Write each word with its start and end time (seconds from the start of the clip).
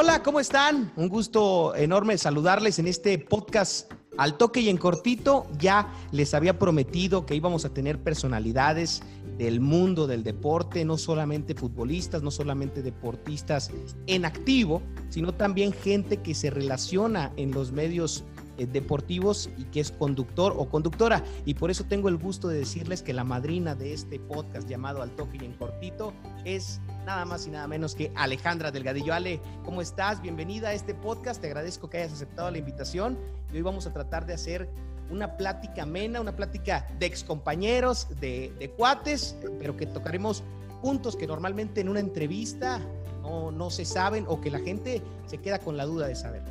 Hola, 0.00 0.22
¿cómo 0.22 0.38
están? 0.38 0.92
Un 0.94 1.08
gusto 1.08 1.74
enorme 1.74 2.16
saludarles 2.18 2.78
en 2.78 2.86
este 2.86 3.18
podcast 3.18 3.92
al 4.16 4.36
toque 4.36 4.60
y 4.60 4.68
en 4.68 4.76
cortito. 4.76 5.48
Ya 5.58 5.92
les 6.12 6.34
había 6.34 6.56
prometido 6.56 7.26
que 7.26 7.34
íbamos 7.34 7.64
a 7.64 7.70
tener 7.70 8.00
personalidades 8.00 9.02
del 9.38 9.58
mundo 9.58 10.06
del 10.06 10.22
deporte, 10.22 10.84
no 10.84 10.98
solamente 10.98 11.56
futbolistas, 11.56 12.22
no 12.22 12.30
solamente 12.30 12.80
deportistas 12.80 13.72
en 14.06 14.24
activo, 14.24 14.82
sino 15.08 15.34
también 15.34 15.72
gente 15.72 16.18
que 16.18 16.32
se 16.32 16.50
relaciona 16.50 17.32
en 17.36 17.50
los 17.50 17.72
medios 17.72 18.24
eh, 18.58 18.66
deportivos 18.66 19.50
y 19.56 19.64
que 19.64 19.80
es 19.80 19.90
conductor 19.90 20.54
o 20.56 20.68
conductora. 20.68 21.24
Y 21.44 21.54
por 21.54 21.72
eso 21.72 21.84
tengo 21.84 22.08
el 22.08 22.18
gusto 22.18 22.46
de 22.46 22.58
decirles 22.58 23.02
que 23.02 23.12
la 23.12 23.24
madrina 23.24 23.74
de 23.74 23.94
este 23.94 24.20
podcast 24.20 24.68
llamado 24.68 25.02
Al 25.02 25.10
Toque 25.16 25.38
y 25.40 25.44
en 25.44 25.54
Cortito 25.54 26.12
es 26.44 26.80
nada 27.08 27.24
más 27.24 27.46
y 27.46 27.50
nada 27.50 27.66
menos 27.66 27.94
que 27.94 28.12
Alejandra 28.14 28.70
Delgadillo. 28.70 29.14
Ale, 29.14 29.40
¿cómo 29.64 29.80
estás? 29.80 30.20
Bienvenida 30.20 30.68
a 30.68 30.72
este 30.74 30.94
podcast. 30.94 31.40
Te 31.40 31.46
agradezco 31.46 31.88
que 31.88 31.96
hayas 31.96 32.12
aceptado 32.12 32.50
la 32.50 32.58
invitación. 32.58 33.18
Y 33.50 33.56
hoy 33.56 33.62
vamos 33.62 33.86
a 33.86 33.94
tratar 33.94 34.26
de 34.26 34.34
hacer 34.34 34.68
una 35.08 35.38
plática 35.38 35.84
amena, 35.84 36.20
una 36.20 36.36
plática 36.36 36.86
de 36.98 37.06
excompañeros, 37.06 38.08
de, 38.20 38.52
de 38.58 38.70
cuates, 38.72 39.36
pero 39.58 39.74
que 39.74 39.86
tocaremos 39.86 40.42
puntos 40.82 41.16
que 41.16 41.26
normalmente 41.26 41.80
en 41.80 41.88
una 41.88 42.00
entrevista 42.00 42.78
no, 43.22 43.50
no 43.52 43.70
se 43.70 43.86
saben 43.86 44.26
o 44.28 44.42
que 44.42 44.50
la 44.50 44.58
gente 44.58 45.02
se 45.24 45.38
queda 45.38 45.60
con 45.60 45.78
la 45.78 45.86
duda 45.86 46.08
de 46.08 46.14
saber. 46.14 46.42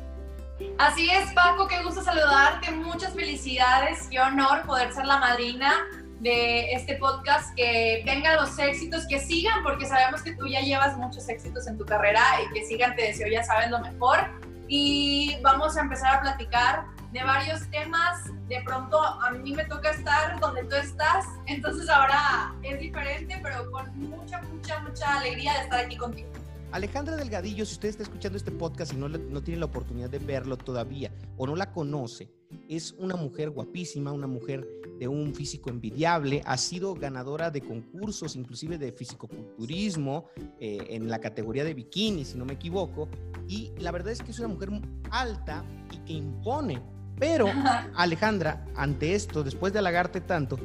Así 0.76 1.08
es, 1.08 1.32
Paco, 1.34 1.68
qué 1.68 1.84
gusto 1.84 2.02
saludarte, 2.02 2.72
muchas 2.72 3.14
felicidades, 3.14 4.08
qué 4.10 4.18
honor 4.18 4.62
poder 4.66 4.92
ser 4.92 5.06
la 5.06 5.18
madrina 5.18 5.72
de 6.20 6.72
este 6.72 6.96
podcast, 6.96 7.54
que 7.54 8.02
vengan 8.04 8.36
los 8.36 8.58
éxitos, 8.58 9.06
que 9.06 9.20
sigan, 9.20 9.62
porque 9.62 9.86
sabemos 9.86 10.22
que 10.22 10.34
tú 10.34 10.46
ya 10.46 10.60
llevas 10.60 10.96
muchos 10.96 11.28
éxitos 11.28 11.66
en 11.66 11.78
tu 11.78 11.84
carrera 11.84 12.22
y 12.44 12.52
que 12.52 12.64
sigan, 12.64 12.96
te 12.96 13.02
deseo, 13.02 13.28
ya 13.28 13.44
sabes 13.44 13.70
lo 13.70 13.80
mejor. 13.80 14.18
Y 14.66 15.38
vamos 15.42 15.76
a 15.76 15.80
empezar 15.80 16.16
a 16.16 16.20
platicar 16.20 16.84
de 17.12 17.22
varios 17.22 17.68
temas. 17.70 18.24
De 18.48 18.60
pronto 18.64 19.00
a 19.00 19.30
mí 19.30 19.52
me 19.52 19.64
toca 19.64 19.90
estar 19.90 20.38
donde 20.40 20.64
tú 20.64 20.76
estás, 20.76 21.24
entonces 21.46 21.88
ahora 21.88 22.54
es 22.62 22.78
diferente, 22.80 23.38
pero 23.42 23.70
con 23.70 23.98
mucha, 23.98 24.40
mucha, 24.42 24.80
mucha 24.80 25.18
alegría 25.18 25.54
de 25.54 25.60
estar 25.60 25.84
aquí 25.84 25.96
contigo. 25.96 26.28
Alejandra 26.72 27.16
Delgadillo, 27.16 27.64
si 27.64 27.72
usted 27.74 27.88
está 27.88 28.02
escuchando 28.02 28.36
este 28.36 28.50
podcast 28.50 28.92
y 28.92 28.96
no, 28.96 29.08
no 29.08 29.42
tiene 29.42 29.60
la 29.60 29.66
oportunidad 29.66 30.10
de 30.10 30.18
verlo 30.18 30.58
todavía 30.58 31.10
o 31.38 31.46
no 31.46 31.56
la 31.56 31.72
conoce, 31.72 32.28
es 32.68 32.92
una 32.92 33.16
mujer 33.16 33.50
guapísima, 33.50 34.12
una 34.12 34.26
mujer 34.26 34.66
de 34.98 35.08
un 35.08 35.34
físico 35.34 35.70
envidiable, 35.70 36.42
ha 36.44 36.56
sido 36.56 36.94
ganadora 36.94 37.50
de 37.50 37.60
concursos, 37.60 38.36
inclusive 38.36 38.78
de 38.78 38.92
fisicoculturismo, 38.92 40.26
eh, 40.58 40.86
en 40.90 41.08
la 41.08 41.20
categoría 41.20 41.64
de 41.64 41.74
bikini, 41.74 42.24
si 42.24 42.36
no 42.36 42.44
me 42.44 42.54
equivoco, 42.54 43.08
y 43.46 43.72
la 43.78 43.92
verdad 43.92 44.12
es 44.12 44.22
que 44.22 44.32
es 44.32 44.38
una 44.38 44.48
mujer 44.48 44.70
alta 45.10 45.64
y 45.92 45.98
que 45.98 46.12
impone. 46.14 46.82
Pero, 47.18 47.46
Alejandra, 47.94 48.66
ante 48.76 49.14
esto, 49.14 49.44
después 49.44 49.72
de 49.72 49.78
halagarte 49.78 50.20
tanto, 50.20 50.58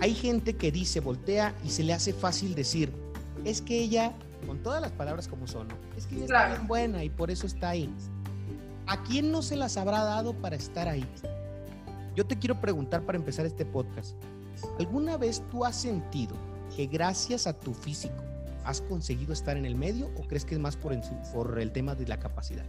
hay 0.00 0.14
gente 0.14 0.56
que 0.56 0.70
dice, 0.70 1.00
voltea 1.00 1.54
y 1.64 1.70
se 1.70 1.82
le 1.82 1.92
hace 1.92 2.12
fácil 2.12 2.54
decir, 2.54 2.92
es 3.44 3.62
que 3.62 3.78
ella 3.80 4.14
con 4.46 4.62
todas 4.62 4.80
las 4.82 4.92
palabras 4.92 5.28
como 5.28 5.46
son, 5.46 5.68
es 5.96 6.06
que 6.06 6.16
ella 6.16 6.24
está 6.24 6.48
bien 6.48 6.66
buena 6.66 7.04
y 7.04 7.10
por 7.10 7.30
eso 7.30 7.46
está 7.46 7.70
ahí. 7.70 7.88
¿A 8.86 9.02
quién 9.04 9.30
no 9.30 9.42
se 9.42 9.56
las 9.56 9.76
habrá 9.76 10.02
dado 10.02 10.34
para 10.34 10.56
estar 10.56 10.88
ahí? 10.88 11.06
Yo 12.14 12.26
te 12.26 12.38
quiero 12.38 12.60
preguntar 12.60 13.02
para 13.02 13.16
empezar 13.16 13.46
este 13.46 13.64
podcast, 13.64 14.14
¿alguna 14.78 15.16
vez 15.16 15.42
tú 15.50 15.64
has 15.64 15.76
sentido 15.76 16.36
que 16.76 16.86
gracias 16.86 17.46
a 17.46 17.58
tu 17.58 17.72
físico 17.72 18.22
has 18.64 18.82
conseguido 18.82 19.32
estar 19.32 19.56
en 19.56 19.64
el 19.64 19.74
medio 19.74 20.10
o 20.18 20.22
crees 20.28 20.44
que 20.44 20.54
es 20.54 20.60
más 20.60 20.76
por, 20.76 20.94
por 21.32 21.58
el 21.58 21.72
tema 21.72 21.94
de 21.94 22.06
la 22.06 22.18
capacidad? 22.18 22.66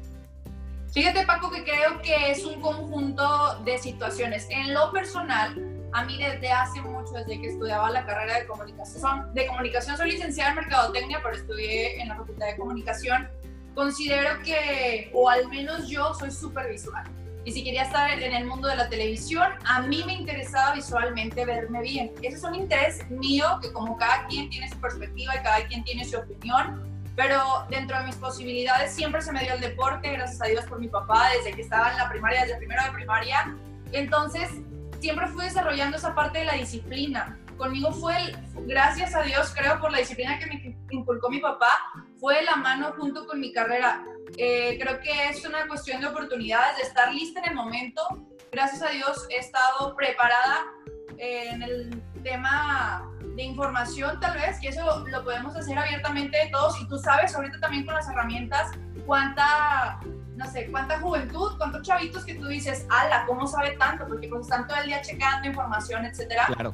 Fíjate 0.93 1.25
Paco 1.25 1.51
que 1.51 1.63
creo 1.63 2.01
que 2.01 2.31
es 2.31 2.45
un 2.45 2.61
conjunto 2.61 3.59
de 3.65 3.77
situaciones. 3.79 4.47
En 4.49 4.73
lo 4.73 4.93
personal, 4.93 5.61
a 5.91 6.05
mí 6.05 6.17
desde 6.17 6.49
hace 6.49 6.79
mucho, 6.81 7.11
desde 7.11 7.41
que 7.41 7.49
estudiaba 7.49 7.89
la 7.89 8.05
carrera 8.05 8.39
de 8.39 8.47
comunicación, 8.47 9.33
de 9.33 9.45
comunicación 9.47 9.97
soy 9.97 10.11
licenciada 10.11 10.51
en 10.51 10.55
mercadotecnia, 10.55 11.19
pero 11.21 11.35
estudié 11.35 12.01
en 12.01 12.07
la 12.07 12.15
Facultad 12.15 12.45
de 12.45 12.55
Comunicación, 12.55 13.27
considero 13.75 14.41
que, 14.45 15.11
o 15.13 15.29
al 15.29 15.49
menos 15.49 15.89
yo, 15.89 16.13
soy 16.13 16.31
súper 16.31 16.69
visual. 16.71 17.03
Y 17.45 17.51
si 17.51 17.63
quería 17.63 17.83
estar 17.83 18.09
en 18.09 18.33
el 18.33 18.45
mundo 18.45 18.69
de 18.69 18.77
la 18.77 18.87
televisión, 18.87 19.51
a 19.65 19.81
mí 19.81 20.03
me 20.05 20.13
interesaba 20.13 20.73
visualmente 20.73 21.45
verme 21.45 21.81
bien. 21.81 22.11
Ese 22.21 22.37
es 22.37 22.43
un 22.43 22.55
interés 22.55 23.09
mío 23.09 23.59
que 23.61 23.71
como 23.73 23.97
cada 23.97 24.27
quien 24.27 24.49
tiene 24.49 24.69
su 24.69 24.79
perspectiva 24.79 25.35
y 25.35 25.43
cada 25.43 25.65
quien 25.67 25.83
tiene 25.83 26.05
su 26.05 26.17
opinión, 26.17 26.81
pero 27.15 27.65
dentro 27.69 27.97
de 27.99 28.05
mis 28.05 28.15
posibilidades 28.15 28.93
siempre 28.93 29.21
se 29.21 29.31
me 29.33 29.41
dio 29.41 29.53
el 29.53 29.61
deporte, 29.61 30.11
gracias 30.11 30.41
a 30.41 30.45
Dios 30.45 30.65
por 30.65 30.79
mi 30.79 30.87
papá, 30.87 31.29
desde 31.37 31.53
que 31.53 31.61
estaba 31.61 31.91
en 31.91 31.97
la 31.97 32.09
primaria, 32.09 32.41
desde 32.41 32.57
primero 32.57 32.81
de 32.83 32.91
primaria. 32.91 33.55
Entonces, 33.91 34.49
siempre 34.99 35.27
fui 35.27 35.43
desarrollando 35.43 35.97
esa 35.97 36.15
parte 36.15 36.39
de 36.39 36.45
la 36.45 36.53
disciplina. 36.53 37.37
Conmigo 37.57 37.91
fue, 37.91 38.15
gracias 38.65 39.13
a 39.13 39.21
Dios, 39.21 39.53
creo, 39.55 39.79
por 39.79 39.91
la 39.91 39.99
disciplina 39.99 40.39
que 40.39 40.45
me 40.47 40.77
inculcó 40.89 41.29
mi 41.29 41.39
papá, 41.39 41.69
fue 42.23 42.41
la 42.43 42.55
mano 42.55 42.93
junto 42.97 43.27
con 43.27 43.41
mi 43.41 43.51
carrera. 43.51 44.01
Eh, 44.37 44.79
creo 44.81 44.97
que 45.01 45.27
es 45.27 45.45
una 45.45 45.67
cuestión 45.67 45.99
de 45.99 46.07
oportunidades, 46.07 46.77
de 46.77 46.83
estar 46.83 47.13
lista 47.13 47.41
en 47.41 47.49
el 47.49 47.55
momento. 47.55 48.01
Gracias 48.49 48.81
a 48.81 48.91
Dios 48.91 49.27
he 49.29 49.39
estado 49.39 49.93
preparada 49.93 50.67
eh, 51.17 51.49
en 51.49 51.61
el 51.61 52.01
tema 52.23 53.11
de 53.35 53.43
información 53.43 54.21
tal 54.21 54.35
vez, 54.35 54.63
y 54.63 54.67
eso 54.67 55.05
lo 55.05 55.23
podemos 55.25 55.53
hacer 55.53 55.77
abiertamente 55.77 56.37
todos, 56.53 56.79
y 56.79 56.87
tú 56.87 56.97
sabes 56.97 57.35
ahorita 57.35 57.59
también 57.59 57.85
con 57.85 57.93
las 57.93 58.07
herramientas 58.07 58.71
cuánta 59.05 59.99
no 60.37 60.49
sé, 60.49 60.71
cuánta 60.71 61.01
juventud, 61.01 61.57
cuántos 61.57 61.81
chavitos 61.81 62.23
que 62.23 62.35
tú 62.35 62.47
dices, 62.47 62.87
ala, 62.89 63.25
¿cómo 63.27 63.45
sabe 63.47 63.71
tanto? 63.71 64.07
Porque 64.07 64.29
pues 64.29 64.43
están 64.43 64.65
todo 64.65 64.77
el 64.77 64.87
día 64.87 65.01
checando 65.01 65.49
información, 65.49 66.05
etcétera. 66.05 66.45
Claro. 66.47 66.73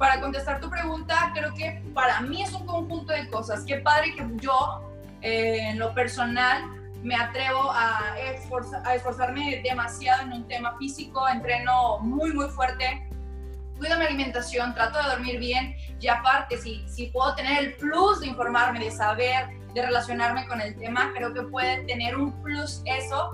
Para 0.00 0.18
contestar 0.18 0.60
tu 0.60 0.70
pregunta, 0.70 1.30
creo 1.34 1.52
que 1.52 1.82
para 1.92 2.22
mí 2.22 2.42
es 2.42 2.54
un 2.54 2.64
conjunto 2.64 3.12
de 3.12 3.28
cosas. 3.28 3.64
Qué 3.66 3.76
padre 3.80 4.14
que 4.14 4.26
yo, 4.36 4.90
eh, 5.20 5.58
en 5.60 5.78
lo 5.78 5.92
personal, 5.92 6.64
me 7.02 7.14
atrevo 7.14 7.70
a, 7.70 8.14
a 8.14 8.94
esforzarme 8.94 9.60
demasiado 9.62 10.22
en 10.22 10.32
un 10.32 10.48
tema 10.48 10.74
físico, 10.78 11.28
entreno 11.28 11.98
muy, 11.98 12.32
muy 12.32 12.48
fuerte, 12.48 13.06
cuido 13.76 13.98
mi 13.98 14.06
alimentación, 14.06 14.72
trato 14.72 15.02
de 15.02 15.04
dormir 15.10 15.38
bien 15.38 15.76
y 16.00 16.08
aparte, 16.08 16.56
si, 16.56 16.82
si 16.88 17.08
puedo 17.08 17.34
tener 17.34 17.58
el 17.58 17.74
plus 17.74 18.20
de 18.20 18.28
informarme, 18.28 18.78
de 18.80 18.90
saber, 18.90 19.48
de 19.74 19.82
relacionarme 19.82 20.48
con 20.48 20.62
el 20.62 20.78
tema, 20.78 21.12
creo 21.14 21.34
que 21.34 21.42
puede 21.42 21.84
tener 21.84 22.16
un 22.16 22.32
plus 22.42 22.80
eso. 22.86 23.32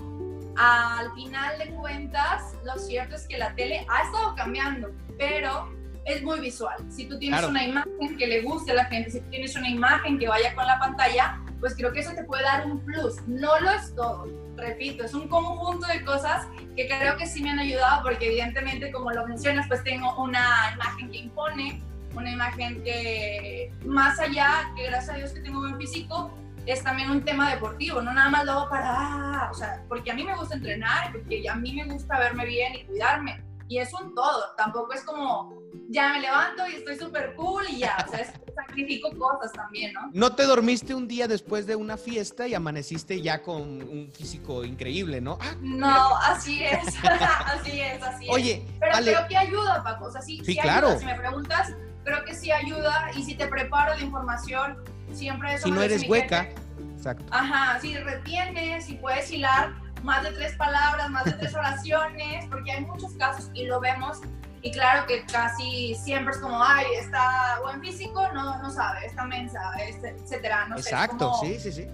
Al 0.57 1.15
final 1.15 1.59
de 1.59 1.67
cuentas, 1.77 2.57
lo 2.65 2.77
cierto 2.77 3.15
es 3.15 3.29
que 3.29 3.39
la 3.39 3.55
tele 3.55 3.87
ha 3.89 4.03
estado 4.03 4.35
cambiando, 4.35 4.91
pero 5.17 5.76
es 6.07 6.23
muy 6.23 6.41
visual. 6.41 6.77
Si 6.89 7.07
tú 7.07 7.19
tienes 7.19 7.45
una 7.45 7.65
imagen 7.65 8.17
que 8.17 8.27
le 8.27 8.43
guste 8.43 8.73
a 8.73 8.75
la 8.75 8.85
gente, 8.87 9.11
si 9.11 9.21
tienes 9.23 9.57
una 9.57 9.69
imagen 9.69 10.19
que 10.19 10.29
vaya 10.29 10.55
con 10.55 10.67
la 10.67 10.79
pantalla, 10.79 11.41
pues 11.61 11.75
creo 11.75 11.93
que 11.93 12.01
eso 12.01 12.13
te 12.15 12.25
puede 12.25 12.45
dar 12.45 12.67
un 12.67 12.79
plus. 12.85 13.17
No 13.27 13.59
lo 13.61 13.71
es 13.71 13.95
todo, 13.95 14.29
repito, 14.57 15.05
es 15.05 15.15
un 15.15 15.29
conjunto 15.29 15.87
de 15.89 16.05
cosas 16.05 16.47
que 16.77 16.87
creo 16.87 17.17
que 17.17 17.27
sí 17.27 17.43
me 17.43 17.51
han 17.51 17.59
ayudado 17.59 18.03
porque 18.03 18.27
evidentemente, 18.27 18.91
como 18.93 19.11
lo 19.11 19.27
mencionas, 19.27 19.67
pues 19.67 19.83
tengo 19.83 20.15
una 20.23 20.73
imagen 20.75 21.11
que 21.11 21.19
impone, 21.19 21.83
una 22.15 22.31
imagen 22.31 22.83
que 22.85 23.73
más 23.85 24.19
allá, 24.21 24.73
que 24.77 24.85
gracias 24.85 25.11
a 25.11 25.19
Dios 25.19 25.33
que 25.33 25.41
tengo 25.41 25.61
buen 25.61 25.77
físico, 25.77 26.31
es 26.67 26.83
también 26.83 27.11
un 27.11 27.25
tema 27.25 27.51
deportivo, 27.51 28.03
no 28.03 28.13
nada 28.13 28.29
más 28.29 28.45
lo 28.45 28.53
hago 28.53 28.71
para, 28.71 28.87
ah, 28.89 29.49
o 29.53 29.55
sea, 29.55 29.83
porque 29.89 30.11
a 30.11 30.15
mí 30.15 30.25
me 30.25 30.35
gusta 30.37 30.57
entrenar, 30.57 31.13
porque 31.13 31.49
a 31.49 31.55
mí 31.55 31.73
me 31.73 31.85
gusta 31.85 32.19
verme 32.19 32.45
bien 32.45 32.75
y 32.75 32.85
cuidarme, 32.85 33.41
y 33.69 33.79
es 33.79 33.93
un 33.93 34.15
todo, 34.15 34.55
tampoco 34.57 34.93
es 34.93 35.03
como, 35.03 35.63
ya 35.89 36.13
me 36.13 36.21
levanto 36.21 36.67
y 36.69 36.77
estoy 36.77 36.97
súper 36.97 37.35
cool 37.35 37.65
y 37.69 37.79
ya, 37.79 37.97
o 38.07 38.11
sea, 38.11 38.21
es, 38.21 38.31
sacrifico 38.55 39.11
cosas 39.19 39.53
también, 39.53 39.93
¿no? 39.93 40.11
No 40.13 40.35
te 40.35 40.45
dormiste 40.45 40.95
un 40.95 41.07
día 41.07 41.29
después 41.29 41.67
de 41.67 41.77
una 41.77 41.97
fiesta 41.97 42.47
y 42.47 42.55
amaneciste 42.55 43.21
ya 43.21 43.43
con 43.43 43.61
un 43.63 44.11
físico 44.13 44.65
increíble, 44.65 45.21
¿no? 45.21 45.39
Ah, 45.41 45.55
no, 45.61 46.17
así 46.17 46.65
es, 46.65 46.95
así 47.05 47.81
es, 47.81 48.03
así 48.03 48.25
es. 48.25 48.31
Oye, 48.31 48.67
pero 48.81 48.97
creo 48.99 49.29
que 49.29 49.37
ayuda, 49.37 49.83
Paco, 49.83 50.07
o 50.07 50.11
sea, 50.11 50.23
sí, 50.23 50.41
sí, 50.45 50.57
claro. 50.57 50.99
si 50.99 51.05
me 51.05 51.15
preguntas, 51.15 51.75
creo 52.05 52.25
que 52.25 52.35
sí 52.35 52.51
ayuda 52.51 53.11
y 53.15 53.23
si 53.25 53.35
te 53.35 53.47
preparo 53.47 53.95
la 53.95 54.01
información, 54.01 54.83
siempre 55.13 55.55
eso 55.55 55.65
Si 55.65 55.71
no 55.71 55.83
eres 55.83 56.09
hueca, 56.09 56.49
exacto. 56.97 57.27
Ajá, 57.31 57.79
si 57.81 57.97
retienes, 57.99 58.87
si 58.87 58.95
puedes 58.95 59.31
hilar 59.31 59.86
más 60.07 60.23
de 60.23 60.31
tres 60.31 60.57
palabras, 60.57 61.11
más 61.11 61.25
de 61.25 61.33
tres 61.33 61.55
oraciones, 61.55 62.47
porque 62.49 62.73
hay 62.73 62.85
muchos 62.87 63.13
casos 63.15 63.51
y 63.53 63.67
lo 63.67 63.81
vemos 63.81 64.21
y 64.63 64.71
claro 64.73 65.07
que 65.07 65.25
casi 65.27 65.95
siempre 65.95 66.33
es 66.33 66.41
como, 66.41 66.63
ay, 66.63 66.87
está 66.99 67.59
buen 67.63 67.81
físico, 67.81 68.27
no, 68.33 68.61
no 68.63 68.71
sabe, 68.71 69.07
está 69.07 69.25
mensa, 69.25 69.61
etcétera. 69.79 70.67
No 70.69 70.77
Exacto, 70.77 71.35
sí, 71.41 71.59
sí, 71.61 71.73
sí. 71.73 71.89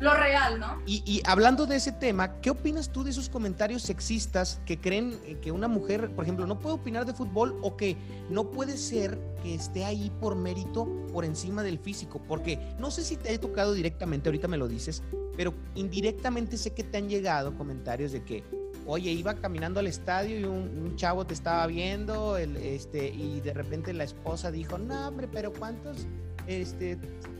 Lo 0.00 0.14
real, 0.14 0.58
¿no? 0.58 0.82
Y, 0.86 1.22
hablando 1.24 1.66
de 1.66 1.76
ese 1.76 1.92
tema, 1.92 2.40
¿qué 2.40 2.50
opinas 2.50 2.90
tú 2.90 3.04
de 3.04 3.10
esos 3.10 3.28
comentarios 3.28 3.82
sexistas 3.82 4.60
que 4.66 4.80
creen 4.80 5.18
eh, 5.24 5.38
que 5.40 5.52
una 5.52 5.68
mujer, 5.68 6.10
por 6.14 6.24
ejemplo, 6.24 6.46
no 6.46 6.58
puede 6.58 6.74
opinar 6.74 7.06
de 7.06 7.14
fútbol 7.14 7.58
o 7.62 7.76
que 7.76 7.96
no 8.28 8.50
puede 8.50 8.76
ser 8.76 9.18
que 9.42 9.54
esté 9.54 9.84
ahí 9.84 10.10
por 10.20 10.34
mérito 10.34 10.88
por 11.12 11.24
encima 11.24 11.62
del 11.62 11.78
físico? 11.78 12.20
Porque 12.26 12.58
no 12.78 12.90
sé 12.90 13.04
si 13.04 13.16
te 13.16 13.32
he 13.32 13.38
tocado 13.38 13.72
directamente, 13.72 14.28
ahorita 14.28 14.48
me 14.48 14.56
lo 14.56 14.68
dices, 14.68 15.02
pero 15.36 15.54
indirectamente 15.74 16.56
sé 16.56 16.72
que 16.74 16.84
te 16.84 16.98
han 16.98 17.08
llegado 17.08 17.56
comentarios 17.56 18.12
de 18.12 18.24
que, 18.24 18.44
oye, 18.86 19.10
iba 19.12 19.34
caminando 19.34 19.80
al 19.80 19.86
estadio 19.86 20.38
y 20.38 20.44
un, 20.44 20.96
chavo 20.96 21.26
te 21.26 21.34
estaba 21.34 21.66
viendo, 21.66 22.36
este, 22.36 23.08
y 23.08 23.40
de 23.40 23.52
repente 23.52 23.92
la 23.92 24.04
esposa 24.04 24.50
dijo, 24.50 24.78
no, 24.78 25.08
hombre, 25.08 25.28
pero 25.28 25.52
¿cuántos 25.52 26.06
este, 26.46 26.96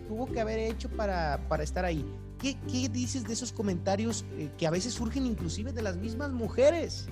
tuvo 0.08 0.26
que 0.26 0.40
haber 0.40 0.58
hecho 0.58 0.88
para, 0.88 1.46
para 1.48 1.62
estar 1.62 1.84
ahí? 1.84 2.04
¿Qué, 2.44 2.58
¿Qué, 2.70 2.90
dices 2.90 3.24
de 3.24 3.32
esos 3.32 3.52
comentarios 3.52 4.26
eh, 4.36 4.50
que 4.58 4.66
a 4.66 4.70
veces 4.70 4.92
surgen 4.92 5.24
inclusive 5.24 5.72
de 5.72 5.80
las 5.80 5.96
mismas 5.96 6.30
mujeres? 6.30 7.08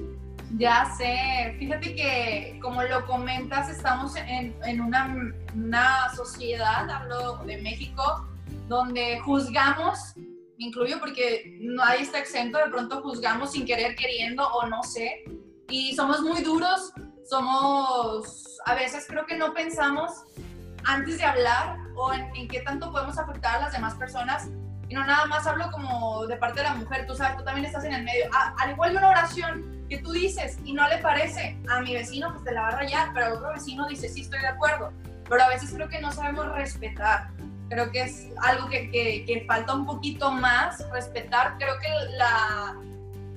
Ya 0.58 0.94
sé, 0.98 1.56
fíjate 1.58 1.94
que 1.94 2.58
como 2.60 2.82
lo 2.82 3.06
comentas, 3.06 3.70
estamos 3.70 4.14
en, 4.16 4.54
en 4.62 4.80
una, 4.82 5.32
una 5.54 6.14
sociedad, 6.14 6.90
hablo 6.90 7.38
de 7.46 7.62
México, 7.62 8.28
donde 8.68 9.20
juzgamos 9.20 9.98
incluyo 10.58 11.00
porque 11.00 11.56
nadie 11.62 12.02
está 12.02 12.18
exento, 12.18 12.58
de 12.58 12.68
pronto 12.68 13.00
juzgamos 13.00 13.52
sin 13.52 13.64
querer, 13.64 13.96
queriendo 13.96 14.46
o 14.46 14.66
no 14.66 14.82
sé, 14.82 15.24
y 15.70 15.96
somos 15.96 16.20
muy 16.20 16.42
duros, 16.42 16.92
somos, 17.24 18.58
a 18.66 18.74
veces 18.74 19.06
creo 19.08 19.24
que 19.24 19.38
no 19.38 19.54
pensamos 19.54 20.12
antes 20.84 21.16
de 21.16 21.24
hablar 21.24 21.78
o 21.96 22.12
en, 22.12 22.48
qué 22.48 22.60
tanto 22.60 22.92
podemos 22.92 23.16
afectar 23.16 23.56
a 23.56 23.60
las 23.60 23.72
demás 23.72 23.94
personas, 23.94 24.48
y 24.92 24.94
no 24.94 25.06
nada 25.06 25.24
más 25.24 25.46
hablo 25.46 25.70
como 25.70 26.26
de 26.26 26.36
parte 26.36 26.60
de 26.60 26.64
la 26.64 26.74
mujer, 26.74 27.06
tú 27.06 27.16
sabes, 27.16 27.38
tú 27.38 27.44
también 27.44 27.64
estás 27.64 27.82
en 27.84 27.94
el 27.94 28.04
medio, 28.04 28.26
al 28.58 28.70
igual 28.70 28.92
de 28.92 28.98
una 28.98 29.08
oración 29.08 29.86
que 29.88 29.96
tú 29.96 30.12
dices 30.12 30.58
y 30.66 30.74
no 30.74 30.86
le 30.86 30.98
parece 30.98 31.58
a 31.70 31.80
mi 31.80 31.94
vecino, 31.94 32.30
pues 32.30 32.44
te 32.44 32.52
la 32.52 32.60
va 32.60 32.68
a 32.68 32.76
rayar, 32.76 33.08
pero 33.14 33.36
otro 33.36 33.54
vecino 33.54 33.88
dice, 33.88 34.10
sí, 34.10 34.20
estoy 34.20 34.40
de 34.40 34.48
acuerdo, 34.48 34.92
pero 35.30 35.44
a 35.44 35.48
veces 35.48 35.72
creo 35.74 35.88
que 35.88 35.98
no 35.98 36.12
sabemos 36.12 36.46
respetar 36.52 37.30
creo 37.70 37.90
que 37.90 38.02
es 38.02 38.28
algo 38.42 38.68
que, 38.68 38.90
que, 38.90 39.44
falta 39.48 39.74
un 39.74 39.86
poquito 39.86 40.30
más 40.30 40.86
respetar. 40.90 41.56
Creo 41.56 41.78
que 41.78 41.88
la, 42.18 42.76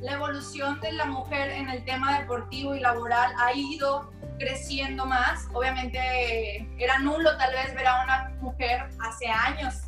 la 0.02 0.12
evolución 0.12 0.82
de 0.82 0.92
la 0.92 1.06
mujer 1.06 1.52
en 1.52 1.70
el 1.70 1.86
tema 1.86 2.20
deportivo 2.20 2.76
y 2.76 2.82
laboral 2.82 3.32
ha 3.40 3.54
ido 3.54 4.12
creciendo 4.38 5.06
más. 5.06 5.48
Obviamente 5.54 6.68
era 6.78 7.00
nulo 7.00 7.38
tal 7.38 7.54
vez 7.54 7.74
ver 7.76 7.88
a 7.88 8.04
una 8.04 8.30
mujer 8.42 8.90
hace 9.00 9.28
años. 9.28 9.85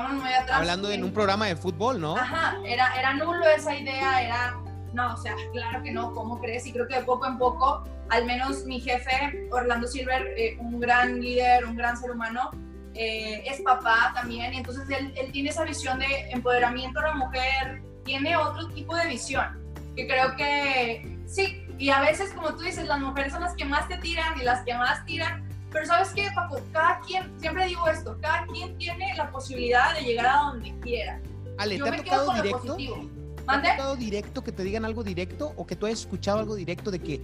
Muy 0.00 0.32
atrás. 0.32 0.58
Hablando 0.60 0.90
en 0.90 1.04
un 1.04 1.12
programa 1.12 1.46
de 1.46 1.56
fútbol, 1.56 2.00
¿no? 2.00 2.16
Ajá, 2.16 2.56
era, 2.64 2.94
era 2.98 3.12
nulo 3.12 3.46
esa 3.46 3.74
idea, 3.74 4.22
era, 4.22 4.56
no, 4.94 5.12
o 5.12 5.16
sea, 5.18 5.34
claro 5.52 5.82
que 5.82 5.92
no, 5.92 6.14
¿cómo 6.14 6.40
crees? 6.40 6.66
Y 6.66 6.72
creo 6.72 6.88
que 6.88 6.96
de 6.96 7.02
poco 7.02 7.26
en 7.26 7.36
poco, 7.36 7.84
al 8.08 8.24
menos 8.24 8.64
mi 8.64 8.80
jefe, 8.80 9.48
Orlando 9.50 9.86
Silver, 9.86 10.32
eh, 10.36 10.56
un 10.60 10.80
gran 10.80 11.20
líder, 11.20 11.66
un 11.66 11.76
gran 11.76 11.98
ser 11.98 12.10
humano, 12.10 12.50
eh, 12.94 13.44
es 13.46 13.60
papá 13.60 14.12
también, 14.14 14.54
y 14.54 14.58
entonces 14.58 14.88
él, 14.88 15.12
él, 15.16 15.30
tiene 15.30 15.50
esa 15.50 15.64
visión 15.64 15.98
de 15.98 16.30
empoderamiento 16.30 17.00
de 17.00 17.08
la 17.08 17.14
mujer, 17.14 17.82
tiene 18.04 18.34
otro 18.36 18.68
tipo 18.68 18.96
de 18.96 19.08
visión, 19.08 19.62
que 19.94 20.06
creo 20.06 20.34
que 20.36 21.18
sí, 21.26 21.66
y 21.78 21.90
a 21.90 22.00
veces 22.00 22.32
como 22.32 22.54
tú 22.54 22.64
dices, 22.64 22.86
las 22.86 22.98
mujeres 22.98 23.32
son 23.32 23.42
las 23.42 23.54
que 23.54 23.66
más 23.66 23.88
te 23.88 23.98
tiran 23.98 24.40
y 24.40 24.44
las 24.44 24.64
que 24.64 24.74
más 24.74 25.04
tiran, 25.04 25.46
pero 25.72 25.86
sabes 25.86 26.10
qué, 26.10 26.28
Paco, 26.34 26.60
cada 26.72 27.00
quien, 27.00 27.32
siempre 27.40 27.66
digo 27.66 27.86
esto, 27.88 28.16
cada 28.20 28.46
quien 28.46 28.76
tiene 28.78 29.14
la 29.16 29.30
posibilidad 29.30 29.94
de 29.94 30.02
llegar 30.02 30.26
a 30.26 30.36
donde 30.50 30.74
quiera. 30.80 31.20
Ale, 31.58 31.78
¿te 31.78 31.88
ha 31.88 31.96
tocado 31.96 32.34
directo? 32.34 32.76
¿Te 32.76 33.44
ha 33.46 33.62
tocado 33.62 33.96
directo 33.96 34.44
que 34.44 34.52
te 34.52 34.62
digan 34.62 34.84
algo 34.84 35.02
directo 35.02 35.52
o 35.56 35.66
que 35.66 35.76
tú 35.76 35.86
hayas 35.86 36.00
escuchado 36.00 36.38
algo 36.38 36.54
directo 36.54 36.90
de 36.90 36.98
que 37.00 37.20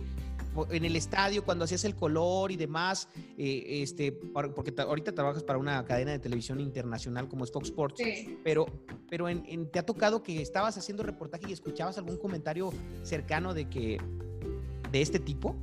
en 0.70 0.84
el 0.84 0.96
estadio 0.96 1.44
cuando 1.44 1.64
hacías 1.64 1.84
el 1.84 1.94
color 1.94 2.50
y 2.50 2.56
demás, 2.56 3.08
eh, 3.36 3.82
este, 3.82 4.12
porque 4.12 4.74
ahorita 4.76 5.12
trabajas 5.12 5.42
para 5.42 5.58
una 5.58 5.84
cadena 5.84 6.12
de 6.12 6.18
televisión 6.18 6.60
internacional 6.60 7.28
como 7.28 7.44
es 7.44 7.52
Fox 7.52 7.68
Sports, 7.68 8.02
pero, 8.42 8.66
pero 9.08 9.28
en, 9.28 9.70
¿te 9.70 9.78
ha 9.78 9.86
tocado 9.86 10.22
que 10.22 10.42
estabas 10.42 10.76
haciendo 10.76 11.02
reportaje 11.02 11.44
y 11.48 11.52
escuchabas 11.52 11.98
algún 11.98 12.16
comentario 12.16 12.72
cercano 13.02 13.54
de 13.54 13.68
que 13.68 13.98
de 14.90 15.00
este 15.00 15.18
tipo? 15.18 15.56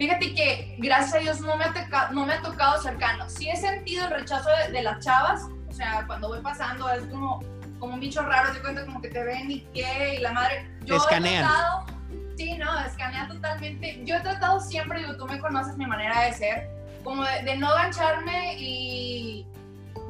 Fíjate 0.00 0.34
que 0.34 0.76
gracias 0.78 1.14
a 1.14 1.18
Dios 1.18 1.40
no 1.42 1.58
me 1.58 1.64
ha, 1.66 2.10
no 2.10 2.24
me 2.24 2.32
ha 2.32 2.40
tocado 2.40 2.80
cercano. 2.80 3.28
Sí 3.28 3.50
he 3.50 3.56
sentido 3.56 4.06
el 4.06 4.12
rechazo 4.12 4.48
de, 4.72 4.80
las 4.80 5.04
chavas, 5.04 5.42
o 5.68 5.72
sea, 5.74 6.06
cuando 6.06 6.28
voy 6.28 6.40
pasando 6.40 6.88
es 6.88 7.04
como, 7.04 7.44
como 7.78 7.92
un 7.92 8.00
bicho 8.00 8.22
raro, 8.22 8.50
te 8.50 8.62
cuenta 8.62 8.86
como 8.86 9.02
que 9.02 9.10
te 9.10 9.22
ven 9.22 9.50
y 9.50 9.60
qué, 9.74 10.14
y 10.14 10.22
la 10.22 10.32
madre. 10.32 10.70
Yo 10.86 10.96
escanean. 10.96 11.50
Sí, 12.34 12.56
no, 12.56 12.80
escanea 12.80 13.28
totalmente. 13.28 14.00
Yo 14.06 14.16
he 14.16 14.20
tratado 14.20 14.58
siempre, 14.60 15.00
digo, 15.00 15.18
tú 15.18 15.26
me 15.26 15.38
conoces 15.38 15.76
mi 15.76 15.84
manera 15.84 16.22
de 16.22 16.32
ser, 16.32 16.70
como 17.04 17.22
de, 17.22 17.56
no 17.58 17.68
gancharme 17.68 18.56
y 18.58 19.46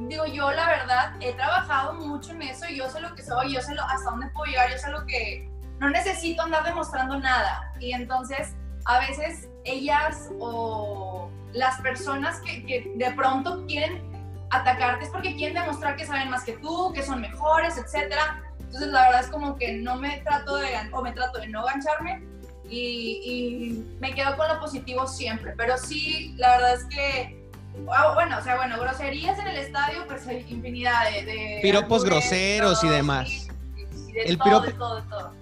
digo, 0.07 0.25
yo 0.25 0.53
la 0.53 0.67
verdad 0.69 1.15
he 1.19 1.33
trabajado 1.33 1.95
mucho 1.95 2.31
en 2.31 2.43
eso 2.43 2.65
y 2.69 2.77
yo 2.77 2.89
sé 2.89 3.01
lo 3.01 3.13
que 3.13 3.23
soy, 3.23 3.55
yo 3.55 3.61
sé 3.61 3.75
lo, 3.75 3.83
hasta 3.83 4.09
dónde 4.09 4.27
puedo 4.27 4.49
llegar, 4.49 4.71
yo 4.71 4.77
sé 4.77 4.89
lo 4.89 5.05
que 5.05 5.49
no 5.79 5.89
necesito 5.89 6.43
andar 6.43 6.63
demostrando 6.63 7.19
nada. 7.19 7.73
Y 7.81 7.91
entonces, 7.91 8.55
a 8.85 8.99
veces 8.99 9.50
ellas 9.63 10.29
o 10.39 11.29
las 11.53 11.79
personas 11.81 12.39
que, 12.41 12.65
que 12.65 12.91
de 12.95 13.11
pronto 13.11 13.65
quieren 13.67 14.01
atacarte 14.49 15.05
es 15.05 15.11
porque 15.11 15.35
quieren 15.35 15.55
demostrar 15.55 15.95
que 15.95 16.05
saben 16.05 16.29
más 16.29 16.43
que 16.43 16.53
tú, 16.53 16.91
que 16.93 17.03
son 17.03 17.21
mejores, 17.21 17.77
etcétera 17.77 18.41
entonces, 18.71 18.93
la 18.93 19.03
verdad 19.03 19.21
es 19.25 19.27
como 19.27 19.57
que 19.57 19.73
no 19.73 19.97
me 19.97 20.21
trato 20.21 20.55
de, 20.55 20.67
o 20.93 21.01
me 21.01 21.11
trato 21.11 21.39
de 21.39 21.47
no 21.49 21.65
gancharme 21.65 22.23
y, 22.69 23.83
me 23.99 24.15
quedo 24.15 24.37
con 24.37 24.47
lo 24.47 24.61
positivo 24.61 25.05
siempre. 25.07 25.53
Pero 25.57 25.77
sí, 25.77 26.33
la 26.37 26.51
verdad 26.51 26.75
es 26.75 26.85
que, 26.85 27.49
ah, 27.93 28.13
bueno, 28.13 28.37
o 28.37 28.41
sea, 28.41 28.55
bueno, 28.55 28.79
groserías 28.79 29.37
en 29.39 29.47
el 29.47 29.57
estadio, 29.57 30.07
pues 30.07 30.25
hay 30.25 30.45
infinidad 30.47 31.03
de... 31.11 31.59
Piropos 31.61 32.05
groseros 32.05 32.81
y 32.85 32.87
demás. 32.87 33.49
de 34.13 34.21
el 34.21 34.37
todo, 34.37 34.45
piropo, 34.45 34.65
de 34.67 34.73
todo, 34.73 34.95
de 35.01 35.09
todo. 35.09 35.33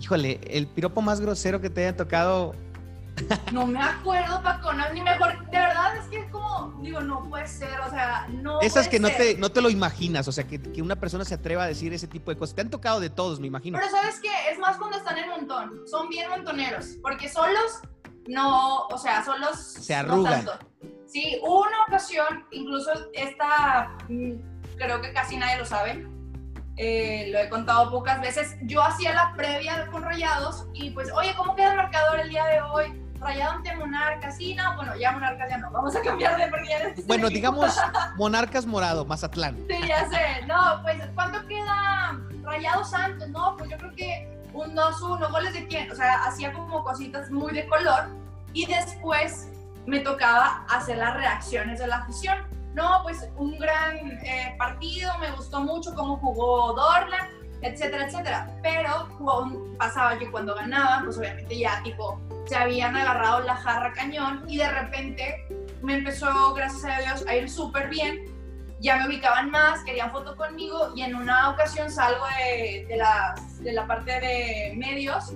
Híjole, 0.00 0.40
el 0.48 0.68
piropo 0.68 1.02
más 1.02 1.20
grosero 1.20 1.60
que 1.60 1.70
te 1.70 1.80
haya 1.80 1.96
tocado 1.96 2.54
no 3.52 3.66
me 3.66 3.80
acuerdo, 3.80 4.42
Paco, 4.42 4.72
no, 4.72 4.92
ni 4.92 5.00
mejor. 5.00 5.38
De 5.50 5.58
verdad 5.58 5.96
es 5.96 6.06
que 6.06 6.18
es 6.18 6.30
como, 6.30 6.78
digo, 6.82 7.00
no 7.00 7.22
puede 7.28 7.46
ser, 7.46 7.80
o 7.80 7.90
sea, 7.90 8.26
no. 8.30 8.60
Esas 8.60 8.88
que 8.88 9.00
no 9.00 9.08
te, 9.08 9.36
no 9.36 9.50
te 9.50 9.60
lo 9.60 9.70
imaginas, 9.70 10.28
o 10.28 10.32
sea, 10.32 10.46
que, 10.46 10.60
que, 10.60 10.82
una 10.82 10.96
persona 10.96 11.24
se 11.24 11.34
atreva 11.34 11.64
a 11.64 11.66
decir 11.66 11.92
ese 11.92 12.06
tipo 12.06 12.30
de 12.30 12.36
cosas. 12.36 12.54
Te 12.54 12.62
han 12.62 12.70
tocado 12.70 13.00
de 13.00 13.10
todos, 13.10 13.40
me 13.40 13.46
imagino. 13.46 13.78
Pero 13.78 13.90
¿sabes 13.90 14.20
qué? 14.20 14.30
Es 14.50 14.58
más 14.58 14.76
cuando 14.76 14.98
están 14.98 15.18
en 15.18 15.28
montón. 15.30 15.82
Son 15.86 16.08
bien 16.08 16.28
montoneros, 16.30 16.96
porque 17.02 17.28
solos 17.28 17.80
no, 18.28 18.86
o 18.86 18.98
sea, 18.98 19.24
solos. 19.24 19.56
Se 19.58 19.94
arrugan. 19.94 20.46
sí, 21.06 21.38
hubo 21.42 21.62
una 21.62 21.82
ocasión, 21.88 22.46
incluso 22.50 22.90
esta, 23.14 23.96
mm, 24.08 24.32
creo 24.76 25.00
que 25.00 25.12
casi 25.12 25.36
nadie 25.36 25.58
lo 25.58 25.64
sabe. 25.64 26.06
Eh, 26.76 27.28
lo 27.32 27.38
he 27.38 27.48
contado 27.48 27.90
pocas 27.90 28.20
veces. 28.20 28.56
Yo 28.62 28.82
hacía 28.82 29.14
la 29.14 29.32
previa 29.34 29.86
con 29.90 30.02
rayados 30.02 30.66
y 30.74 30.90
pues, 30.90 31.10
oye, 31.12 31.34
¿cómo 31.36 31.54
queda 31.56 31.70
el 31.70 31.76
marcador 31.76 32.20
el 32.20 32.28
día 32.28 32.44
de 32.46 32.60
hoy? 32.60 33.02
Rayado 33.20 33.52
ante 33.52 33.74
Monarcas, 33.76 34.36
sí, 34.36 34.54
no, 34.54 34.76
bueno, 34.76 34.96
ya 34.96 35.12
Monarcas 35.12 35.48
ya 35.48 35.58
no, 35.58 35.70
vamos 35.70 35.96
a 35.96 36.02
cambiar 36.02 36.36
de 36.36 36.48
porque 36.48 36.68
ya 36.68 37.02
Bueno, 37.06 37.28
digamos 37.28 37.76
Monarcas 38.16 38.66
Morado, 38.66 39.04
Mazatlán. 39.04 39.56
Sí, 39.68 39.78
ya 39.86 40.08
sé, 40.08 40.46
no, 40.46 40.82
pues, 40.82 41.02
¿cuánto 41.14 41.46
queda 41.46 42.18
Rayado 42.42 42.84
Santos? 42.84 43.28
No, 43.30 43.56
pues 43.56 43.70
yo 43.70 43.78
creo 43.78 43.94
que 43.94 44.36
un 44.52 44.74
2-1, 44.74 45.30
goles 45.30 45.52
de 45.52 45.66
quién, 45.66 45.90
o 45.90 45.94
sea, 45.94 46.24
hacía 46.24 46.52
como 46.52 46.82
cositas 46.82 47.30
muy 47.30 47.52
de 47.52 47.66
color 47.66 48.08
y 48.52 48.66
después 48.66 49.48
me 49.86 50.00
tocaba 50.00 50.64
hacer 50.68 50.98
las 50.98 51.14
reacciones 51.14 51.78
de 51.78 51.86
la 51.86 51.98
afición. 51.98 52.38
No, 52.74 53.00
pues 53.02 53.28
un 53.36 53.58
gran 53.58 53.96
eh, 54.22 54.54
partido, 54.58 55.16
me 55.18 55.30
gustó 55.32 55.60
mucho 55.60 55.94
cómo 55.94 56.16
jugó 56.18 56.74
Dorlan, 56.74 57.28
etcétera, 57.62 58.06
etcétera. 58.06 58.50
Pero 58.62 59.08
pasaba 59.78 60.18
que 60.18 60.30
cuando 60.30 60.54
ganaban, 60.54 61.04
pues 61.04 61.18
obviamente 61.18 61.58
ya 61.58 61.82
tipo 61.82 62.20
se 62.46 62.56
habían 62.56 62.96
agarrado 62.96 63.40
la 63.40 63.56
jarra 63.56 63.92
cañón 63.92 64.44
y 64.46 64.58
de 64.58 64.68
repente 64.68 65.46
me 65.82 65.94
empezó, 65.94 66.54
gracias 66.54 66.84
a 66.84 67.00
Dios, 67.00 67.26
a 67.26 67.36
ir 67.36 67.50
súper 67.50 67.88
bien. 67.88 68.24
Ya 68.80 68.96
me 68.96 69.08
ubicaban 69.08 69.50
más, 69.50 69.82
querían 69.84 70.10
foto 70.12 70.36
conmigo 70.36 70.92
y 70.94 71.02
en 71.02 71.14
una 71.14 71.50
ocasión 71.50 71.90
salgo 71.90 72.24
de, 72.38 72.86
de, 72.86 72.96
la, 72.96 73.34
de 73.60 73.72
la 73.72 73.86
parte 73.86 74.20
de 74.20 74.74
medios 74.76 75.32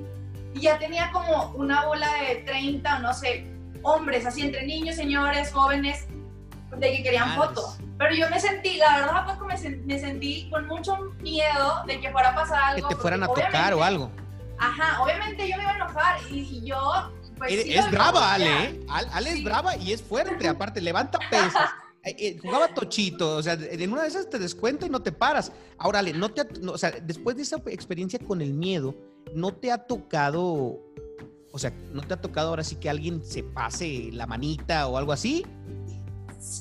y 0.55 0.61
ya 0.61 0.79
tenía 0.79 1.11
como 1.11 1.53
una 1.55 1.87
bola 1.87 2.09
de 2.29 2.37
30 2.43 2.97
o 2.97 2.99
no 3.00 3.15
sé, 3.15 3.47
hombres, 3.83 4.27
así 4.27 4.43
entre 4.43 4.67
niños, 4.67 4.97
señores, 4.97 5.53
jóvenes, 5.53 6.07
de 6.77 6.97
que 6.97 7.03
querían 7.03 7.35
foto. 7.35 7.77
Pero 7.99 8.15
yo 8.15 8.31
me 8.31 8.41
sentí, 8.41 8.77
la 8.77 8.97
verdad, 8.97 9.27
poco 9.27 9.45
me, 9.45 9.57
me, 9.57 9.99
sentí 9.99 10.49
con 10.50 10.67
mucho 10.67 10.97
miedo 11.21 11.83
de 11.87 12.00
que 12.00 12.11
fuera 12.11 12.31
a 12.31 12.35
pasar 12.35 12.62
algo. 12.62 12.89
Que 12.89 12.95
te 12.95 13.00
fueran 13.00 13.23
a 13.23 13.27
tocar 13.27 13.75
o 13.75 13.83
algo. 13.83 14.11
Ajá, 14.59 15.03
obviamente 15.03 15.49
yo 15.49 15.57
me 15.57 15.62
iba 15.62 15.73
a 15.73 15.77
enojar 15.77 16.19
y, 16.31 16.65
yo... 16.65 17.12
Pues, 17.37 17.53
es, 17.53 17.91
brava, 17.91 18.35
Ale, 18.35 18.65
¿eh? 18.65 18.87
Ale, 18.89 19.31
es 19.31 19.43
brava 19.43 19.75
y 19.77 19.93
es 19.93 20.03
fuerte, 20.03 20.47
aparte, 20.47 20.81
levanta 20.81 21.19
pesas. 21.31 21.71
Eh, 22.03 22.17
eh, 22.19 22.39
jugaba 22.41 22.73
tochito, 22.73 23.37
o 23.37 23.43
sea, 23.43 23.55
en 23.55 23.93
una 23.93 24.03
de 24.03 24.09
esas 24.09 24.31
te 24.31 24.39
descuenta 24.39 24.87
y 24.87 24.91
no 24.91 25.00
te 25.00 25.12
paras. 25.12 25.53
Ahora, 25.77 26.03
no 26.03 26.31
te, 26.31 26.47
o 26.67 26.79
sea, 26.79 26.91
después 26.91 27.37
de 27.37 27.43
esa 27.43 27.57
experiencia 27.67 28.19
con 28.19 28.41
el 28.41 28.55
miedo, 28.55 28.95
¿no 29.35 29.53
te 29.53 29.71
ha 29.71 29.79
tocado, 29.79 30.81
o 31.53 31.59
sea, 31.59 31.73
no 31.93 32.03
te 32.03 32.15
ha 32.15 32.21
tocado 32.21 32.50
ahora 32.50 32.65
sí 32.65 32.77
que 32.77 32.89
alguien 32.89 33.23
se 33.25 33.43
pase 33.43 34.11
la 34.12 34.27
manita 34.27 34.87
o 34.89 34.97
algo 34.97 35.12
así? 35.12 35.45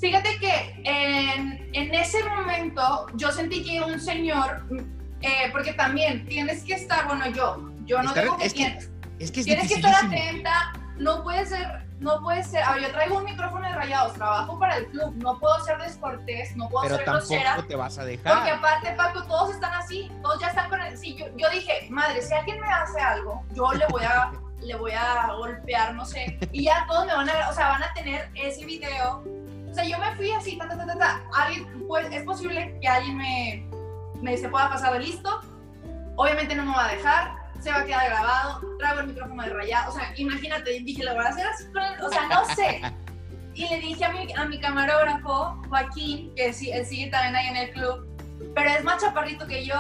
Fíjate 0.01 0.37
que 0.39 0.81
en, 0.83 1.69
en 1.73 1.93
ese 1.93 2.23
momento 2.23 3.07
yo 3.15 3.31
sentí 3.31 3.63
que 3.63 3.81
un 3.81 3.99
señor, 3.99 4.63
eh, 5.21 5.49
porque 5.51 5.73
también 5.73 6.25
tienes 6.25 6.63
que 6.63 6.73
estar, 6.73 7.07
bueno, 7.07 7.27
yo, 7.27 7.69
yo 7.85 8.01
no 8.01 8.13
tengo 8.13 8.37
que, 8.37 8.45
es 8.45 8.53
que, 8.53 8.79
es 9.19 9.31
que 9.31 9.43
tienes 9.43 9.67
que 9.67 9.75
estar 9.75 10.05
atenta, 10.05 10.73
no 10.97 11.23
puede 11.23 11.45
ser 11.45 11.89
no 11.99 12.21
puede 12.21 12.43
ser, 12.43 12.63
a 12.63 12.73
ver, 12.73 12.83
yo 12.83 12.91
traigo 12.91 13.17
un 13.17 13.25
micrófono 13.25 13.67
de 13.67 13.73
rayados, 13.75 14.13
trabajo 14.13 14.57
para 14.57 14.77
el 14.77 14.87
club, 14.87 15.15
no 15.17 15.37
puedo 15.37 15.59
ser 15.65 15.77
descortés, 15.79 16.55
no 16.55 16.69
puedo 16.69 16.83
Pero 16.83 16.95
ser 16.95 17.05
tampoco 17.05 17.33
grosera. 17.33 17.67
te 17.67 17.75
vas 17.75 17.97
a 17.97 18.05
dejar. 18.05 18.33
Porque 18.35 18.51
aparte, 18.51 18.91
Paco, 18.93 19.23
todos 19.23 19.51
están 19.51 19.73
así, 19.73 20.09
todos 20.21 20.39
ya 20.39 20.47
están 20.47 20.69
con 20.69 20.81
el, 20.81 20.97
sí, 20.97 21.15
yo, 21.15 21.25
yo 21.35 21.49
dije, 21.49 21.87
madre, 21.89 22.21
si 22.21 22.33
alguien 22.33 22.59
me 22.59 22.67
hace 22.67 22.99
algo, 23.01 23.43
yo 23.53 23.71
le 23.73 23.85
voy 23.87 24.03
a, 24.03 24.31
le 24.61 24.75
voy 24.75 24.91
a 24.91 25.33
golpear, 25.33 25.93
no 25.93 26.05
sé, 26.05 26.39
y 26.51 26.63
ya 26.65 26.85
todos 26.87 27.05
me 27.05 27.15
van 27.15 27.29
a, 27.29 27.49
o 27.49 27.53
sea, 27.53 27.69
van 27.69 27.83
a 27.83 27.93
tener 27.93 28.29
ese 28.33 28.65
video, 28.65 29.23
o 29.69 29.73
sea, 29.73 29.83
yo 29.83 29.97
me 29.99 30.15
fui 30.15 30.31
así, 30.31 30.57
ta, 30.57 30.67
ta, 30.67 30.77
ta, 30.77 30.97
ta, 30.97 31.21
alguien, 31.33 31.85
pues, 31.87 32.07
es 32.11 32.23
posible 32.23 32.77
que 32.81 32.87
alguien 32.87 33.17
me, 33.17 33.69
me 34.21 34.37
se 34.37 34.49
pueda 34.49 34.69
pasar 34.69 34.93
de 34.93 34.99
listo, 34.99 35.41
obviamente 36.15 36.55
no 36.55 36.65
me 36.65 36.71
va 36.71 36.87
a 36.87 36.95
dejar, 36.95 37.35
se 37.59 37.71
va 37.71 37.79
a 37.79 37.85
quedar 37.85 38.09
grabado, 38.09 38.61
traigo 38.77 39.01
el 39.01 39.07
micrófono 39.07 39.43
de 39.43 39.49
rayado, 39.49 39.91
o 39.91 39.93
sea, 39.93 40.13
imagínate, 40.17 40.71
dije, 40.81 41.03
lo 41.03 41.13
voy 41.13 41.25
a 41.25 41.29
hacer 41.29 41.45
así 41.47 41.65
con 41.71 41.83
el, 41.83 42.01
o 42.01 42.09
sea, 42.09 42.27
no 42.27 42.45
sé. 42.55 42.81
Y 43.53 43.67
le 43.67 43.79
dije 43.79 44.05
a 44.05 44.11
mi, 44.11 44.33
a 44.33 44.45
mi 44.45 44.59
camarógrafo, 44.59 45.61
Joaquín, 45.67 46.33
que 46.35 46.53
sí, 46.53 46.71
él 46.71 46.85
sigue 46.85 47.07
también 47.07 47.35
ahí 47.35 47.47
en 47.47 47.57
el 47.57 47.71
club, 47.71 48.07
pero 48.55 48.69
es 48.69 48.83
más 48.83 49.01
chaparrito 49.01 49.45
que 49.45 49.65
yo, 49.65 49.75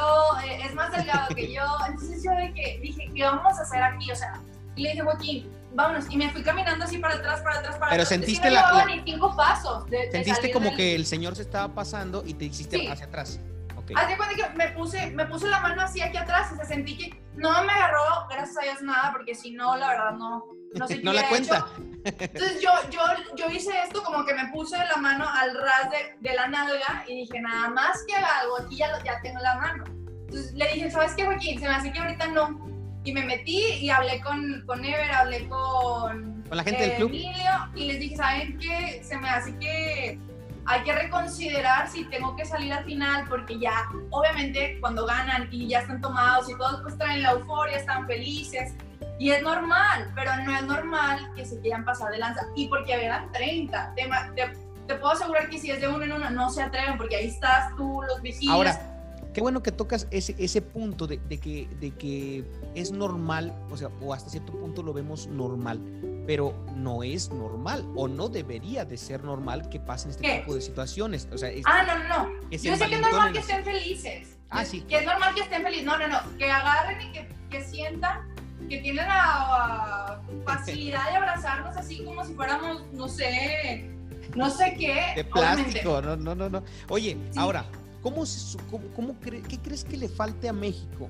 eh, 0.45 0.59
es 0.65 0.73
más 0.75 0.91
delgado 0.91 1.33
que 1.33 1.53
yo, 1.53 1.63
entonces 1.87 2.23
yo 2.23 2.31
que, 2.53 2.79
dije, 2.81 3.09
¿qué 3.15 3.23
vamos 3.23 3.57
a 3.57 3.61
hacer 3.61 3.81
aquí? 3.81 4.11
O 4.11 4.15
sea, 4.15 4.33
y 4.75 4.83
le 4.83 4.89
dije, 4.91 5.01
Joaquín, 5.01 5.51
vámonos, 5.73 6.05
y 6.09 6.17
me 6.17 6.29
fui 6.31 6.41
caminando 6.43 6.85
así 6.85 6.97
para 6.97 7.15
atrás, 7.15 7.41
para 7.41 7.59
atrás, 7.59 7.77
para 7.77 7.89
Pero 7.91 8.03
atrás. 8.03 8.09
sentiste 8.09 8.47
que 8.49 8.55
no 8.55 8.61
la- 8.61 8.71
la- 8.73 8.85
ni 8.85 9.01
cinco 9.03 9.35
pasos. 9.35 9.85
de- 9.87 10.11
Sentiste 10.11 10.51
como 10.51 10.67
del- 10.69 10.77
que 10.77 10.95
el 10.95 11.05
señor 11.05 11.35
se 11.35 11.43
estaba 11.43 11.73
pasando 11.73 12.23
y 12.25 12.33
te 12.33 12.45
hiciste 12.45 12.77
Sí. 12.77 12.87
hacia 12.87 13.05
atrás. 13.05 13.39
Ok. 13.75 13.91
Haz 13.95 14.07
de 14.07 14.17
cuenta 14.17 14.35
que 14.35 14.49
me 14.57 14.67
puse, 14.69 15.11
me 15.11 15.25
puse 15.25 15.47
la 15.47 15.59
mano 15.61 15.81
así 15.81 16.01
aquí 16.01 16.17
atrás, 16.17 16.51
o 16.51 16.55
sea, 16.55 16.65
sentí 16.65 16.97
que 16.97 17.21
no 17.35 17.49
me 17.63 17.71
agarró, 17.73 18.03
gracias 18.29 18.57
a 18.57 18.61
Dios, 18.61 18.81
nada, 18.81 19.11
porque 19.11 19.33
si 19.35 19.51
no, 19.51 19.77
la 19.77 19.87
verdad, 19.89 20.11
no, 20.13 20.43
no 20.75 20.87
sé 20.87 20.97
qué 20.99 21.03
No 21.03 21.13
la 21.13 21.27
cuenta. 21.29 21.57
hecho. 21.57 21.83
Entonces 22.05 22.61
yo, 22.61 22.71
yo, 22.91 23.01
yo 23.35 23.49
hice 23.51 23.71
esto 23.83 24.03
como 24.03 24.25
que 24.25 24.33
me 24.33 24.47
puse 24.51 24.77
la 24.77 24.97
mano 24.97 25.27
al 25.27 25.53
ras 25.55 25.89
de, 25.91 26.17
de 26.29 26.35
la 26.35 26.47
nalga 26.47 27.03
y 27.07 27.15
dije, 27.21 27.39
nada 27.41 27.69
más 27.69 28.03
que 28.07 28.15
haga 28.15 28.39
algo, 28.41 28.59
aquí 28.61 28.77
ya, 28.77 28.87
ya 29.03 29.19
tengo 29.21 29.39
la 29.39 29.55
mano. 29.55 29.83
Entonces 30.27 30.53
le 30.53 30.73
dije, 30.73 30.91
¿sabes 30.91 31.13
qué, 31.15 31.25
Joaquín? 31.25 31.59
Se 31.59 31.67
me 31.67 31.73
hace 31.75 31.91
que 31.91 31.99
ahorita 31.99 32.27
no. 32.27 32.68
Y 33.03 33.13
me 33.13 33.23
metí 33.23 33.57
y 33.57 33.89
hablé 33.89 34.21
con, 34.21 34.63
con 34.65 34.83
Ever, 34.83 35.11
hablé 35.11 35.47
con, 35.47 36.43
Con 36.47 36.57
la 36.57 36.63
gente 36.63 36.81
del 36.81 36.91
eh, 36.91 36.95
club. 36.97 37.09
Emilio, 37.09 37.51
y 37.75 37.85
les 37.85 37.99
dije, 37.99 38.15
¿saben 38.17 38.57
qué? 38.59 39.01
Se 39.03 39.17
me 39.17 39.29
hace 39.29 39.55
que 39.57 40.19
hay 40.65 40.83
que 40.83 40.93
reconsiderar 40.93 41.89
si 41.89 42.03
tengo 42.05 42.35
que 42.35 42.45
salir 42.45 42.71
al 42.73 42.83
final, 42.83 43.25
porque 43.27 43.57
ya, 43.57 43.85
obviamente, 44.11 44.77
cuando 44.81 45.05
ganan 45.05 45.47
y 45.51 45.67
ya 45.67 45.79
están 45.79 45.99
tomados 46.01 46.47
y 46.49 46.55
todos 46.57 46.81
pues 46.83 46.97
traen 46.97 47.23
la 47.23 47.31
euforia, 47.31 47.77
están 47.77 48.05
felices, 48.05 48.73
y 49.17 49.31
es 49.31 49.41
normal, 49.41 50.11
pero 50.13 50.35
no 50.43 50.55
es 50.55 50.63
normal 50.63 51.31
que 51.35 51.45
se 51.45 51.59
quieran 51.61 51.85
pasar 51.85 52.11
de 52.11 52.19
lanza, 52.19 52.41
y 52.55 52.67
porque 52.67 52.93
eran 52.93 53.31
30, 53.31 53.93
te, 53.95 54.07
te- 54.35 54.57
te 54.85 54.95
puedo 54.95 55.13
asegurar 55.13 55.49
que 55.49 55.57
si 55.57 55.71
es 55.71 55.81
de 55.81 55.87
uno 55.87 56.03
en 56.03 56.11
uno, 56.11 56.29
no 56.29 56.49
se 56.51 56.61
atreven, 56.61 56.97
porque 56.97 57.15
ahí 57.15 57.27
estás 57.27 57.75
tú, 57.75 58.01
los 58.07 58.21
vigilas. 58.21 58.53
Ahora, 58.55 58.88
qué 59.33 59.41
bueno 59.41 59.61
que 59.63 59.71
tocas 59.71 60.07
ese, 60.11 60.35
ese 60.39 60.61
punto 60.61 61.07
de, 61.07 61.17
de 61.17 61.37
que, 61.39 61.67
de 61.79 61.91
que 61.91 62.43
es 62.75 62.91
normal, 62.91 63.53
o 63.69 63.77
sea, 63.77 63.89
o 64.01 64.13
hasta 64.13 64.29
cierto 64.29 64.53
punto 64.53 64.83
lo 64.83 64.93
vemos 64.93 65.27
normal, 65.27 65.79
pero 66.25 66.53
no 66.75 67.03
es 67.03 67.29
normal 67.31 67.85
o 67.95 68.07
no 68.07 68.29
debería 68.29 68.85
de 68.85 68.97
ser 68.97 69.23
normal 69.23 69.69
que 69.69 69.79
pasen 69.79 70.11
este 70.11 70.23
¿Qué? 70.23 70.39
tipo 70.39 70.55
de 70.55 70.61
situaciones. 70.61 71.27
O 71.31 71.37
sea, 71.37 71.49
es- 71.49 71.63
Ah, 71.65 71.83
no, 71.83 71.97
no, 71.99 72.07
no. 72.33 72.49
Yo 72.51 72.75
sé 72.75 72.87
que 72.87 72.95
es 72.95 73.01
normal 73.01 73.33
que 73.33 73.39
estén 73.39 73.63
felices. 73.63 74.37
Ah, 74.49 74.65
sí. 74.65 74.81
Que 74.81 74.97
es 74.99 75.05
normal 75.05 75.33
que 75.35 75.41
estén 75.41 75.61
felices. 75.63 75.85
No, 75.85 75.97
no, 75.97 76.07
no. 76.07 76.19
Que 76.37 76.49
agarren 76.51 77.01
y 77.07 77.11
que, 77.11 77.27
que 77.49 77.63
sientan 77.63 78.27
que 78.67 78.77
tienen 78.79 79.07
la 79.07 80.21
uh, 80.29 80.43
facilidad 80.45 81.09
de 81.09 81.15
abrazarnos 81.17 81.75
así 81.77 82.03
como 82.03 82.23
si 82.23 82.33
fuéramos, 82.33 82.83
no 82.93 83.07
sé, 83.07 83.89
no 84.35 84.49
sé 84.49 84.75
qué. 84.77 84.93
De 85.23 85.27
obviamente. 85.31 85.71
plástico, 85.81 86.01
no, 86.01 86.15
no, 86.15 86.35
no, 86.35 86.49
no. 86.49 86.63
Oye, 86.89 87.17
Sí. 87.31 87.39
ahora, 87.39 87.65
¿cómo, 88.01 88.23
cómo, 88.69 88.87
cómo 88.95 89.13
cre- 89.19 89.41
¿qué 89.47 89.57
crees 89.59 89.83
que 89.83 89.97
le 89.97 90.07
falte 90.07 90.49
a 90.49 90.53
México 90.53 91.09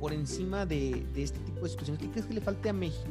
por 0.00 0.12
encima 0.12 0.66
de, 0.66 1.06
este 1.16 1.38
tipo 1.40 1.62
de 1.62 1.68
situaciones? 1.70 2.02
¿Qué 2.02 2.10
crees 2.10 2.26
que 2.26 2.34
le 2.34 2.40
falte 2.40 2.68
a 2.68 2.72
México 2.72 3.08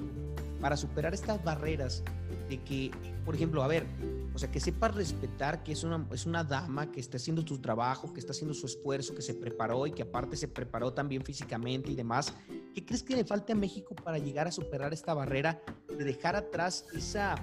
para 0.60 0.76
superar 0.76 1.14
estas 1.14 1.44
barreras 1.44 2.04
de 2.50 2.58
que, 2.64 2.92
por 3.26 3.36
ejemplo, 3.36 3.62
a 3.62 3.68
ver, 3.68 3.86
o 4.34 4.40
sea, 4.40 4.50
que 4.50 4.60
sepas 4.60 4.96
respetar 4.96 5.64
que 5.64 5.72
es 5.72 5.84
una, 5.84 6.06
es 6.12 6.26
una 6.26 6.44
dama 6.44 6.92
que 6.92 7.00
está 7.00 7.18
haciendo 7.18 7.46
su 7.46 7.60
trabajo, 7.60 8.14
que 8.14 8.20
está 8.20 8.32
haciendo 8.32 8.54
su 8.54 8.66
esfuerzo, 8.66 9.14
que 9.14 9.22
se 9.22 9.34
preparó 9.34 9.86
y 9.86 9.92
que 9.92 10.04
aparte 10.04 10.36
se 10.38 10.48
preparó 10.48 10.94
también 10.94 11.24
físicamente 11.24 11.92
y 11.92 11.96
demás. 11.96 12.34
¿Qué 12.74 12.86
crees 12.86 13.04
que 13.04 13.16
le 13.16 13.26
falte 13.26 13.54
a 13.54 13.56
México 13.56 13.96
para 13.96 14.18
llegar 14.18 14.48
a 14.48 14.52
superar 14.52 14.94
esta 14.94 15.14
barrera 15.14 15.62
de 15.90 16.04
dejar 16.04 16.36
atrás 16.36 16.86
esa, 16.94 17.36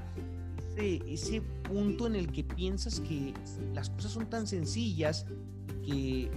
ese, 0.77 1.03
ese 1.07 1.41
punto 1.41 2.07
en 2.07 2.17
el 2.17 2.31
que 2.31 2.45
piensas 2.45 3.01
que 3.01 3.35
las 3.73 3.91
cosas 3.91 4.13
son 4.13 4.29
tan 4.29 4.47
sencillas 4.47 5.27
que, 5.85 6.31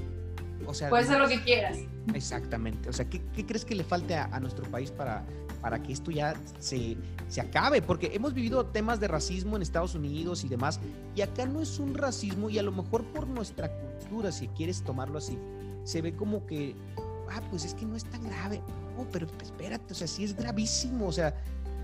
o 0.66 0.74
sea, 0.74 0.90
Puede 0.90 1.06
ser 1.06 1.20
lo 1.20 1.28
que 1.28 1.42
quieras. 1.44 1.78
exactamente, 2.14 2.90
o 2.90 2.94
sea, 2.94 3.10
¿qué, 3.10 3.22
qué 3.34 3.46
crees 3.46 3.66
que 3.66 3.76
le 3.76 3.84
falte 3.84 4.16
a, 4.16 4.26
a 4.26 4.40
nuestro 4.40 4.70
país 4.70 4.92
para, 4.92 5.26
para 5.62 5.82
que 5.82 5.94
esto 5.94 6.12
ya 6.12 6.36
se, 6.60 6.98
se 7.28 7.42
acabe? 7.42 7.82
Porque 7.82 8.12
hemos 8.14 8.34
vivido 8.34 8.66
temas 8.66 9.00
de 9.00 9.08
racismo 9.08 9.56
en 9.56 9.62
Estados 9.62 9.96
Unidos 9.96 10.44
y 10.44 10.50
demás, 10.50 10.80
y 11.16 11.22
acá 11.22 11.46
no 11.46 11.62
es 11.62 11.80
un 11.80 11.94
racismo, 11.94 12.50
y 12.50 12.60
a 12.60 12.64
lo 12.64 12.72
mejor 12.72 13.06
por 13.06 13.28
nuestra 13.28 13.72
cultura, 13.72 14.32
si 14.32 14.48
quieres 14.50 14.84
tomarlo 14.84 15.18
así, 15.18 15.38
se 15.84 16.02
ve 16.02 16.16
como 16.16 16.46
que, 16.46 16.76
ah, 17.30 17.42
pues 17.50 17.66
es 17.66 17.74
que 17.74 17.86
no 17.86 17.96
es 17.96 18.04
tan 18.06 18.24
grave. 18.24 18.62
No, 18.98 19.06
pero 19.12 19.28
espérate, 19.44 19.94
o 19.94 19.96
sea, 19.96 20.08
sí 20.08 20.24
es 20.24 20.36
gravísimo, 20.36 21.08
o 21.08 21.12
sea, 21.12 21.36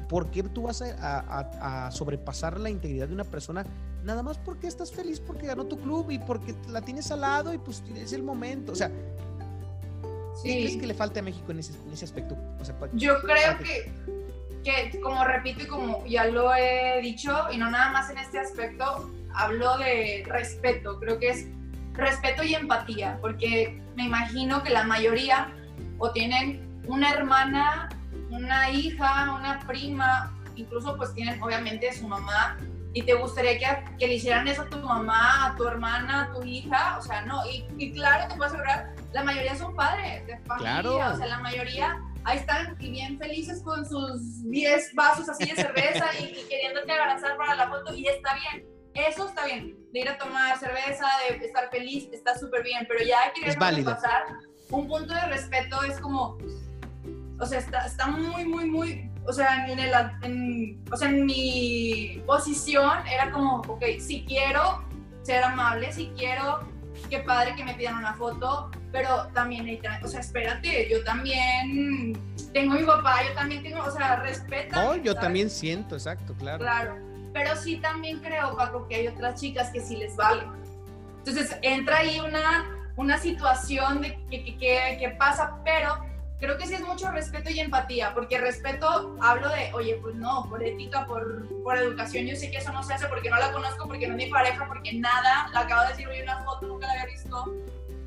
¿por 0.07 0.29
qué 0.31 0.43
tú 0.43 0.63
vas 0.63 0.81
a, 0.81 1.19
a- 1.19 1.85
a- 1.87 1.91
sobrepasar 1.91 2.59
la 2.59 2.69
integridad 2.69 3.07
de 3.07 3.13
una 3.13 3.23
persona 3.23 3.65
nada 4.03 4.21
más 4.21 4.37
porque 4.37 4.67
estás 4.67 4.91
feliz 4.91 5.19
porque 5.19 5.47
ganó 5.47 5.65
tu 5.65 5.79
club 5.79 6.11
y 6.11 6.19
porque 6.19 6.53
la 6.69 6.81
tienes 6.81 7.09
al 7.11 7.21
lado 7.21 7.53
y 7.53 7.57
pues 7.57 7.81
es 7.95 8.13
el 8.13 8.21
momento? 8.23 8.73
O 8.73 8.75
sea, 8.75 8.89
¿qué 8.89 10.51
crees 10.51 10.73
Sí. 10.73 10.79
que 10.79 10.87
le 10.87 10.93
falta 10.93 11.19
a 11.19 11.23
México 11.23 11.51
en 11.51 11.59
ese, 11.59 11.73
en 11.87 11.93
ese 11.93 12.05
aspecto? 12.05 12.35
O 12.59 12.65
sea, 12.65 12.75
Yo 12.93 13.19
creo 13.21 13.57
que, 13.59 13.91
que, 14.63 14.99
como 15.01 15.23
repito 15.23 15.63
y 15.63 15.67
como 15.67 16.05
ya 16.05 16.25
lo 16.25 16.53
he 16.53 16.99
dicho, 17.01 17.33
y 17.51 17.57
no 17.57 17.69
nada 17.71 17.91
más 17.91 18.09
en 18.09 18.17
este 18.17 18.39
aspecto, 18.39 19.09
hablo 19.33 19.77
de 19.77 20.23
respeto. 20.27 20.99
Creo 20.99 21.19
que 21.19 21.29
es 21.29 21.47
respeto 21.93 22.43
y 22.43 22.55
empatía, 22.55 23.17
porque 23.21 23.79
me 23.95 24.05
imagino 24.05 24.63
que 24.63 24.69
la 24.71 24.83
mayoría 24.83 25.53
o 25.99 26.11
tienen 26.11 26.81
una 26.87 27.11
hermana, 27.13 27.87
una 28.29 28.69
hija, 28.69 29.33
una 29.37 29.59
prima, 29.67 30.33
incluso 30.55 30.95
pues 30.97 31.13
tienen 31.13 31.41
obviamente 31.41 31.91
su 31.93 32.07
mamá. 32.07 32.57
Y 32.95 33.01
te 33.01 33.15
gustaría 33.15 33.57
que, 33.57 33.95
que 33.97 34.07
le 34.07 34.13
hicieran 34.15 34.47
eso 34.47 34.61
a 34.61 34.69
tu 34.69 34.77
mamá, 34.77 35.47
a 35.47 35.55
tu 35.55 35.67
hermana, 35.67 36.23
a 36.25 36.31
tu 36.33 36.43
hija, 36.43 36.97
o 36.99 37.01
sea, 37.01 37.23
no, 37.25 37.43
y, 37.49 37.65
y 37.79 37.91
claro, 37.91 38.27
te 38.27 38.35
puedo 38.35 38.49
asegurar, 38.49 38.93
la 39.13 39.23
mayoría 39.23 39.55
son 39.55 39.75
padres 39.75 40.27
de 40.27 40.37
familia, 40.41 40.79
Claro. 40.81 40.97
o 40.97 41.17
sea, 41.17 41.25
la 41.25 41.39
mayoría 41.39 41.99
ahí 42.23 42.37
están 42.37 42.75
y 42.79 42.91
bien 42.91 43.17
felices 43.17 43.63
con 43.63 43.83
sus 43.83 44.43
10 44.47 44.93
vasos 44.93 45.27
así 45.27 45.45
de 45.49 45.55
cerveza 45.55 46.05
y, 46.19 46.23
y 46.39 46.47
queriéndote 46.47 46.91
abrazar 46.91 47.35
para 47.35 47.55
la 47.55 47.67
foto 47.67 47.95
y 47.95 48.05
está 48.07 48.35
bien, 48.35 48.63
eso 48.93 49.27
está 49.27 49.43
bien, 49.45 49.75
de 49.91 49.99
ir 49.99 50.09
a 50.09 50.17
tomar 50.19 50.55
cerveza, 50.59 51.07
de 51.31 51.43
estar 51.43 51.71
feliz, 51.71 52.07
está 52.13 52.37
súper 52.37 52.61
bien, 52.61 52.85
pero 52.87 53.03
ya 53.03 53.17
Es 53.43 53.57
válido. 53.57 53.91
pasar. 53.91 54.21
Un 54.69 54.87
punto 54.87 55.11
de 55.15 55.21
respeto 55.29 55.81
es 55.83 55.99
como, 55.99 56.37
o 57.43 57.45
sea, 57.45 57.59
está, 57.59 57.85
está 57.85 58.07
muy, 58.07 58.45
muy, 58.45 58.65
muy, 58.69 59.11
o 59.27 59.33
sea, 59.33 59.67
en, 59.67 59.79
el, 59.79 59.91
en, 60.23 60.83
o 60.91 60.97
sea, 60.97 61.09
en 61.09 61.25
mi 61.25 62.21
posición 62.25 63.05
era 63.07 63.31
como, 63.31 63.57
ok, 63.67 63.83
si 63.99 64.23
quiero 64.25 64.83
ser 65.23 65.43
amable, 65.43 65.91
si 65.93 66.07
quiero, 66.17 66.61
qué 67.09 67.19
padre 67.19 67.55
que 67.55 67.63
me 67.63 67.73
pidan 67.75 67.97
una 67.97 68.13
foto, 68.13 68.71
pero 68.91 69.27
también, 69.33 69.79
o 70.03 70.07
sea, 70.07 70.19
espérate, 70.19 70.89
yo 70.89 71.03
también 71.03 72.17
tengo 72.53 72.75
mi 72.75 72.83
papá, 72.83 73.17
yo 73.27 73.33
también 73.33 73.63
tengo, 73.63 73.83
o 73.83 73.91
sea, 73.91 74.17
respeta. 74.17 74.81
No, 74.83 74.95
yo 74.95 75.15
también 75.15 75.49
siento, 75.49 75.95
exacto, 75.95 76.33
claro. 76.35 76.59
Claro, 76.59 76.95
pero 77.33 77.55
sí 77.55 77.77
también 77.77 78.19
creo, 78.19 78.55
Paco, 78.55 78.87
que 78.87 78.95
hay 78.95 79.07
otras 79.07 79.39
chicas 79.39 79.69
que 79.71 79.79
sí 79.81 79.95
les 79.95 80.15
vale. 80.15 80.43
Entonces 81.19 81.57
entra 81.61 81.97
ahí 81.99 82.19
una, 82.19 82.69
una 82.97 83.17
situación 83.17 84.01
de 84.01 84.19
que, 84.29 84.43
que, 84.43 84.57
que- 84.57 84.97
que 84.99 85.09
pasa, 85.17 85.57
pero 85.63 85.97
creo 86.39 86.57
que 86.57 86.67
sí 86.67 86.73
es 86.73 86.81
mucho 86.81 87.09
respeto 87.11 87.49
y 87.49 87.59
empatía, 87.59 88.13
porque 88.13 88.39
respeto 88.39 89.17
hablo 89.21 89.49
de, 89.49 89.71
oye, 89.73 89.97
pues 90.01 90.15
no, 90.15 90.45
por 90.49 90.63
ética, 90.63 91.05
por, 91.05 91.47
por 91.63 91.77
educación, 91.77 92.25
yo 92.25 92.35
sé 92.35 92.51
que 92.51 92.57
eso 92.57 92.71
no 92.73 92.83
se 92.83 92.93
hace 92.93 93.07
porque 93.07 93.29
no 93.29 93.37
la 93.37 93.51
conozco, 93.51 93.87
porque 93.87 94.07
no 94.07 94.13
es 94.17 94.25
mi 94.25 94.31
pareja, 94.31 94.67
porque 94.67 94.93
nada, 94.93 95.49
la 95.53 95.61
acabo 95.61 95.83
de 95.83 95.89
decir 95.89 96.07
hoy 96.07 96.21
una 96.21 96.43
foto, 96.43 96.67
nunca 96.67 96.87
la 96.87 96.93
había 96.93 97.05
visto. 97.05 97.53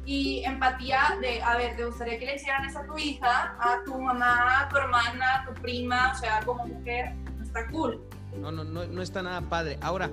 Y 0.05 0.45
empatía 0.45 1.19
de, 1.21 1.43
a 1.43 1.57
ver, 1.57 1.77
¿te 1.77 1.85
gustaría 1.85 2.19
que 2.19 2.27
le 2.27 2.37
hicieran 2.37 2.65
eso 2.65 2.79
a 2.79 2.87
tu 2.87 2.97
hija, 2.97 3.57
a 3.59 3.83
tu 3.85 4.01
mamá, 4.01 4.63
a 4.63 4.69
tu 4.69 4.77
hermana, 4.77 5.43
a 5.43 5.47
tu 5.47 5.61
prima? 5.61 6.13
O 6.13 6.19
sea, 6.19 6.41
como 6.45 6.65
mujer, 6.65 7.13
no 7.37 7.43
está 7.43 7.67
cool. 7.69 8.01
No, 8.41 8.53
no, 8.53 8.63
no, 8.63 8.87
no 8.87 9.03
está 9.03 9.23
nada 9.23 9.41
padre. 9.41 9.79
Ahora, 9.81 10.09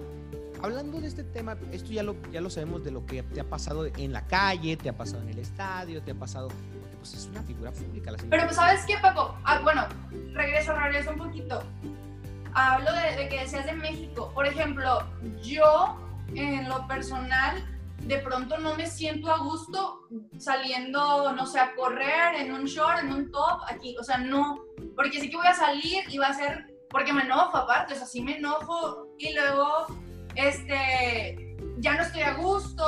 hablando 0.63 0.99
de 0.99 1.07
este 1.07 1.23
tema, 1.23 1.57
esto 1.71 1.91
ya 1.91 2.01
lo, 2.01 2.15
ya 2.31 2.41
lo 2.41 2.49
sabemos 2.49 2.83
de 2.83 2.89
lo 2.89 3.05
que 3.05 3.21
te 3.21 3.41
ha 3.41 3.43
pasado 3.43 3.85
en 3.85 4.13
la 4.13 4.25
calle, 4.25 4.77
te 4.77 4.89
ha 4.89 4.97
pasado 4.97 5.21
en 5.21 5.29
el 5.29 5.39
estadio, 5.39 6.01
te 6.01 6.11
ha 6.11 6.15
pasado 6.15 6.47
pues 7.03 7.15
es 7.15 7.27
una 7.27 7.43
figura 7.43 7.71
pública. 7.73 8.11
La 8.11 8.17
Pero 8.17 8.43
pues, 8.43 8.55
¿sabes 8.55 8.85
qué, 8.85 8.97
Paco? 8.97 9.37
Ah, 9.43 9.59
bueno, 9.61 9.85
regreso, 10.31 10.73
regreso 10.73 11.11
un 11.11 11.17
poquito. 11.17 11.61
Hablo 12.53 12.93
de, 12.93 13.17
de 13.17 13.27
que 13.27 13.41
decías 13.41 13.65
de 13.65 13.73
México. 13.73 14.31
Por 14.33 14.47
ejemplo, 14.47 15.05
yo 15.41 15.97
en 16.33 16.69
lo 16.69 16.87
personal 16.87 17.61
de 18.03 18.19
pronto 18.19 18.57
no 18.57 18.75
me 18.75 18.87
siento 18.87 19.29
a 19.29 19.39
gusto 19.39 20.07
saliendo, 20.37 21.33
no 21.33 21.45
sé, 21.45 21.59
a 21.59 21.75
correr 21.75 22.35
en 22.35 22.53
un 22.53 22.63
short, 22.63 22.99
en 22.99 23.11
un 23.11 23.31
top, 23.31 23.61
aquí, 23.67 23.97
o 23.99 24.03
sea, 24.03 24.17
no, 24.17 24.63
porque 24.95 25.19
sí 25.19 25.29
que 25.29 25.35
voy 25.35 25.47
a 25.47 25.53
salir 25.53 26.03
y 26.07 26.17
va 26.17 26.27
a 26.27 26.33
ser, 26.33 26.73
porque 26.89 27.11
me 27.11 27.23
enojo 27.23 27.57
aparte, 27.57 27.93
o 27.93 27.97
sea, 27.97 28.05
sí 28.05 28.21
me 28.21 28.37
enojo 28.37 29.07
y 29.17 29.33
luego, 29.33 29.87
este, 30.35 31.57
ya 31.79 31.95
no 31.95 32.03
estoy 32.03 32.21
a 32.21 32.33
gusto, 32.33 32.85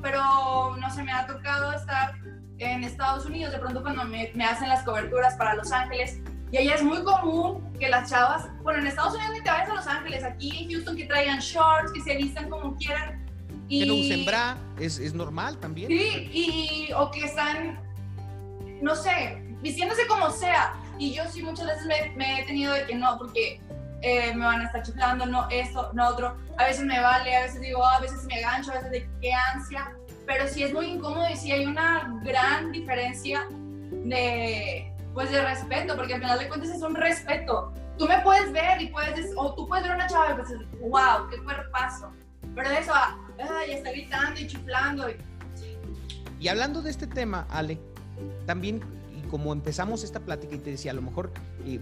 pero 0.00 0.76
no 0.76 0.90
se 0.90 1.02
me 1.02 1.12
ha 1.12 1.26
tocado 1.26 1.72
estar 1.72 2.21
en 2.70 2.84
Estados 2.84 3.26
Unidos, 3.26 3.52
de 3.52 3.58
pronto 3.58 3.82
cuando 3.82 4.04
me, 4.04 4.30
me, 4.34 4.44
hacen 4.44 4.68
las 4.68 4.84
coberturas 4.84 5.34
para 5.36 5.54
Los 5.54 5.72
Ángeles, 5.72 6.20
y 6.50 6.58
allá 6.58 6.74
es 6.74 6.82
muy 6.82 7.02
común 7.02 7.72
que 7.78 7.88
las 7.88 8.10
chavas, 8.10 8.48
bueno, 8.62 8.80
en 8.80 8.86
Estados 8.86 9.14
Unidos 9.14 9.32
ni 9.34 9.42
te 9.42 9.50
vayas 9.50 9.70
a 9.70 9.74
Los 9.74 9.86
Ángeles, 9.86 10.24
aquí 10.24 10.64
en 10.64 10.70
Houston 10.70 10.96
que 10.96 11.06
traigan 11.06 11.40
shorts, 11.40 11.92
que 11.92 12.00
se 12.00 12.16
vistan 12.16 12.50
como 12.50 12.76
quieran. 12.76 13.26
Y, 13.68 13.80
que 13.80 13.86
no 13.86 13.94
usen 13.94 14.24
bra, 14.26 14.56
es, 14.78 14.98
es 14.98 15.14
normal 15.14 15.56
también. 15.58 15.88
Sí, 15.88 16.30
y, 16.30 16.92
o 16.92 17.10
que 17.10 17.24
están, 17.24 17.80
no 18.82 18.94
sé, 18.94 19.42
vistiéndose 19.62 20.06
como 20.06 20.30
sea. 20.30 20.74
Y 20.98 21.14
yo 21.14 21.24
sí 21.30 21.42
muchas 21.42 21.66
veces 21.66 21.86
me, 21.86 22.10
me 22.16 22.40
he 22.40 22.44
tenido 22.44 22.74
de 22.74 22.84
que 22.84 22.94
no, 22.94 23.16
porque 23.16 23.58
eh, 24.02 24.34
me 24.34 24.44
van 24.44 24.60
a 24.60 24.64
estar 24.64 24.82
chiflando, 24.82 25.24
no 25.24 25.48
esto, 25.48 25.90
no 25.94 26.08
otro. 26.08 26.36
A 26.58 26.64
veces 26.64 26.84
me 26.84 27.00
vale, 27.00 27.34
a 27.34 27.42
veces 27.42 27.60
digo, 27.60 27.84
ah, 27.84 27.96
a 27.96 28.00
veces 28.00 28.24
me 28.24 28.40
gancho, 28.40 28.72
a 28.72 28.74
veces 28.74 28.90
de 28.90 29.08
qué 29.20 29.32
ansia 29.32 29.96
pero 30.26 30.46
sí 30.48 30.62
es 30.62 30.72
muy 30.72 30.86
incómodo 30.86 31.28
y 31.30 31.36
sí 31.36 31.52
hay 31.52 31.66
una 31.66 32.20
gran 32.22 32.72
diferencia 32.72 33.46
de, 34.04 34.92
pues, 35.14 35.30
de 35.30 35.42
respeto, 35.44 35.96
porque 35.96 36.14
al 36.14 36.20
final 36.20 36.38
de 36.38 36.48
cuentas 36.48 36.70
es 36.70 36.82
un 36.82 36.94
respeto. 36.94 37.72
Tú 37.98 38.06
me 38.06 38.20
puedes 38.20 38.52
ver 38.52 38.80
y 38.80 38.88
puedes, 38.88 39.32
o 39.36 39.54
tú 39.54 39.68
puedes 39.68 39.84
ver 39.84 39.92
a 39.92 39.96
una 39.96 40.06
chava 40.06 40.32
y 40.32 40.34
pues, 40.34 40.48
wow, 40.80 41.28
qué 41.30 41.42
cuerpazo. 41.42 42.10
Pero 42.54 42.68
de 42.68 42.78
eso, 42.78 42.92
ay, 42.94 43.72
está 43.72 43.90
gritando 43.90 44.40
y 44.40 44.46
chiflando. 44.46 45.10
Y... 45.10 45.16
y 46.40 46.48
hablando 46.48 46.82
de 46.82 46.90
este 46.90 47.06
tema, 47.06 47.46
Ale, 47.50 47.78
también, 48.46 48.80
y 49.16 49.26
como 49.28 49.52
empezamos 49.52 50.04
esta 50.04 50.20
plática 50.20 50.54
y 50.54 50.58
te 50.58 50.70
decía, 50.70 50.92
a 50.92 50.94
lo 50.94 51.02
mejor 51.02 51.32
eh, 51.66 51.80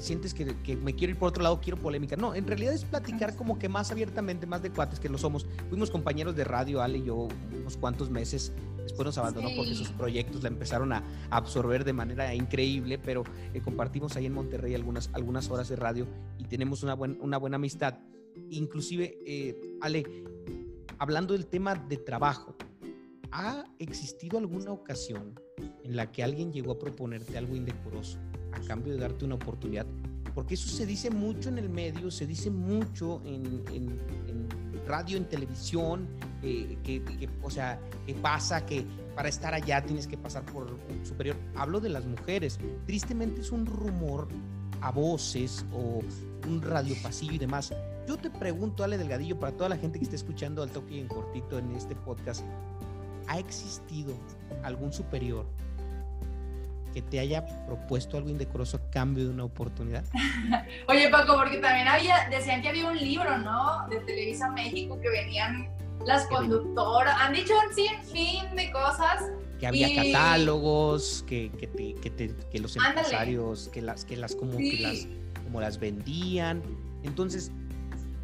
sientes 0.00 0.34
que, 0.34 0.76
me 0.76 0.94
quiero 0.94 1.12
ir 1.12 1.18
por 1.18 1.28
otro 1.28 1.42
lado, 1.42 1.60
quiero 1.60 1.78
polémica. 1.78 2.16
No, 2.16 2.34
en 2.34 2.46
realidad 2.46 2.72
es 2.72 2.84
platicar 2.84 3.36
como 3.36 3.58
que 3.58 3.68
más 3.68 3.90
abiertamente, 3.90 4.46
más 4.46 4.62
de 4.62 4.70
cuates 4.70 5.00
que 5.00 5.08
lo 5.08 5.18
somos. 5.18 5.46
Fuimos 5.68 5.90
compañeros 5.90 6.34
de 6.36 6.44
radio, 6.44 6.82
Ale 6.82 6.98
y 6.98 7.04
yo, 7.04 7.28
unos 7.58 7.76
cuantos 7.76 8.10
meses. 8.10 8.52
Después 8.82 9.06
nos 9.06 9.18
abandonó 9.18 9.48
porque 9.56 9.74
sus 9.74 9.88
proyectos 9.88 10.42
la 10.42 10.48
empezaron 10.48 10.92
a 10.92 11.02
absorber 11.30 11.84
de 11.84 11.92
manera 11.94 12.34
increíble, 12.34 12.98
pero 12.98 13.24
eh, 13.54 13.60
compartimos 13.62 14.14
ahí 14.16 14.26
en 14.26 14.34
Monterrey 14.34 14.74
algunas, 14.74 15.08
algunas 15.14 15.50
horas 15.50 15.68
de 15.68 15.76
radio 15.76 16.06
y 16.38 16.44
tenemos 16.44 16.82
una, 16.82 16.94
una 16.94 17.38
buena 17.38 17.56
amistad. 17.56 17.98
Inclusive, 18.50 19.18
eh, 19.26 19.58
Ale, 19.80 20.04
hablando 20.98 21.32
del 21.32 21.46
tema 21.46 21.74
de 21.74 21.96
trabajo, 21.96 22.54
¿ha 23.30 23.64
existido 23.78 24.38
alguna 24.38 24.72
ocasión 24.72 25.40
en 25.82 25.96
la 25.96 26.12
que 26.12 26.22
alguien 26.22 26.52
llegó 26.52 26.72
a 26.72 26.78
proponerte 26.78 27.38
algo 27.38 27.56
indecoroso? 27.56 28.18
A 28.54 28.66
cambio 28.66 28.92
de 28.94 29.00
darte 29.00 29.24
una 29.24 29.34
oportunidad. 29.34 29.86
Porque 30.34 30.54
eso 30.54 30.68
se 30.68 30.84
dice 30.84 31.10
mucho 31.10 31.48
en 31.48 31.58
el 31.58 31.68
medio, 31.68 32.10
se 32.10 32.26
dice 32.26 32.50
mucho 32.50 33.22
en, 33.24 33.98
radio, 34.86 35.16
en 35.16 35.26
televisión, 35.26 36.08
eh, 36.42 36.76
que, 36.82 37.02
o 37.42 37.50
sea, 37.50 37.80
que 38.04 38.14
pasa 38.14 38.66
que 38.66 38.84
para 39.14 39.28
estar 39.28 39.54
allá 39.54 39.82
tienes 39.84 40.08
que 40.08 40.18
pasar 40.18 40.44
por 40.44 40.72
un 40.72 41.06
superior. 41.06 41.36
Hablo 41.54 41.80
de 41.80 41.88
las 41.88 42.04
mujeres. 42.04 42.58
Tristemente 42.84 43.42
es 43.42 43.52
un 43.52 43.64
rumor 43.64 44.28
a 44.80 44.90
voces 44.90 45.64
o 45.72 46.02
un 46.48 46.62
radio 46.62 46.96
pasillo 47.02 47.34
y 47.34 47.38
demás. 47.38 47.72
Yo 48.06 48.18
te 48.18 48.28
pregunto, 48.28 48.84
Ale 48.84 48.98
Delgadillo, 48.98 49.38
para 49.38 49.56
toda 49.56 49.68
la 49.70 49.78
gente 49.78 49.98
que 49.98 50.04
esté 50.04 50.16
escuchando 50.16 50.62
al 50.62 50.70
toque 50.70 51.00
en 51.00 51.06
cortito 51.06 51.58
en 51.58 51.70
este 51.74 51.94
podcast, 51.94 52.44
¿ha 53.28 53.38
existido 53.38 54.14
algún 54.62 54.92
superior 54.92 55.46
que 56.94 57.02
te 57.02 57.18
haya 57.18 57.44
propuesto 57.66 58.16
algo 58.16 58.30
indecoroso 58.30 58.76
a 58.76 58.90
cambio 58.90 59.24
de 59.24 59.30
una 59.30 59.44
oportunidad? 59.44 60.04
Oye, 60.88 61.08
Paco, 61.10 61.34
porque 61.36 61.58
también 61.58 61.88
había, 61.88 62.28
decían 62.30 62.62
que 62.62 62.68
había 62.68 62.88
un 62.88 62.96
libro, 62.96 63.36
¿no? 63.38 63.86
De 63.88 63.98
Televisa 63.98 64.50
México 64.52 64.98
que 65.00 65.10
venían 65.10 65.68
las 66.06 66.26
conductoras, 66.28 67.16
han 67.20 67.32
dicho 67.32 67.52
un 67.52 67.74
sinfín 67.74 68.54
de 68.54 68.70
cosas. 68.70 69.24
Que 69.58 69.66
había 69.66 69.94
catálogos, 69.94 71.24
que, 71.26 71.50
que, 71.58 71.66
te, 71.66 71.94
que, 71.94 72.10
te, 72.10 72.34
que 72.50 72.58
los 72.60 72.76
empresarios, 72.76 73.68
que 73.68 73.82
las, 73.82 74.04
que 74.04 74.16
las 74.16 74.36
como, 74.36 74.56
que 74.56 74.78
las 74.80 75.08
como 75.44 75.60
las 75.60 75.78
vendían. 75.78 76.62
Entonces, 77.02 77.50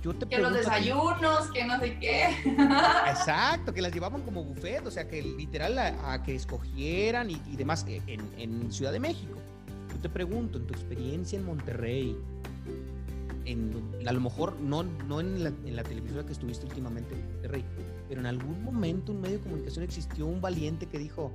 que 0.00 0.38
los 0.38 0.52
desayunos, 0.52 1.50
que 1.52 1.64
no 1.64 1.78
sé 1.78 1.98
qué. 1.98 2.24
Exacto, 3.08 3.72
que 3.74 3.82
las 3.82 3.92
llevaban 3.92 4.22
como 4.22 4.44
buffet, 4.44 4.86
o 4.86 4.90
sea, 4.90 5.06
que 5.06 5.22
literal 5.22 5.78
a, 5.78 6.22
que 6.22 6.34
escogieran 6.34 7.30
y, 7.30 7.56
demás 7.56 7.84
eh, 7.88 8.02
en, 8.06 8.20
en, 8.38 8.72
Ciudad 8.72 8.92
de 8.92 9.00
México. 9.00 9.36
Yo 9.92 10.00
te 10.00 10.08
pregunto, 10.08 10.58
en 10.58 10.66
tu 10.66 10.74
experiencia 10.74 11.38
en 11.38 11.44
Monterrey, 11.44 12.16
en, 13.44 14.00
a 14.06 14.12
lo 14.12 14.20
mejor 14.20 14.58
no, 14.60 14.82
no 14.82 15.20
en, 15.20 15.44
la, 15.44 15.48
en 15.48 15.76
la 15.76 15.82
televisora 15.82 16.24
que 16.24 16.32
estuviste 16.32 16.66
últimamente 16.66 17.14
en 17.14 17.32
Monterrey, 17.32 17.64
pero 18.08 18.20
en 18.20 18.26
algún 18.26 18.64
momento 18.64 19.12
un 19.12 19.20
medio 19.20 19.38
de 19.38 19.42
comunicación 19.42 19.84
existió 19.84 20.26
un 20.26 20.40
valiente 20.40 20.86
que 20.86 20.98
dijo, 20.98 21.32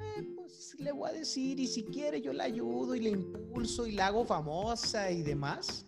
eh, 0.00 0.26
pues 0.34 0.74
le 0.78 0.90
voy 0.90 1.10
a 1.10 1.12
decir 1.12 1.60
y 1.60 1.66
si 1.66 1.84
quiere 1.84 2.20
yo 2.20 2.32
la 2.32 2.44
ayudo 2.44 2.94
y 2.94 3.00
le 3.00 3.10
impulso 3.10 3.86
y 3.86 3.92
la 3.92 4.08
hago 4.08 4.24
famosa 4.24 5.10
y 5.10 5.22
demás. 5.22 5.86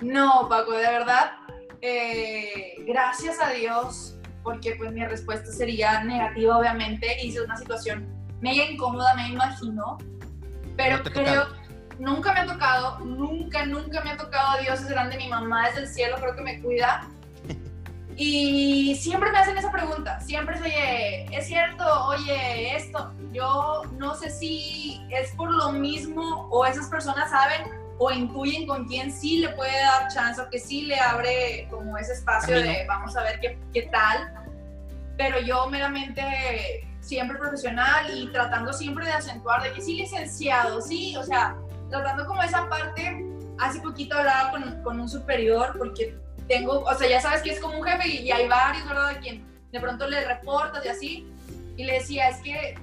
No, 0.00 0.48
Paco, 0.48 0.72
de 0.72 0.86
verdad, 0.86 1.32
eh, 1.82 2.74
gracias 2.86 3.38
a 3.40 3.50
Dios, 3.50 4.16
porque 4.42 4.74
pues 4.76 4.92
mi 4.92 5.04
respuesta 5.04 5.50
sería 5.52 6.02
negativa, 6.04 6.58
obviamente, 6.58 7.22
hice 7.22 7.42
una 7.42 7.56
situación 7.56 8.08
mega 8.40 8.64
incómoda, 8.64 9.14
me 9.14 9.28
imagino, 9.28 9.98
pero 10.76 11.02
creo, 11.02 11.48
nunca 11.98 12.32
me 12.32 12.40
ha 12.40 12.46
tocado, 12.46 12.98
nunca, 13.00 13.66
nunca 13.66 14.00
me 14.00 14.10
ha 14.10 14.16
tocado, 14.16 14.60
Dios 14.62 14.80
es 14.80 14.88
grande, 14.88 15.18
mi 15.18 15.28
mamá 15.28 15.68
es 15.68 15.76
del 15.76 15.86
cielo, 15.86 16.16
creo 16.18 16.34
que 16.34 16.42
me 16.42 16.60
cuida. 16.62 17.06
Y 18.16 18.96
siempre 18.96 19.30
me 19.32 19.38
hacen 19.38 19.56
esa 19.56 19.70
pregunta, 19.70 20.20
siempre 20.20 20.56
es, 20.56 20.62
oye, 20.62 21.26
¿es 21.34 21.46
cierto? 21.46 21.84
Oye, 22.06 22.76
esto, 22.76 23.14
yo 23.32 23.82
no 23.98 24.14
sé 24.14 24.30
si 24.30 25.00
es 25.10 25.30
por 25.36 25.50
lo 25.50 25.72
mismo 25.72 26.48
o 26.50 26.66
esas 26.66 26.88
personas 26.88 27.30
saben 27.30 27.79
o 28.02 28.10
intuyen 28.10 28.66
con 28.66 28.86
quién 28.86 29.12
sí 29.12 29.40
le 29.40 29.50
puede 29.50 29.78
dar 29.78 30.08
chance 30.08 30.40
o 30.40 30.48
que 30.48 30.58
sí 30.58 30.86
le 30.86 30.98
abre 30.98 31.68
como 31.68 31.98
ese 31.98 32.14
espacio 32.14 32.56
de 32.56 32.86
vamos 32.88 33.14
a 33.14 33.22
ver 33.22 33.38
qué, 33.40 33.58
qué 33.74 33.82
tal. 33.92 34.32
Pero 35.18 35.38
yo 35.40 35.68
meramente 35.68 36.22
siempre 37.00 37.36
profesional 37.36 38.06
y 38.16 38.32
tratando 38.32 38.72
siempre 38.72 39.04
de 39.04 39.12
acentuar 39.12 39.62
de 39.62 39.74
que 39.74 39.82
sí 39.82 39.96
licenciado, 39.96 40.80
sí, 40.80 41.14
o 41.18 41.22
sea, 41.22 41.54
tratando 41.90 42.24
como 42.26 42.42
esa 42.42 42.66
parte, 42.70 43.22
hace 43.58 43.80
poquito 43.80 44.16
hablaba 44.16 44.50
con, 44.50 44.82
con 44.82 44.98
un 44.98 45.08
superior 45.08 45.74
porque 45.76 46.16
tengo, 46.48 46.80
o 46.80 46.94
sea, 46.94 47.06
ya 47.06 47.20
sabes 47.20 47.42
que 47.42 47.50
es 47.50 47.60
como 47.60 47.80
un 47.80 47.86
jefe 47.86 48.08
y, 48.08 48.30
hay 48.32 48.48
varios, 48.48 48.88
¿verdad? 48.88 49.10
De 49.10 49.18
quien 49.18 49.46
de 49.70 49.78
pronto 49.78 50.08
le 50.08 50.26
reportas 50.26 50.82
y 50.86 50.88
así, 50.88 51.32
y 51.76 51.84
le 51.84 51.92
decía, 51.94 52.30
es 52.30 52.38
que, 52.38 52.78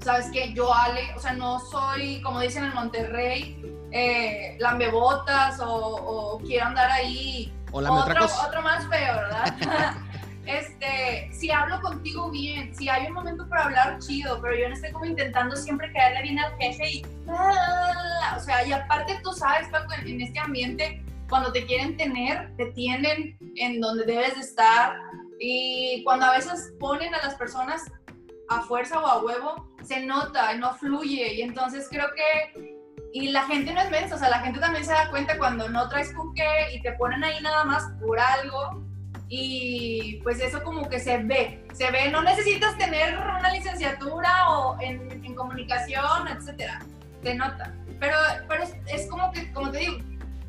¿sabes 0.00 0.30
que 0.30 0.52
Yo, 0.54 0.72
Ale, 0.72 1.14
o 1.16 1.20
sea, 1.20 1.32
no 1.32 1.60
soy, 1.60 2.20
como 2.22 2.40
dicen 2.40 2.64
en 2.64 2.74
Monterrey, 2.74 3.62
eh, 3.92 4.56
lambebotas 4.58 5.60
o, 5.60 5.68
o 5.68 6.38
quiero 6.38 6.66
andar 6.66 6.90
ahí. 6.90 7.52
O 7.72 7.78
otro, 7.78 8.26
otro 8.46 8.62
más 8.62 8.86
feo, 8.88 9.14
¿verdad? 9.14 9.96
este, 10.46 11.30
si 11.32 11.50
hablo 11.50 11.80
contigo 11.80 12.30
bien, 12.30 12.74
si 12.74 12.88
hay 12.88 13.06
un 13.06 13.12
momento 13.12 13.48
para 13.48 13.64
hablar 13.64 13.98
chido, 14.00 14.40
pero 14.40 14.56
yo 14.56 14.68
no 14.68 14.74
estoy 14.74 14.92
como 14.92 15.04
intentando 15.04 15.54
siempre 15.56 15.92
caerle 15.92 16.22
bien 16.22 16.38
al 16.38 16.56
jefe 16.56 16.90
y, 16.90 17.06
ah, 17.28 18.34
o 18.36 18.40
sea, 18.40 18.66
y 18.66 18.72
aparte 18.72 19.20
tú 19.22 19.32
sabes, 19.32 19.68
Paco, 19.68 19.92
en, 19.92 20.20
este 20.20 20.38
ambiente, 20.38 21.04
cuando 21.28 21.52
te 21.52 21.64
quieren 21.66 21.96
tener, 21.96 22.54
te 22.56 22.66
tienen 22.72 23.36
en 23.56 23.80
donde 23.80 24.04
debes 24.04 24.34
de 24.34 24.40
estar 24.40 24.96
y 25.38 26.02
cuando 26.04 26.26
a 26.26 26.32
veces 26.32 26.74
ponen 26.78 27.14
a 27.14 27.18
las 27.18 27.34
personas 27.36 27.84
a 28.50 28.62
fuerza 28.62 29.00
o 29.00 29.06
a 29.06 29.22
huevo, 29.22 29.74
se 29.82 30.04
nota, 30.04 30.52
no 30.54 30.74
fluye. 30.74 31.34
Y 31.34 31.42
entonces 31.42 31.86
creo 31.88 32.06
que, 32.14 32.76
y 33.12 33.30
la 33.30 33.44
gente 33.44 33.72
no 33.72 33.80
es 33.80 33.90
mensa, 33.90 34.16
o 34.16 34.18
sea, 34.18 34.28
la 34.28 34.40
gente 34.40 34.58
también 34.58 34.84
se 34.84 34.92
da 34.92 35.08
cuenta 35.08 35.38
cuando 35.38 35.68
no 35.68 35.88
traes 35.88 36.12
con 36.12 36.34
qué 36.34 36.74
y 36.74 36.82
te 36.82 36.92
ponen 36.92 37.22
ahí 37.24 37.40
nada 37.42 37.64
más 37.64 37.84
por 38.00 38.18
algo. 38.18 38.84
Y 39.28 40.18
pues 40.24 40.40
eso 40.40 40.62
como 40.64 40.88
que 40.88 40.98
se 40.98 41.18
ve, 41.18 41.64
se 41.72 41.88
ve, 41.92 42.10
no 42.10 42.20
necesitas 42.22 42.76
tener 42.76 43.16
una 43.16 43.52
licenciatura 43.52 44.50
o 44.50 44.80
en, 44.80 45.08
comunicación, 45.36 46.28
etcétera, 46.28 46.80
se 47.22 47.34
nota. 47.34 47.72
Pero, 48.00 48.16
pero 48.48 48.64
es, 48.64 48.74
es 48.86 49.08
como 49.08 49.30
que, 49.30 49.50
como 49.52 49.70
te 49.70 49.78
digo, 49.78 49.98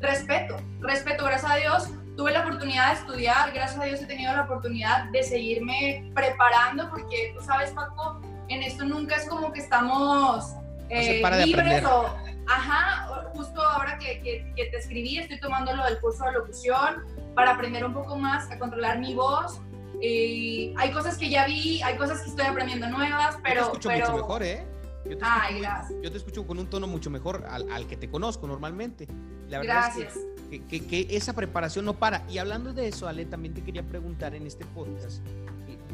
respeto, 0.00 0.56
respeto, 0.80 1.24
gracias 1.24 1.50
a 1.50 1.56
Dios, 1.56 1.88
tuve 2.16 2.32
la 2.32 2.40
oportunidad 2.40 2.88
de 2.88 3.00
estudiar, 3.00 3.52
gracias 3.52 3.80
a 3.80 3.84
Dios 3.84 4.02
he 4.02 4.06
tenido 4.06 4.32
la 4.32 4.42
oportunidad 4.42 5.10
de 5.10 5.22
seguirme 5.22 6.10
preparando, 6.14 6.88
porque 6.90 7.34
tú 7.36 7.44
sabes, 7.44 7.70
Paco, 7.70 8.20
en 8.48 8.62
esto 8.62 8.84
nunca 8.84 9.16
es 9.16 9.28
como 9.28 9.52
que 9.52 9.60
estamos 9.60 10.54
eh, 10.88 11.22
libres 11.44 11.84
o, 11.84 12.14
ajá, 12.48 13.28
justo 13.34 13.60
ahora 13.62 13.98
que, 13.98 14.20
que, 14.20 14.52
que, 14.54 14.66
te 14.66 14.76
escribí, 14.76 15.18
estoy 15.18 15.40
tomando 15.40 15.74
lo 15.74 15.84
del 15.84 15.98
curso 16.00 16.24
de 16.24 16.32
locución 16.32 17.04
para 17.34 17.52
aprender 17.52 17.84
un 17.84 17.94
poco 17.94 18.16
más 18.16 18.50
a 18.50 18.58
controlar 18.58 18.98
mi 18.98 19.14
voz. 19.14 19.60
Hay 20.02 20.90
cosas 20.92 21.16
que 21.16 21.30
ya 21.30 21.46
vi, 21.46 21.80
hay 21.82 21.96
cosas 21.96 22.20
que 22.22 22.30
estoy 22.30 22.46
aprendiendo 22.46 22.88
nuevas, 22.88 23.38
pero... 23.42 23.54
Yo 23.54 23.60
te 23.60 23.72
escucho 23.72 23.88
pero, 23.88 24.06
mucho 24.06 24.16
mejor, 24.16 24.42
¿eh? 24.42 24.66
Yo 25.04 25.18
te, 25.18 25.24
Ay, 25.24 25.62
escucho, 25.62 26.02
yo 26.02 26.10
te, 26.10 26.16
escucho, 26.18 26.46
con 26.46 26.58
un 26.58 26.68
tono 26.68 26.86
mucho 26.86 27.10
mejor 27.10 27.44
al, 27.48 27.70
al 27.72 27.86
que 27.86 27.96
te 27.96 28.10
conozco 28.10 28.46
normalmente. 28.46 29.06
La 29.48 29.58
verdad 29.58 29.74
gracias. 29.74 30.16
es 30.16 30.22
que, 30.22 30.41
que, 30.60 30.86
que, 30.86 31.06
esa 31.10 31.32
preparación 31.32 31.84
no 31.84 31.94
para. 31.94 32.26
Y 32.30 32.38
hablando 32.38 32.72
de 32.72 32.88
eso, 32.88 33.08
Ale, 33.08 33.24
también 33.24 33.54
te 33.54 33.62
quería 33.62 33.82
preguntar 33.82 34.34
en 34.34 34.46
este 34.46 34.64
podcast. 34.66 35.22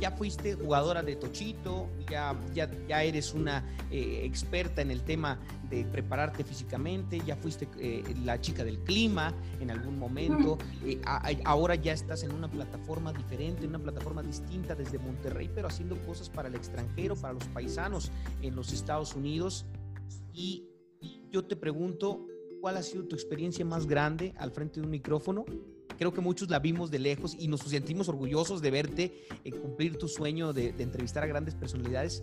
Ya 0.01 0.13
fuiste 0.13 0.55
jugadora 0.55 1.03
de 1.03 1.17
Tochito, 1.17 1.89
ya, 2.09 2.39
ya, 2.55 2.71
ya 2.87 3.03
eres 3.03 3.35
una 3.35 3.65
eh, 3.91 4.21
experta 4.23 4.81
en 4.81 4.93
el 4.93 5.03
tema 5.03 5.41
de 5.69 5.85
prepararte 5.85 6.45
físicamente, 6.45 7.21
ya 7.27 7.35
fuiste 7.35 7.69
eh, 7.81 8.05
la 8.25 8.41
chica 8.41 8.63
del 8.63 8.79
clima 8.79 9.35
en 9.59 9.73
algún 9.73 9.99
momento, 9.99 10.57
eh, 10.85 11.01
a, 11.05 11.29
ahora 11.45 11.75
ya 11.75 11.93
estás 11.93 12.23
en 12.23 12.33
una 12.33 12.49
plataforma 12.49 13.13
diferente, 13.13 13.65
en 13.65 13.71
una 13.71 13.81
plataforma 13.81 14.23
distinta 14.23 14.77
desde 14.77 15.01
Monterrey, 15.01 15.51
pero 15.53 15.67
haciendo 15.67 15.97
cosas 16.07 16.31
para 16.31 16.47
el 16.47 16.55
extranjero, 16.55 17.17
para 17.17 17.35
los 17.35 17.45
paisanos 17.47 18.13
en 18.41 18.55
los 18.55 18.73
Estados 18.73 19.17
Unidos. 19.17 19.67
Y 20.33 20.69
yo 21.33 21.45
te 21.45 21.57
pregunto, 21.57 22.25
¿cuál 22.61 22.77
ha 22.77 22.83
sido 22.83 23.05
tu 23.05 23.15
experiencia 23.15 23.65
más 23.65 23.87
grande 23.87 24.35
al 24.39 24.51
frente 24.51 24.81
de 24.81 24.87
un 24.87 24.91
micrófono? 24.91 25.45
Creo 25.99 26.13
que 26.13 26.21
muchos 26.21 26.49
la 26.49 26.61
vimos 26.61 26.93
de 26.93 27.01
lejos 27.01 27.35
y 27.37 27.49
nos 27.49 27.61
sentimos 27.63 28.09
orgullosos 28.09 28.63
de 28.63 28.71
verte 28.71 29.27
eh, 29.45 29.51
cumplir 29.51 29.99
tu 29.99 30.07
sueño 30.07 30.53
de, 30.53 30.73
de, 30.73 30.85
entrevistar 30.85 31.25
a 31.25 31.27
grandes 31.27 31.57
personalidades. 31.57 32.23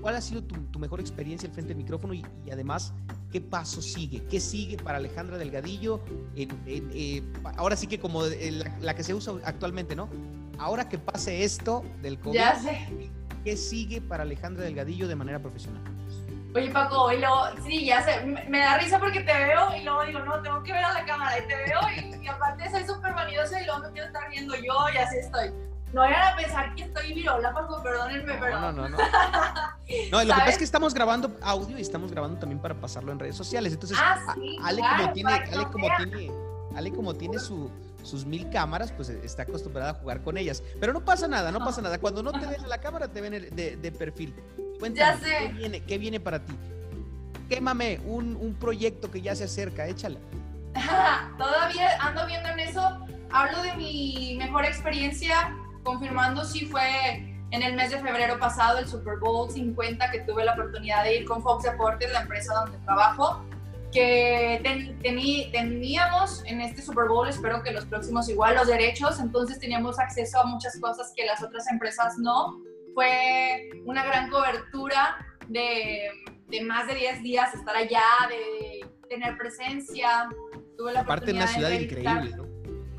¿Cuál 0.00 0.16
ha 0.16 0.20
sido 0.22 0.42
tu, 0.42 0.54
tu 0.70 0.78
mejor 0.78 1.00
experiencia 1.00 1.46
al 1.46 1.52
frente 1.52 1.68
del 1.68 1.76
micrófono 1.76 2.14
y, 2.14 2.24
y, 2.46 2.50
además 2.50 2.94
qué 3.30 3.42
paso 3.42 3.82
sigue? 3.82 4.24
¿Qué 4.30 4.40
sigue 4.40 4.78
para 4.78 4.96
Alejandra 4.96 5.36
Delgadillo? 5.36 6.00
En, 6.34 6.50
en, 6.66 6.90
eh, 6.94 7.22
ahora 7.56 7.76
sí 7.76 7.86
que 7.86 7.98
como 7.98 8.24
la, 8.24 8.78
la, 8.80 8.94
que 8.94 9.04
se 9.04 9.12
usa 9.12 9.34
actualmente, 9.44 9.94
¿no? 9.94 10.08
Ahora 10.58 10.88
que 10.88 10.98
pase 10.98 11.44
esto 11.44 11.84
del 12.00 12.18
COVID, 12.18 12.34
ya 12.34 12.58
sé. 12.58 13.10
¿qué 13.44 13.58
sigue 13.58 14.00
para 14.00 14.22
Alejandra 14.22 14.64
Delgadillo 14.64 15.06
de 15.06 15.16
manera 15.16 15.40
profesional? 15.40 15.82
Oye, 16.56 16.70
Paco, 16.70 17.12
y 17.12 17.18
luego, 17.18 17.42
sí, 17.66 17.84
ya 17.84 18.02
sé, 18.02 18.24
me, 18.24 18.60
da 18.60 18.78
risa 18.78 18.98
porque 18.98 19.20
te 19.20 19.32
veo 19.32 19.76
y 19.76 19.84
luego 19.84 20.04
digo, 20.04 20.20
no, 20.20 20.40
tengo 20.40 20.62
que 20.62 20.72
ver 20.72 20.82
a 20.82 20.94
la 20.94 21.04
cámara 21.04 21.38
y 21.38 21.46
te 21.46 21.54
veo 21.54 21.80
y, 21.94 22.24
y 22.24 22.28
aparte 22.28 22.70
soy 22.70 22.86
súper 22.86 23.12
vanidosa 23.12 23.60
y 23.60 23.66
luego 23.66 23.80
me 23.82 23.92
quiero 23.92 24.06
estar 24.06 24.30
viendo 24.30 24.54
yo 24.54 24.74
y 24.94 24.96
así 24.96 25.18
estoy. 25.18 25.52
No 25.92 26.00
vayan 26.00 26.32
a 26.32 26.36
pensar 26.36 26.74
que 26.74 26.84
estoy 26.84 27.12
virola, 27.12 27.52
Paco, 27.52 27.82
perdónenme, 27.82 28.32
no, 28.32 28.40
pero... 28.40 28.60
No, 28.60 28.72
no, 28.72 28.88
no. 28.88 28.96
No, 30.10 30.24
lo 30.24 30.34
que 30.34 30.40
pasa 30.40 30.50
es 30.50 30.58
que 30.58 30.64
estamos 30.64 30.94
grabando 30.94 31.36
audio 31.42 31.76
y 31.76 31.82
estamos 31.82 32.10
grabando 32.10 32.40
también 32.40 32.60
para 32.60 32.74
pasarlo 32.74 33.12
en 33.12 33.18
redes 33.18 33.36
sociales. 33.36 33.74
Entonces, 33.74 33.98
ah, 34.00 34.34
sí, 34.34 34.56
Ale, 34.64 34.80
claro, 34.80 34.96
como 35.02 35.12
tiene, 35.12 35.32
Ale 35.32 35.66
como 35.70 35.88
tiene, 35.96 36.32
Ale 36.74 36.92
como 36.92 37.14
tiene 37.14 37.38
su, 37.38 37.70
sus 38.02 38.24
mil 38.24 38.48
cámaras, 38.48 38.92
pues 38.92 39.10
está 39.10 39.42
acostumbrada 39.42 39.90
a 39.90 39.94
jugar 39.94 40.22
con 40.22 40.38
ellas. 40.38 40.62
Pero 40.80 40.92
no 40.94 41.04
pasa 41.04 41.28
nada, 41.28 41.52
no 41.52 41.60
pasa 41.60 41.82
nada. 41.82 41.98
Cuando 41.98 42.22
no 42.22 42.32
te 42.32 42.46
ven 42.46 42.64
en 42.64 42.68
la 42.68 42.80
cámara, 42.80 43.08
te 43.08 43.20
ven 43.20 43.54
de, 43.54 43.76
de 43.76 43.92
perfil. 43.92 44.34
Cuéntame, 44.78 45.12
ya 45.12 45.18
sé. 45.18 45.46
¿qué 45.46 45.52
viene, 45.52 45.80
¿qué 45.80 45.98
viene 45.98 46.20
para 46.20 46.44
ti? 46.44 46.54
quémame 47.48 48.00
un, 48.04 48.36
un, 48.36 48.54
proyecto 48.54 49.10
que 49.10 49.20
ya 49.20 49.34
se 49.34 49.44
acerca, 49.44 49.86
échala. 49.86 50.18
Todavía 51.38 51.96
ando 52.00 52.26
viendo 52.26 52.48
en 52.48 52.60
eso. 52.60 53.06
Hablo 53.30 53.62
de 53.62 53.74
mi 53.74 54.36
mejor 54.38 54.64
experiencia, 54.64 55.56
confirmando 55.82 56.44
si 56.44 56.66
fue 56.66 57.36
en 57.50 57.62
el 57.62 57.74
mes 57.74 57.90
de 57.90 57.98
febrero 57.98 58.38
pasado 58.38 58.78
el 58.78 58.88
Super 58.88 59.18
Bowl 59.18 59.50
50 59.50 60.10
que 60.10 60.20
tuve 60.20 60.44
la 60.44 60.52
oportunidad 60.54 61.04
de 61.04 61.18
ir 61.18 61.24
con 61.26 61.42
Fox 61.42 61.64
Deportes, 61.64 62.12
la 62.12 62.22
empresa 62.22 62.54
donde 62.54 62.78
trabajo, 62.78 63.44
que 63.92 64.60
ten, 64.62 64.98
tení, 65.00 65.50
teníamos 65.52 66.44
en 66.44 66.60
este 66.60 66.82
Super 66.82 67.08
Bowl, 67.08 67.28
espero 67.28 67.62
que 67.62 67.70
los 67.70 67.84
próximos 67.86 68.28
igual, 68.28 68.56
los 68.56 68.66
derechos, 68.66 69.20
entonces 69.20 69.58
teníamos 69.58 69.98
acceso 69.98 70.40
a 70.40 70.44
muchas 70.44 70.78
cosas 70.80 71.12
que 71.16 71.24
las 71.24 71.42
otras 71.42 71.70
empresas 71.70 72.18
no. 72.18 72.60
Fue 72.96 73.70
una 73.84 74.04
gran 74.04 74.28
cobertura 74.30 75.18
de 75.46 76.10
de 76.48 76.60
más 76.62 76.86
de 76.86 76.94
10 76.94 77.22
días 77.22 77.54
estar 77.54 77.76
allá, 77.76 78.04
de 78.28 78.88
tener 79.08 79.36
presencia. 79.36 80.28
Tuve 80.76 80.92
la 80.92 81.00
Aparte 81.00 81.30
en 81.30 81.36
una 81.36 81.46
ciudad 81.46 81.70
increíble, 81.70 82.36
¿no? 82.36 82.46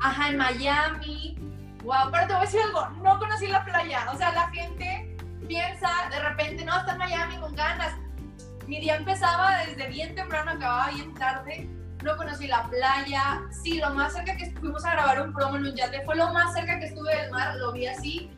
Ajá, 0.00 0.28
en 0.30 0.36
Miami. 0.36 1.36
Wow, 1.84 2.10
pero 2.10 2.26
te 2.26 2.32
voy 2.34 2.42
a 2.42 2.44
decir 2.44 2.60
algo, 2.60 2.88
no 3.02 3.18
conocí 3.18 3.46
la 3.46 3.64
playa. 3.64 4.10
O 4.12 4.16
sea, 4.16 4.32
la 4.32 4.48
gente 4.50 5.16
piensa 5.46 5.88
de 6.10 6.20
repente, 6.20 6.64
no, 6.64 6.76
está 6.76 6.92
en 6.92 6.98
Miami 6.98 7.36
con 7.38 7.54
ganas. 7.54 7.94
Mi 8.66 8.80
día 8.80 8.96
empezaba 8.96 9.64
desde 9.64 9.88
bien 9.88 10.14
temprano, 10.14 10.52
acababa 10.52 10.90
bien 10.90 11.14
tarde. 11.14 11.68
No 12.04 12.16
conocí 12.16 12.46
la 12.46 12.64
playa. 12.64 13.40
Sí, 13.62 13.78
lo 13.78 13.90
más 13.90 14.12
cerca 14.12 14.36
que 14.36 14.50
fuimos 14.60 14.84
a 14.84 14.92
grabar 14.92 15.22
un 15.22 15.32
promo 15.32 15.56
en 15.56 15.66
un 15.66 15.74
yate 15.74 16.04
fue 16.04 16.16
lo 16.16 16.32
más 16.32 16.52
cerca 16.52 16.78
que 16.78 16.86
estuve 16.86 17.16
del 17.16 17.30
mar, 17.30 17.56
lo 17.56 17.72
vi 17.72 17.86
así. 17.86 18.30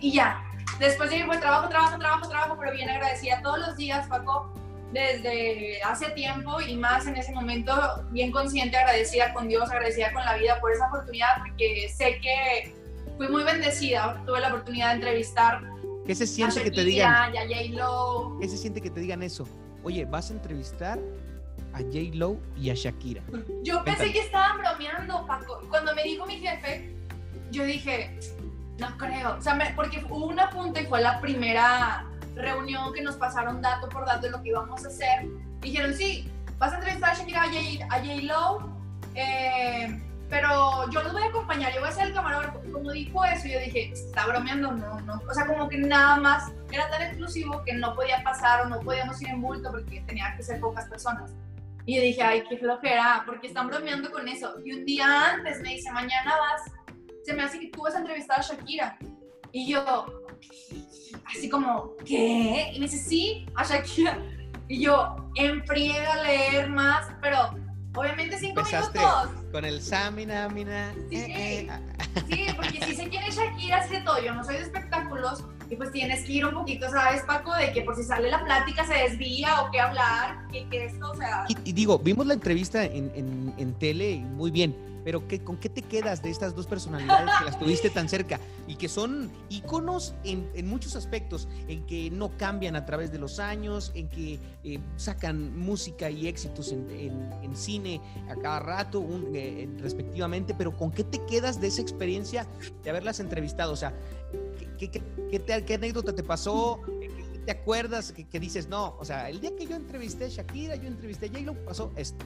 Y 0.00 0.12
ya, 0.12 0.42
Después 0.78 1.10
de 1.10 1.24
pues 1.24 1.40
trabajo, 1.40 1.68
trabajo, 1.68 1.98
trabajo, 1.98 2.28
trabajo, 2.28 2.56
pero 2.58 2.72
bien 2.72 2.88
agradecida 2.88 3.40
todos 3.42 3.58
los 3.60 3.76
días, 3.76 4.06
Paco, 4.08 4.52
desde 4.92 5.82
hace 5.82 6.10
tiempo 6.10 6.60
y 6.60 6.76
más 6.76 7.06
en 7.06 7.16
ese 7.16 7.32
momento, 7.32 7.72
bien 8.10 8.30
consciente, 8.30 8.76
agradecida 8.76 9.32
con 9.32 9.48
Dios, 9.48 9.70
agradecida 9.70 10.12
con 10.12 10.24
la 10.24 10.36
vida 10.36 10.60
por 10.60 10.72
esa 10.72 10.86
oportunidad, 10.88 11.38
porque 11.38 11.88
sé 11.94 12.20
que 12.20 12.74
fui 13.16 13.28
muy 13.28 13.44
bendecida. 13.44 14.22
Tuve 14.26 14.40
la 14.40 14.48
oportunidad 14.48 14.90
de 14.90 14.94
entrevistar. 14.94 15.62
¿Qué 16.06 16.14
se 16.14 16.26
siente 16.26 16.62
que 16.62 16.70
te 16.70 16.84
digan? 16.84 17.34
Y 17.34 17.38
a 17.38 17.42
J-Lo. 17.42 18.38
¿Qué 18.40 18.48
se 18.48 18.56
siente 18.56 18.80
que 18.80 18.90
te 18.90 19.00
digan 19.00 19.22
eso? 19.22 19.48
Oye, 19.82 20.04
vas 20.04 20.30
a 20.30 20.34
entrevistar 20.34 20.98
a 21.72 21.78
J-Lo 21.78 22.36
y 22.56 22.70
a 22.70 22.74
Shakira. 22.74 23.22
Yo 23.62 23.82
pensé 23.84 24.12
que 24.12 24.20
estaban 24.20 24.58
bromeando, 24.58 25.26
Paco. 25.26 25.60
Cuando 25.68 25.94
me 25.94 26.04
dijo 26.04 26.26
mi 26.26 26.38
jefe, 26.38 26.94
yo 27.50 27.64
dije, 27.64 28.18
no 28.78 28.96
creo, 28.98 29.36
o 29.36 29.40
sea, 29.40 29.54
me, 29.54 29.70
porque 29.74 30.04
hubo 30.08 30.26
una 30.26 30.50
punta 30.50 30.80
y 30.80 30.86
fue 30.86 31.00
la 31.00 31.20
primera 31.20 32.04
reunión 32.34 32.92
que 32.92 33.02
nos 33.02 33.16
pasaron 33.16 33.62
dato 33.62 33.88
por 33.88 34.04
dato 34.04 34.22
de 34.22 34.30
lo 34.30 34.42
que 34.42 34.48
íbamos 34.48 34.84
a 34.84 34.88
hacer. 34.88 35.26
Dijeron, 35.60 35.94
sí, 35.94 36.28
vas 36.58 36.72
a 36.72 36.76
entrevistar 36.76 37.10
a 37.10 37.14
Shakira 37.14 37.42
a 37.90 37.98
J-Lo, 37.98 38.74
eh, 39.14 40.00
pero 40.28 40.90
yo 40.90 41.02
los 41.02 41.12
voy 41.12 41.22
a 41.22 41.26
acompañar, 41.26 41.72
yo 41.72 41.80
voy 41.80 41.90
a 41.90 41.92
ser 41.92 42.08
el 42.08 42.14
camarógrafo. 42.14 42.60
Como 42.72 42.90
dijo 42.90 43.24
eso, 43.24 43.46
yo 43.46 43.60
dije, 43.60 43.92
está 43.92 44.26
bromeando, 44.26 44.72
no, 44.72 45.00
no. 45.02 45.22
O 45.28 45.34
sea, 45.34 45.46
como 45.46 45.68
que 45.68 45.78
nada 45.78 46.16
más 46.16 46.50
era 46.72 46.90
tan 46.90 47.02
exclusivo 47.02 47.62
que 47.64 47.74
no 47.74 47.94
podía 47.94 48.22
pasar 48.24 48.62
o 48.62 48.68
no 48.68 48.80
podíamos 48.80 49.20
ir 49.22 49.28
en 49.28 49.40
bulto 49.40 49.70
porque 49.70 50.00
tenía 50.06 50.34
que 50.36 50.42
ser 50.42 50.60
pocas 50.60 50.88
personas. 50.88 51.30
Y 51.86 51.96
yo 51.96 52.02
dije, 52.02 52.22
ay, 52.22 52.44
qué 52.48 52.56
flojera, 52.56 53.22
porque 53.26 53.48
están 53.48 53.68
bromeando 53.68 54.10
con 54.10 54.26
eso. 54.26 54.54
Y 54.64 54.72
un 54.72 54.84
día 54.84 55.34
antes 55.34 55.60
me 55.60 55.70
dice, 55.70 55.92
mañana 55.92 56.32
vas 56.36 56.62
se 57.24 57.32
me 57.32 57.42
hace 57.42 57.58
que 57.58 57.68
tú 57.68 57.82
vas 57.82 57.94
a 57.94 57.98
entrevistar 57.98 58.40
a 58.40 58.42
Shakira. 58.42 58.98
Y 59.52 59.68
yo, 59.68 60.06
así 61.26 61.48
como, 61.48 61.94
¿qué? 62.04 62.72
Y 62.74 62.78
me 62.78 62.86
dice, 62.86 62.98
sí, 62.98 63.46
a 63.54 63.64
Shakira. 63.64 64.18
Y 64.68 64.82
yo, 64.82 65.16
enfriega 65.34 66.12
a 66.14 66.22
leer 66.22 66.68
más, 66.68 67.06
pero 67.20 67.54
obviamente 67.94 68.38
cinco 68.38 68.60
Empezaste 68.60 68.98
minutos. 68.98 69.30
Con 69.52 69.64
el 69.64 69.80
Samina, 69.80 70.48
Mina. 70.48 70.92
Sí, 71.08 71.16
eh, 71.16 71.60
eh. 71.60 71.70
sí, 72.28 72.46
porque 72.56 72.84
si 72.84 72.94
sé 72.94 73.08
quién 73.08 73.22
es 73.24 73.36
Shakira, 73.36 73.86
sé 73.86 74.00
todo. 74.00 74.22
Yo 74.22 74.34
no 74.34 74.44
soy 74.44 74.56
de 74.56 74.62
espectáculos. 74.62 75.44
Y 75.70 75.76
pues 75.76 75.92
tienes 75.92 76.24
que 76.24 76.32
ir 76.32 76.44
un 76.44 76.54
poquito, 76.54 76.90
¿sabes, 76.90 77.22
Paco? 77.22 77.54
De 77.54 77.72
que 77.72 77.82
por 77.82 77.96
si 77.96 78.04
sale 78.04 78.30
la 78.30 78.44
plática 78.44 78.86
se 78.86 78.94
desvía 78.94 79.62
o 79.62 79.70
qué 79.70 79.80
hablar, 79.80 80.46
que, 80.52 80.68
que 80.68 80.84
esto, 80.84 81.10
o 81.10 81.16
sea. 81.16 81.46
Y, 81.48 81.70
y, 81.70 81.72
digo, 81.72 81.98
vimos 81.98 82.26
la 82.26 82.34
entrevista 82.34 82.84
en, 82.84 83.10
en, 83.14 83.54
en 83.56 83.74
tele 83.78 84.16
muy 84.18 84.50
bien 84.50 84.93
pero 85.04 85.28
¿qué, 85.28 85.44
¿con 85.44 85.58
qué 85.58 85.68
te 85.68 85.82
quedas 85.82 86.22
de 86.22 86.30
estas 86.30 86.54
dos 86.54 86.66
personalidades 86.66 87.30
que 87.38 87.44
las 87.44 87.58
tuviste 87.58 87.90
tan 87.90 88.08
cerca 88.08 88.40
y 88.66 88.76
que 88.76 88.88
son 88.88 89.30
íconos 89.50 90.14
en, 90.24 90.50
en 90.54 90.66
muchos 90.66 90.96
aspectos, 90.96 91.46
en 91.68 91.84
que 91.86 92.10
no 92.10 92.36
cambian 92.36 92.74
a 92.74 92.86
través 92.86 93.12
de 93.12 93.18
los 93.18 93.38
años, 93.38 93.92
en 93.94 94.08
que 94.08 94.40
eh, 94.64 94.80
sacan 94.96 95.56
música 95.56 96.10
y 96.10 96.26
éxitos 96.26 96.72
en, 96.72 96.90
en, 96.90 97.32
en, 97.42 97.56
cine 97.56 98.00
a 98.28 98.34
cada 98.34 98.60
rato, 98.60 99.00
un, 99.00 99.30
eh, 99.34 99.68
respectivamente, 99.78 100.54
pero 100.56 100.76
¿con 100.76 100.90
qué 100.90 101.04
te 101.04 101.24
quedas 101.26 101.60
de 101.60 101.68
esa 101.68 101.82
experiencia 101.82 102.46
de 102.82 102.90
haberlas 102.90 103.20
entrevistado? 103.20 103.72
O 103.72 103.76
sea, 103.76 103.94
¿qué, 104.78 104.90
qué, 104.90 105.02
qué, 105.30 105.38
te, 105.38 105.64
qué 105.64 105.74
anécdota 105.74 106.14
te 106.14 106.22
pasó? 106.22 106.80
te 107.44 107.52
acuerdas 107.52 108.10
que, 108.12 108.24
que, 108.26 108.40
dices, 108.40 108.68
no, 108.68 108.96
o 108.98 109.04
sea, 109.04 109.28
el 109.28 109.38
día 109.38 109.54
que 109.54 109.66
yo 109.66 109.76
entrevisté 109.76 110.24
a 110.24 110.28
Shakira, 110.28 110.76
yo 110.76 110.88
entrevisté 110.88 111.26
a 111.26 111.28
J-Lo, 111.28 111.54
pasó 111.66 111.92
esto? 111.94 112.24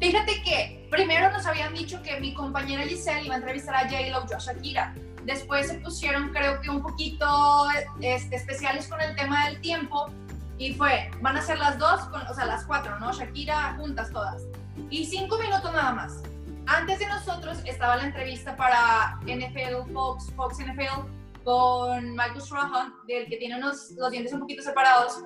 Fíjate 0.00 0.42
que 0.42 0.86
primero 0.90 1.30
nos 1.30 1.46
habían 1.46 1.72
dicho 1.72 2.02
que 2.02 2.20
mi 2.20 2.34
compañera 2.34 2.84
Giselle 2.84 3.24
iba 3.24 3.34
a 3.34 3.38
entrevistar 3.38 3.74
a 3.74 3.88
J-Lo, 3.88 4.26
yo 4.28 4.36
a 4.36 4.38
Shakira. 4.38 4.94
Después 5.24 5.68
se 5.68 5.74
pusieron, 5.74 6.32
creo 6.32 6.60
que 6.60 6.70
un 6.70 6.82
poquito 6.82 7.26
este, 8.00 8.36
especiales 8.36 8.88
con 8.88 9.00
el 9.00 9.16
tema 9.16 9.46
del 9.46 9.60
tiempo. 9.60 10.06
Y 10.58 10.74
fue, 10.74 11.10
van 11.20 11.36
a 11.36 11.42
ser 11.42 11.58
las 11.58 11.78
dos, 11.78 12.00
o 12.30 12.34
sea, 12.34 12.44
las 12.44 12.64
cuatro, 12.66 12.98
¿no? 12.98 13.12
Shakira 13.12 13.74
juntas 13.78 14.10
todas. 14.12 14.42
Y 14.90 15.06
cinco 15.06 15.38
minutos 15.38 15.72
nada 15.72 15.92
más. 15.92 16.22
Antes 16.66 16.98
de 16.98 17.06
nosotros 17.06 17.58
estaba 17.64 17.96
la 17.96 18.04
entrevista 18.04 18.56
para 18.56 19.18
NFL 19.22 19.92
Fox, 19.92 20.30
Fox 20.36 20.58
NFL, 20.58 21.08
con 21.44 22.10
Michael 22.10 22.42
Strahan, 22.42 22.92
del 23.06 23.26
que 23.28 23.36
tiene 23.36 23.56
unos, 23.56 23.92
los 23.92 24.10
dientes 24.10 24.32
un 24.32 24.40
poquito 24.40 24.62
separados. 24.62 25.22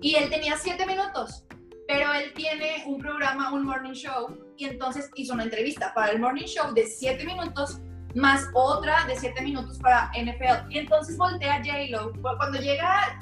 Y 0.00 0.14
él 0.16 0.28
tenía 0.28 0.56
siete 0.56 0.86
minutos 0.86 1.44
pero 1.88 2.12
él 2.12 2.34
tiene 2.34 2.84
un 2.86 2.98
programa, 2.98 3.50
un 3.50 3.64
morning 3.64 3.94
show, 3.94 4.38
y 4.58 4.66
entonces 4.66 5.10
hizo 5.14 5.32
una 5.32 5.44
entrevista 5.44 5.92
para 5.94 6.12
el 6.12 6.20
morning 6.20 6.44
show 6.44 6.72
de 6.74 6.86
7 6.86 7.24
minutos, 7.24 7.80
más 8.14 8.46
otra 8.52 9.06
de 9.06 9.16
7 9.16 9.42
minutos 9.42 9.78
para 9.78 10.10
NFL. 10.12 10.70
Y 10.70 10.80
entonces 10.80 11.16
voltea 11.16 11.62
J-Lo. 11.64 12.12
Cuando 12.36 12.58
llega, 12.58 13.18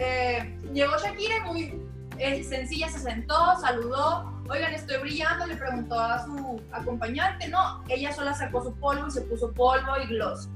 eh, 0.00 0.58
llegó 0.72 0.98
Shakira 0.98 1.44
muy 1.44 1.80
eh, 2.18 2.42
sencilla, 2.42 2.88
se 2.88 2.98
sentó, 2.98 3.36
saludó, 3.60 4.42
oigan, 4.50 4.74
estoy 4.74 4.98
brillando, 4.98 5.46
le 5.46 5.54
preguntó 5.56 6.00
a 6.00 6.24
su 6.24 6.60
acompañante, 6.72 7.46
no, 7.48 7.84
ella 7.88 8.12
sola 8.12 8.34
sacó 8.34 8.64
su 8.64 8.74
polvo 8.80 9.06
y 9.06 9.10
se 9.12 9.20
puso 9.22 9.52
polvo 9.52 9.92
y 10.02 10.08
gloss. 10.08 10.48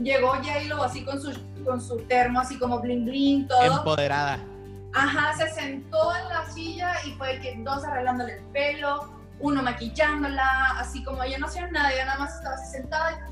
Llegó 0.00 0.30
J-Lo 0.36 0.82
así 0.82 1.04
con 1.04 1.20
su, 1.20 1.38
con 1.66 1.82
su 1.82 1.98
termo, 2.08 2.40
así 2.40 2.58
como 2.58 2.80
bling 2.80 3.04
bling, 3.04 3.46
todo. 3.46 3.62
Empoderada 3.62 4.53
Ajá, 4.94 5.36
se 5.36 5.50
sentó 5.50 6.14
en 6.14 6.28
la 6.28 6.46
silla 6.46 6.94
y 7.04 7.10
fue 7.12 7.40
que 7.40 7.56
dos 7.58 7.82
arreglándole 7.84 8.34
el 8.34 8.44
pelo, 8.52 9.10
uno 9.40 9.60
maquillándola, 9.60 10.78
así 10.78 11.02
como 11.02 11.22
ella 11.24 11.36
no 11.38 11.46
hacía 11.46 11.66
nada, 11.68 11.92
ella 11.92 12.04
nada 12.06 12.18
más 12.20 12.36
estaba 12.36 12.54
así 12.54 12.70
sentada 12.70 13.28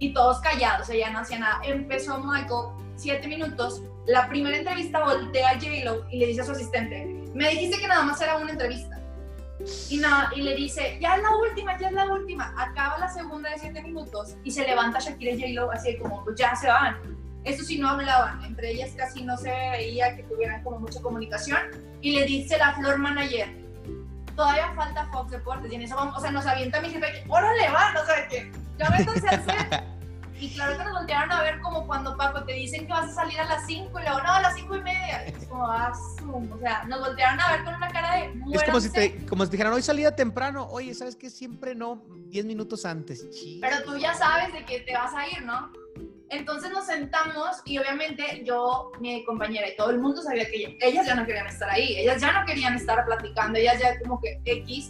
y, 0.00 0.12
todos 0.12 0.40
callados, 0.40 0.90
ella 0.90 1.10
no 1.10 1.20
hacía 1.20 1.38
nada. 1.38 1.60
Empezó 1.64 2.18
Michael, 2.18 2.74
siete 2.96 3.28
minutos, 3.28 3.82
la 4.06 4.28
primera 4.28 4.56
entrevista 4.56 5.04
voltea 5.04 5.50
a 5.50 5.54
J-Lo 5.54 6.10
y 6.10 6.18
le 6.18 6.26
dice 6.26 6.40
a 6.40 6.44
su 6.44 6.52
asistente, 6.52 7.06
me 7.34 7.48
dijiste 7.50 7.78
que 7.80 7.86
nada 7.86 8.02
más 8.02 8.20
era 8.20 8.36
una 8.36 8.50
entrevista. 8.50 8.98
Y, 9.90 9.98
nada, 9.98 10.28
y 10.34 10.42
le 10.42 10.56
dice, 10.56 10.98
ya 11.00 11.14
es 11.14 11.22
la 11.22 11.36
última, 11.36 11.78
ya 11.78 11.86
es 11.86 11.92
la 11.92 12.06
última. 12.06 12.52
Acaba 12.58 12.98
la 12.98 13.08
segunda 13.08 13.48
de 13.50 13.60
siete 13.60 13.80
minutos 13.80 14.34
y 14.42 14.50
se 14.50 14.66
levanta 14.66 14.98
Shakira 14.98 15.30
y 15.32 15.40
J-Lo 15.40 15.70
así 15.70 15.96
como, 15.98 16.24
pues 16.24 16.36
ya 16.36 16.56
se 16.56 16.66
van. 16.66 17.21
Eso 17.44 17.64
sí 17.64 17.78
no 17.78 17.88
hablaban, 17.88 18.44
entre 18.44 18.70
ellas 18.70 18.90
casi 18.96 19.24
no 19.24 19.36
se 19.36 19.50
veía 19.50 20.16
que 20.16 20.22
tuvieran 20.24 20.62
como 20.62 20.78
mucha 20.80 21.00
comunicación. 21.00 21.58
Y 22.00 22.12
le 22.12 22.24
dice 22.24 22.56
la 22.58 22.74
flor 22.74 22.98
manager, 22.98 23.48
todavía 24.36 24.72
falta 24.74 25.06
Fox 25.12 25.30
Deportes. 25.32 25.72
Y 25.72 25.74
en 25.74 25.82
eso 25.82 25.96
vamos, 25.96 26.16
o 26.16 26.20
sea, 26.20 26.30
nos 26.30 26.46
avienta 26.46 26.80
mi 26.80 26.90
jefe, 26.90 27.24
órale, 27.28 27.68
va, 27.70 27.92
no 27.92 28.04
sé 28.06 28.26
qué. 28.30 28.52
Ya 28.78 28.90
métanse 28.90 29.28
a 29.28 29.30
hacer. 29.30 29.92
Y 30.42 30.52
claro 30.54 30.76
que 30.76 30.82
nos 30.82 30.94
voltearon 30.94 31.30
a 31.30 31.42
ver 31.42 31.60
como 31.60 31.86
cuando 31.86 32.16
Paco 32.16 32.42
te 32.42 32.54
dicen 32.54 32.84
que 32.84 32.92
vas 32.92 33.10
a 33.10 33.14
salir 33.14 33.38
a 33.38 33.44
las 33.44 33.64
5 33.64 33.96
y 33.96 34.02
luego 34.02 34.20
no, 34.22 34.32
a 34.32 34.40
las 34.40 34.56
5 34.56 34.76
y 34.76 34.80
media. 34.82 35.24
Es 35.26 35.46
como, 35.46 35.70
ah, 35.70 35.92
o 35.92 36.58
sea, 36.58 36.82
nos 36.88 36.98
voltearon 36.98 37.38
a 37.38 37.52
ver 37.52 37.64
con 37.64 37.74
una 37.76 37.88
cara 37.88 38.16
de. 38.16 38.34
Es 38.52 38.64
como 38.64 38.80
si, 38.80 38.90
te, 38.90 39.24
como 39.26 39.44
si 39.44 39.52
dijeran, 39.52 39.72
hoy 39.72 39.82
salía 39.82 40.16
temprano. 40.16 40.66
Oye, 40.68 40.94
¿sabes 40.94 41.14
qué? 41.14 41.30
Siempre 41.30 41.76
no, 41.76 42.02
10 42.26 42.44
minutos 42.44 42.84
antes. 42.84 43.24
Pero 43.60 43.84
tú 43.84 43.96
ya 43.98 44.14
sabes 44.14 44.52
de 44.52 44.64
que 44.64 44.80
te 44.80 44.94
vas 44.94 45.14
a 45.14 45.28
ir, 45.28 45.42
¿no? 45.44 45.70
Entonces 46.32 46.70
nos 46.70 46.86
sentamos 46.86 47.60
y 47.66 47.76
obviamente 47.76 48.42
yo, 48.42 48.90
mi 49.00 49.22
compañera 49.26 49.68
y 49.68 49.76
todo 49.76 49.90
el 49.90 49.98
mundo 49.98 50.22
sabía 50.22 50.46
que 50.46 50.78
ellas 50.80 51.06
ya 51.06 51.14
no 51.14 51.26
querían 51.26 51.46
estar 51.46 51.68
ahí, 51.68 51.94
ellas 51.98 52.22
ya 52.22 52.32
no 52.32 52.46
querían 52.46 52.74
estar 52.74 53.04
platicando, 53.04 53.58
ellas 53.58 53.78
ya 53.78 53.98
como 54.00 54.18
que 54.18 54.40
X. 54.46 54.88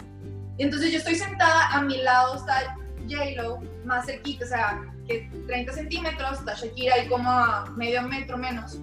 Entonces 0.58 0.92
yo 0.92 0.98
estoy 0.98 1.16
sentada, 1.16 1.66
a 1.72 1.82
mi 1.82 1.96
lado 1.96 2.36
está 2.36 2.76
J-Lo, 3.10 3.60
más 3.84 4.06
cerquita, 4.06 4.44
o 4.44 4.48
sea, 4.48 4.82
que 5.08 5.28
30 5.48 5.72
centímetros, 5.72 6.38
está 6.38 6.54
Shakira 6.54 6.94
ahí 6.94 7.08
como 7.08 7.28
a 7.28 7.66
medio 7.76 8.02
metro 8.02 8.38
menos. 8.38 8.78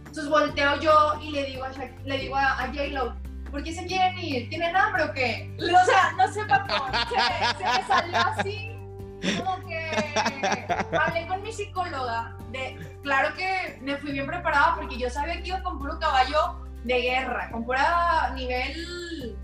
Entonces 0.00 0.28
volteo 0.28 0.78
yo 0.80 1.18
y 1.22 1.30
le 1.30 1.46
digo 1.46 1.64
a, 1.64 1.70
le 2.04 2.18
digo 2.18 2.36
a, 2.36 2.66
J-Lo, 2.74 3.16
¿por 3.50 3.64
qué 3.64 3.72
se 3.72 3.86
quieren 3.86 4.18
ir? 4.18 4.50
¿Tienen 4.50 4.76
hambre 4.76 5.04
o 5.04 5.12
qué? 5.14 5.50
O 5.58 5.86
sea, 5.86 6.12
no 6.18 6.30
sé, 6.30 6.44
Paco, 6.44 6.88
se, 7.08 7.56
se 7.56 7.64
me 7.64 7.86
salió 7.86 8.18
así 8.18 8.72
como 9.38 9.66
que 9.66 9.71
hablé 11.00 11.26
con 11.26 11.42
mi 11.42 11.52
psicóloga 11.52 12.36
de, 12.50 12.98
claro 13.02 13.34
que 13.34 13.78
me 13.82 13.96
fui 13.96 14.12
bien 14.12 14.26
preparada 14.26 14.76
porque 14.76 14.98
yo 14.98 15.10
sabía 15.10 15.40
que 15.42 15.48
iba 15.48 15.62
con 15.62 15.78
puro 15.78 15.98
caballo 15.98 16.56
de 16.84 17.00
guerra, 17.00 17.50
con 17.50 17.64
pura 17.64 18.32
nivel... 18.34 19.36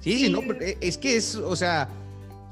Sí, 0.00 0.18
sí, 0.18 0.30
no, 0.30 0.40
es 0.60 0.98
que 0.98 1.16
es, 1.16 1.34
o 1.36 1.56
sea, 1.56 1.88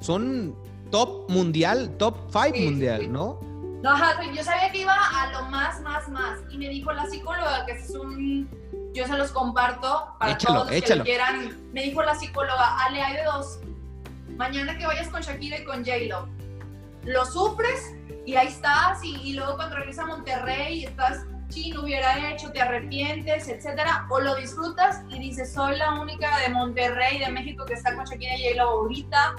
son 0.01 0.57
top 0.91 1.31
mundial, 1.31 1.91
top 1.99 2.17
five 2.31 2.59
mundial, 2.59 3.13
¿no? 3.13 3.39
No, 3.83 3.91
ajá, 3.91 4.23
yo 4.33 4.45
sabía 4.45 4.71
que 4.71 4.83
iba 4.83 4.95
a 4.95 5.33
lo 5.33 5.51
más, 5.51 5.81
más, 5.83 6.09
más. 6.09 6.39
Y 6.51 6.57
me 6.57 6.69
dijo 6.69 6.93
la 6.93 7.05
psicóloga, 7.07 7.67
que 7.67 7.73
es 7.73 7.91
un, 7.91 8.49
yo 8.95 9.07
se 9.07 9.19
los 9.19 9.33
comparto 9.33 10.15
para 10.21 10.39
todos 10.39 10.71
los 10.71 10.83
que 10.83 10.97
lo 10.97 11.05
quieran. 11.05 11.59
Me 11.73 11.83
dijo 11.83 12.03
la 12.03 12.15
psicóloga, 12.15 12.79
Ale, 12.85 13.03
hay 13.03 13.17
de 13.17 13.25
dos. 13.25 13.59
Mañana 14.37 14.79
que 14.79 14.87
vayas 14.87 15.09
con 15.09 15.21
Shakira 15.21 15.59
y 15.59 15.65
con 15.65 15.85
J-Lo, 15.85 16.29
lo 17.05 17.25
sufres 17.25 17.95
y 18.25 18.37
ahí 18.37 18.49
estás 18.49 19.03
y, 19.03 19.35
luego 19.35 19.57
cuando 19.57 19.77
regresas 19.77 20.05
a 20.05 20.09
Monterrey 20.09 20.85
estás, 20.85 21.25
sí, 21.49 21.71
no 21.71 21.83
hubiera 21.83 22.31
hecho, 22.31 22.51
te 22.53 22.61
arrepientes, 22.61 23.49
etcétera, 23.49 24.07
o 24.11 24.21
lo 24.21 24.35
disfrutas 24.37 25.03
y 25.09 25.19
dices, 25.19 25.53
soy 25.53 25.77
la 25.77 26.01
única 26.01 26.39
de 26.39 26.49
Monterrey, 26.51 27.19
de 27.19 27.31
México 27.31 27.65
que 27.65 27.75
está 27.75 27.95
con 27.95 28.05
Shakira 28.05 28.37
y 28.37 28.45
J-Lo 28.45 28.71
ahorita, 28.71 29.37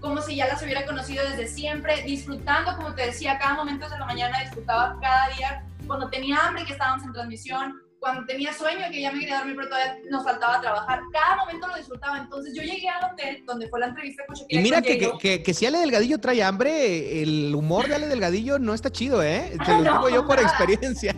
como 0.00 0.20
si 0.20 0.36
ya 0.36 0.46
las 0.48 0.62
hubiera 0.62 0.84
conocido 0.84 1.24
desde 1.28 1.46
siempre, 1.48 2.02
disfrutando, 2.02 2.76
como 2.76 2.94
te 2.94 3.06
decía, 3.06 3.38
cada 3.38 3.54
momento 3.54 3.88
de 3.88 3.98
la 3.98 4.06
mañana 4.06 4.40
disfrutaba 4.40 4.98
cada 5.00 5.28
día, 5.36 5.64
cuando 5.86 6.10
tenía 6.10 6.38
hambre 6.46 6.64
que 6.64 6.72
estábamos 6.72 7.04
en 7.04 7.12
transmisión, 7.12 7.85
cuando 8.06 8.24
tenía 8.24 8.52
sueño, 8.52 8.86
que 8.92 9.00
ya 9.00 9.10
me 9.10 9.18
quería 9.18 9.38
dormir, 9.38 9.56
pero 9.56 9.68
todavía 9.68 9.98
nos 10.10 10.22
faltaba 10.22 10.60
trabajar. 10.60 11.00
Cada 11.12 11.36
momento 11.36 11.66
lo 11.66 11.76
disfrutaba. 11.76 12.18
Entonces 12.18 12.54
yo 12.54 12.62
llegué 12.62 12.88
al 12.88 13.12
hotel 13.12 13.42
donde 13.44 13.68
fue 13.68 13.80
la 13.80 13.86
entrevista 13.86 14.22
con 14.26 14.36
Shakira. 14.36 14.60
Y 14.60 14.62
mira 14.62 14.80
que, 14.80 15.12
que, 15.18 15.42
que, 15.42 15.54
si 15.54 15.66
Ale 15.66 15.78
Delgadillo 15.78 16.20
trae 16.20 16.40
hambre, 16.44 17.20
el 17.22 17.52
humor 17.52 17.88
de 17.88 17.96
Ale 17.96 18.06
Delgadillo 18.06 18.60
no 18.60 18.74
está 18.74 18.90
chido, 18.90 19.24
¿eh? 19.24 19.58
Te 19.66 19.72
lo 19.72 19.82
digo 19.82 20.08
yo 20.08 20.24
por 20.24 20.38
experiencia. 20.38 21.16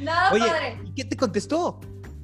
Nada, 0.00 0.32
Oye, 0.32 0.46
padre. 0.46 0.80
¿y 0.84 0.94
qué 0.94 1.04
te 1.04 1.16
contestó? 1.16 1.78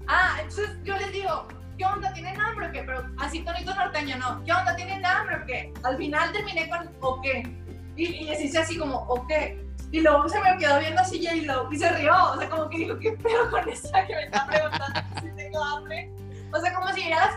Ah, 0.09 0.39
entonces 0.43 0.71
yo 0.83 0.97
les 0.97 1.13
digo, 1.13 1.47
¿qué 1.79 1.85
onda? 1.85 2.13
¿Tienen 2.13 2.41
hambre 2.41 2.67
o 2.67 2.73
qué? 2.73 2.83
Pero 2.83 3.09
así 3.19 3.45
tonito 3.45 3.73
norteño, 3.77 4.17
no. 4.19 4.43
¿Qué 4.45 4.53
onda? 4.53 4.75
¿Tienen 4.75 5.07
hambre 5.07 5.37
o 5.37 5.47
qué? 5.47 5.73
Al 5.85 5.97
final 5.97 6.33
terminé 6.33 6.69
con, 6.69 6.91
¿o 7.01 7.21
qué? 7.21 7.45
Y, 7.95 8.07
y 8.07 8.25
les 8.25 8.41
hice 8.41 8.59
así 8.59 8.77
como, 8.77 9.05
¿o 9.05 9.25
qué? 9.29 9.68
Y 9.91 10.01
luego 10.01 10.29
se 10.29 10.41
me 10.41 10.57
quedó 10.59 10.79
viendo 10.81 11.01
así 11.01 11.25
J-Lo 11.25 11.73
y 11.73 11.79
se 11.79 11.91
rió. 11.91 12.13
O 12.33 12.39
sea, 12.39 12.49
como 12.51 12.69
que 12.69 12.79
dijo, 12.79 12.99
¿qué 12.99 13.13
pedo 13.13 13.51
con 13.51 13.69
esa 13.69 14.07
que 14.07 14.15
me 14.15 14.25
está 14.25 14.47
preguntando 14.47 15.01
si 15.23 15.31
tengo 15.37 15.65
hambre? 15.65 16.13
O 16.53 16.61
sea, 16.61 16.75
como 16.75 16.93
si 16.93 17.09
ya 17.09 17.17
las 17.17 17.37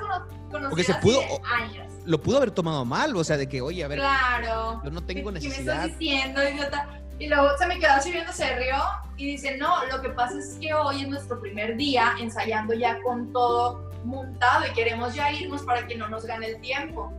cono 0.51 0.69
Porque 0.69 0.83
se 0.83 0.93
pudo, 0.95 1.21
años. 1.45 1.87
Lo 2.05 2.19
pudo 2.21 2.37
haber 2.37 2.51
tomado 2.51 2.83
mal, 2.83 3.15
o 3.15 3.23
sea, 3.23 3.37
de 3.37 3.47
que, 3.47 3.61
oye, 3.61 3.83
a 3.83 3.87
ver. 3.87 3.99
Claro. 3.99 4.81
Yo 4.83 4.91
no 4.91 5.01
tengo 5.01 5.31
necesidad. 5.31 5.55
¿Qué 5.57 5.63
me 5.63 5.71
estás 5.71 5.99
diciendo, 5.99 6.49
idiota? 6.49 6.87
Y 7.19 7.27
luego 7.27 7.49
se 7.57 7.67
me 7.67 7.77
quedó 7.77 7.91
así 7.91 8.11
viendo, 8.11 8.33
se 8.33 8.55
rió 8.55 8.75
y 9.15 9.25
dice, 9.33 9.55
no, 9.57 9.85
lo 9.85 10.01
que 10.01 10.09
pasa 10.09 10.39
es 10.39 10.57
que 10.59 10.73
hoy 10.73 11.03
es 11.03 11.07
nuestro 11.07 11.39
primer 11.39 11.77
día 11.77 12.15
ensayando 12.19 12.73
ya 12.73 12.99
con 13.03 13.31
todo 13.31 13.91
montado 14.03 14.65
y 14.65 14.73
queremos 14.73 15.13
ya 15.13 15.31
irnos 15.31 15.61
para 15.61 15.85
que 15.85 15.95
no 15.95 16.09
nos 16.09 16.25
gane 16.25 16.47
el 16.47 16.61
tiempo. 16.61 17.13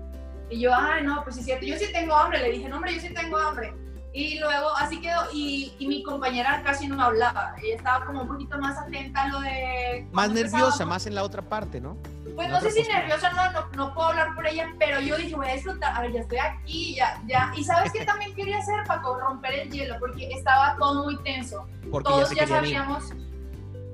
Y 0.51 0.61
yo, 0.61 0.75
ay, 0.75 1.05
no, 1.05 1.23
pues 1.23 1.37
es 1.37 1.45
cierto, 1.45 1.65
yo 1.65 1.77
sí 1.79 1.87
tengo 1.93 2.15
hambre. 2.15 2.41
Le 2.41 2.51
dije, 2.51 2.69
no, 2.69 2.77
hombre, 2.77 2.95
yo 2.95 3.01
sí 3.01 3.15
tengo 3.15 3.39
hambre. 3.39 3.73
Y 4.15 4.39
luego 4.39 4.69
así 4.77 5.01
quedó, 5.01 5.23
y, 5.33 5.75
y, 5.79 5.87
mi 5.87 6.03
compañera 6.03 6.63
casi 6.63 6.87
no 6.87 6.97
me 6.97 7.03
hablaba, 7.03 7.55
ella 7.63 7.77
estaba 7.77 8.05
como 8.05 8.23
un 8.23 8.29
poquito 8.29 8.59
más 8.59 8.77
atenta 8.77 9.23
a 9.23 9.29
lo 9.29 9.41
de... 9.41 10.07
Más 10.13 10.31
nerviosa, 10.31 10.85
más 10.85 11.07
en 11.07 11.15
la 11.15 11.23
otra 11.23 11.41
parte, 11.41 11.81
¿no? 11.81 11.97
Pues 12.35 12.51
no 12.51 12.61
sé 12.61 12.71
si 12.73 12.83
nerviosa, 12.83 13.31
no, 13.33 13.53
no, 13.53 13.67
no, 13.75 13.95
puedo 13.95 14.09
hablar 14.09 14.35
por 14.35 14.47
ella, 14.47 14.69
pero 14.79 15.01
yo 15.01 15.17
dije, 15.17 15.35
voy 15.35 15.49
a 15.49 15.55
disfrutar, 15.55 15.97
a 15.97 16.03
ver, 16.03 16.13
ya 16.13 16.21
estoy 16.21 16.39
aquí, 16.39 16.95
ya, 16.95 17.23
ya. 17.27 17.53
Y 17.57 17.65
¿sabes 17.65 17.91
qué 17.93 18.05
también 18.05 18.35
quería 18.35 18.59
hacer, 18.59 18.85
Paco? 18.87 19.19
Romper 19.19 19.55
el 19.55 19.71
hielo, 19.71 19.97
porque 19.99 20.29
estaba 20.31 20.77
todo 20.79 21.05
muy 21.05 21.17
tenso. 21.23 21.67
Porque 21.91 22.11
Todos 22.11 22.31
ya, 22.31 22.43
ya 22.43 22.49
sabíamos 22.49 23.13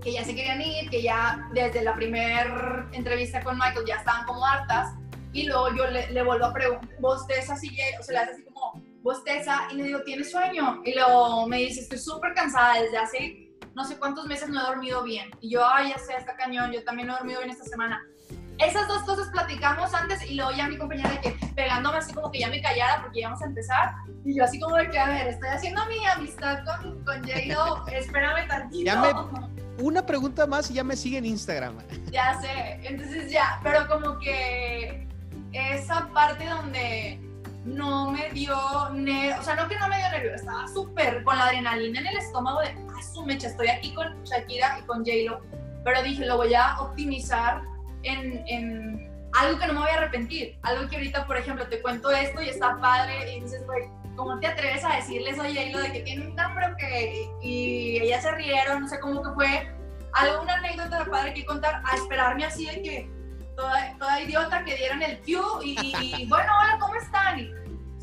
que 0.03 0.13
ya 0.13 0.25
se 0.25 0.35
querían 0.35 0.61
ir, 0.61 0.91
que 0.91 1.03
ya 1.03 1.49
desde 1.53 1.83
la 1.83 1.95
primera 1.95 2.89
entrevista 2.93 3.41
con 3.43 3.57
Michael 3.57 3.87
ya 3.87 3.97
estaban 3.97 4.25
como 4.27 4.45
hartas, 4.45 4.95
y 5.33 5.47
luego 5.47 5.69
yo 5.77 5.87
le, 5.87 6.11
le 6.11 6.23
vuelvo 6.23 6.47
a 6.47 6.53
preguntar, 6.53 6.89
vos 7.01 7.27
te 7.27 7.39
así, 7.39 7.77
o 7.99 8.03
sea, 8.03 8.15
le 8.15 8.19
haces 8.19 8.35
así 8.37 8.45
bosteza 9.03 9.69
y 9.71 9.77
le 9.77 9.85
digo, 9.85 10.03
¿tienes 10.03 10.31
sueño? 10.31 10.83
Y 10.85 10.95
luego 10.95 11.47
me 11.47 11.59
dice, 11.59 11.81
estoy 11.81 11.99
súper 11.99 12.35
cansada 12.35 12.81
desde 12.81 12.99
hace 12.99 13.49
no 13.79 13.85
sé 13.85 13.97
cuántos 13.97 14.27
meses 14.27 14.49
no 14.49 14.61
he 14.61 14.65
dormido 14.65 15.05
bien. 15.05 15.31
Y 15.41 15.51
yo, 15.51 15.65
ay, 15.65 15.91
ya 15.91 15.99
sé, 15.99 16.13
está 16.17 16.37
cañón, 16.37 16.73
yo 16.73 16.83
también 16.83 17.07
no 17.07 17.15
he 17.15 17.19
dormido 17.19 17.39
bien 17.41 17.53
esta 17.53 17.65
semana. 17.65 18.05
Esas 18.59 18.89
dos 18.89 19.05
cosas 19.05 19.29
platicamos 19.29 19.95
antes 19.95 20.29
y 20.29 20.35
luego 20.35 20.51
ya 20.51 20.67
mi 20.67 20.77
compañera 20.77 21.11
de 21.11 21.21
que 21.21 21.31
pegándome 21.55 21.99
así 21.99 22.13
como 22.13 22.29
que 22.33 22.41
ya 22.41 22.49
me 22.49 22.61
callara 22.61 23.03
porque 23.03 23.21
ya 23.21 23.29
vamos 23.29 23.43
a 23.43 23.47
empezar. 23.47 23.93
Y 24.25 24.35
yo 24.35 24.43
así 24.43 24.59
como 24.59 24.75
de 24.75 24.91
que, 24.91 24.99
a 24.99 25.07
ver, 25.07 25.29
estoy 25.29 25.49
haciendo 25.51 25.87
mi 25.87 26.05
amistad 26.05 26.65
con, 26.65 27.05
con 27.05 27.23
J-Lo, 27.23 27.87
espérame 27.93 28.49
tantito. 28.49 28.85
Ya 28.85 29.01
me, 29.01 29.13
una 29.81 30.05
pregunta 30.05 30.45
más 30.49 30.69
y 30.73 30.75
ya 30.75 30.83
me 30.83 30.97
sigue 30.97 31.19
en 31.19 31.27
Instagram. 31.27 31.79
Ya 32.11 32.41
sé, 32.41 32.81
entonces 32.85 33.31
ya, 33.31 33.61
pero 33.63 33.87
como 33.87 34.19
que 34.19 35.07
esa 35.53 36.09
parte 36.09 36.47
donde 36.47 37.21
no 37.65 38.11
me 38.11 38.31
dio, 38.31 38.57
o 38.57 39.43
sea, 39.43 39.55
no 39.57 39.69
que 39.69 39.79
no 39.79 39.89
me 39.89 39.97
dio 39.99 40.11
nervio, 40.11 40.35
estaba 40.35 40.67
súper 40.69 41.23
con 41.25 41.37
la 41.37 41.47
adrenalina 41.47 42.01
en 42.01 42.07
el 42.07 42.17
estómago 42.17 42.61
de, 42.61 42.69
ah, 42.69 43.03
su 43.03 43.25
mecha, 43.25 43.49
estoy 43.49 43.69
aquí 43.69 43.95
con 43.95 44.23
Shakira 44.25 44.79
y 44.79 44.83
con 44.87 44.99
J-Lo, 44.99 45.41
pero 45.85 46.03
dije, 46.03 46.25
lo 46.27 46.37
voy 46.37 46.55
a 46.55 46.81
optimizar 46.81 47.63
en, 48.03 48.43
en, 48.47 49.09
algo 49.35 49.59
que 49.59 49.67
no 49.67 49.75
me 49.75 49.81
voy 49.81 49.91
a 49.91 49.95
arrepentir, 49.95 50.59
algo 50.63 50.89
que 50.89 50.97
ahorita, 50.97 51.27
por 51.27 51.37
ejemplo, 51.37 51.67
te 51.69 51.83
cuento 51.83 52.11
esto 52.11 52.41
y 52.41 52.49
está 52.49 52.79
padre 52.79 53.37
y 53.37 53.41
dices, 53.41 53.65
güey, 53.67 53.85
¿cómo 54.17 54.39
te 54.41 54.47
atreves 54.47 54.85
a 54.85 54.97
decirles 54.97 55.39
a 55.39 55.43
J-Lo 55.45 55.81
de 55.81 55.93
que 55.93 56.01
tiene 56.01 56.29
un 56.29 56.35
nombre 56.35 56.67
que, 56.79 57.29
y 57.43 57.99
ellas 58.01 58.23
se 58.23 58.31
rieron, 58.33 58.83
no 58.83 58.89
sé 58.89 58.99
cómo 59.01 59.23
fue, 59.35 59.71
algo, 60.15 60.43
una 60.43 60.55
anécdota 60.55 61.05
padre 61.11 61.35
que 61.35 61.45
contar, 61.45 61.83
a 61.85 61.95
esperarme 61.97 62.45
así 62.45 62.67
de 62.67 62.83
que 62.83 63.19
toda 63.99 64.23
idiota 64.23 64.65
que 64.65 64.77
dieran 64.77 65.03
el 65.03 65.19
cue 65.19 65.65
y, 65.65 66.27
bueno, 66.29 66.53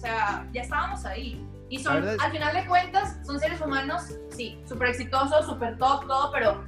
sea, 0.06 0.48
ya 0.54 0.62
estábamos 0.62 1.06
ahí. 1.06 1.42
Y 1.70 1.80
son, 1.80 2.08
al 2.08 2.32
final 2.32 2.54
de 2.54 2.66
cuentas, 2.68 3.18
son 3.26 3.40
seres 3.40 3.60
humanos, 3.60 4.04
sí, 4.30 4.58
súper 4.68 4.90
exitosos, 4.90 5.46
súper 5.46 5.78
top, 5.78 6.06
todo, 6.06 6.32
pero 6.32 6.64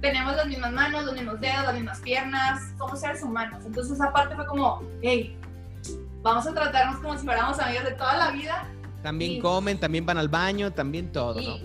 tenemos 0.00 0.34
las 0.36 0.46
mismas 0.46 0.72
manos, 0.72 1.04
los 1.04 1.14
mismos 1.14 1.40
dedos, 1.40 1.64
las 1.64 1.74
mismas 1.74 2.00
piernas, 2.00 2.60
somos 2.76 3.00
seres 3.00 3.22
humanos. 3.22 3.64
Entonces 3.64 3.94
esa 3.94 4.12
parte 4.12 4.34
fue 4.34 4.44
como, 4.46 4.82
hey, 5.00 5.38
vamos 6.22 6.46
a 6.46 6.52
tratarnos 6.52 7.00
como 7.00 7.16
si 7.16 7.24
fuéramos 7.24 7.58
amigos 7.60 7.84
de 7.84 7.92
toda 7.92 8.16
la 8.16 8.30
vida. 8.32 8.66
También 9.02 9.40
comen, 9.40 9.78
también 9.78 10.04
van 10.04 10.18
al 10.18 10.28
baño, 10.28 10.72
también 10.72 11.12
todo, 11.12 11.40
¿no? 11.40 11.58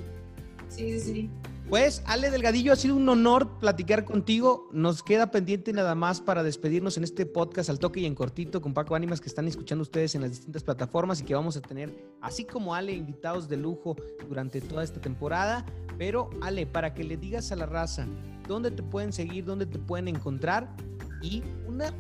Sí, 0.70 1.00
sí, 1.00 1.00
sí. 1.00 1.30
Pues, 1.72 2.04
Ale 2.06 2.32
Delgadillo, 2.32 2.74
ha 2.74 2.76
sido 2.76 2.98
un 2.98 3.08
honor 3.08 3.58
platicar 3.58 4.04
contigo. 4.04 4.68
Nos 4.74 5.04
queda 5.04 5.32
pendiente 5.32 5.72
nada 5.72 5.96
más 5.96 6.20
para 6.20 6.44
despedirnos 6.44 6.98
en 6.98 7.06
este 7.06 7.26
podcast 7.26 7.70
al 7.70 7.80
toque 7.80 8.02
y 8.02 8.06
en 8.06 8.14
cortito 8.14 8.60
con 8.60 8.74
Paco 8.74 8.94
Ánimas 8.94 9.22
que 9.22 9.30
están 9.30 9.48
escuchando 9.48 9.84
ustedes 9.84 10.14
en 10.14 10.20
las 10.20 10.32
distintas 10.32 10.64
plataformas 10.64 11.22
y 11.22 11.24
que 11.24 11.34
vamos 11.34 11.56
a 11.56 11.62
tener, 11.62 11.96
así 12.20 12.44
como 12.44 12.76
Ale, 12.76 12.92
invitados 12.92 13.48
de 13.48 13.56
lujo 13.56 13.96
durante 14.28 14.60
toda 14.60 14.84
esta 14.84 15.00
temporada. 15.00 15.66
Pero, 15.98 16.30
Ale, 16.42 16.68
para 16.68 16.94
que 16.94 17.06
le 17.06 17.16
digas 17.16 17.54
a 17.54 17.56
la 17.56 17.68
raza 17.68 18.06
dónde 18.50 18.72
te 18.72 18.84
pueden 18.84 19.14
seguir, 19.14 19.46
dónde 19.46 19.66
te 19.66 19.80
pueden 19.80 20.10
encontrar 20.10 20.76
y 21.22 21.42
una, 21.70 21.94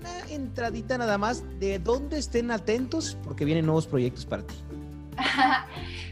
una 0.00 0.28
entradita 0.28 0.98
nada 0.98 1.16
más 1.16 1.44
de 1.58 1.78
dónde 1.78 2.18
estén 2.18 2.50
atentos 2.50 3.16
porque 3.24 3.46
vienen 3.46 3.64
nuevos 3.64 3.86
proyectos 3.86 4.26
para 4.26 4.46
ti. 4.46 4.54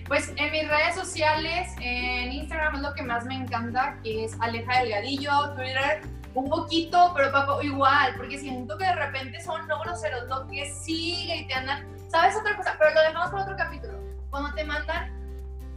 Pues 0.08 0.30
en 0.36 0.52
mis 0.52 0.68
redes 0.68 0.94
sociales, 0.94 1.70
en 1.80 2.32
Instagram 2.32 2.74
es 2.74 2.82
lo 2.82 2.92
que 2.92 3.02
más 3.02 3.24
me 3.24 3.34
encanta, 3.34 3.96
que 4.02 4.24
es 4.24 4.36
Aleja 4.40 4.80
Delgadillo, 4.80 5.54
Twitter 5.54 6.02
un 6.34 6.50
poquito, 6.50 7.12
pero 7.16 7.30
Paco 7.30 7.62
igual, 7.62 8.14
porque 8.16 8.38
siento 8.38 8.76
que 8.76 8.84
de 8.84 8.94
repente 8.94 9.40
son 9.40 9.66
no 9.68 9.80
groseros, 9.80 10.28
lo 10.28 10.46
que 10.48 10.70
sigue 10.70 11.36
y 11.36 11.46
te 11.46 11.54
andan, 11.54 11.86
¿sabes 12.10 12.34
otra 12.36 12.56
cosa? 12.56 12.74
Pero 12.78 12.94
lo 12.94 13.00
dejamos 13.00 13.30
para 13.30 13.42
otro 13.44 13.56
capítulo. 13.56 13.94
Cuando 14.30 14.52
te 14.54 14.64
mandan 14.64 15.10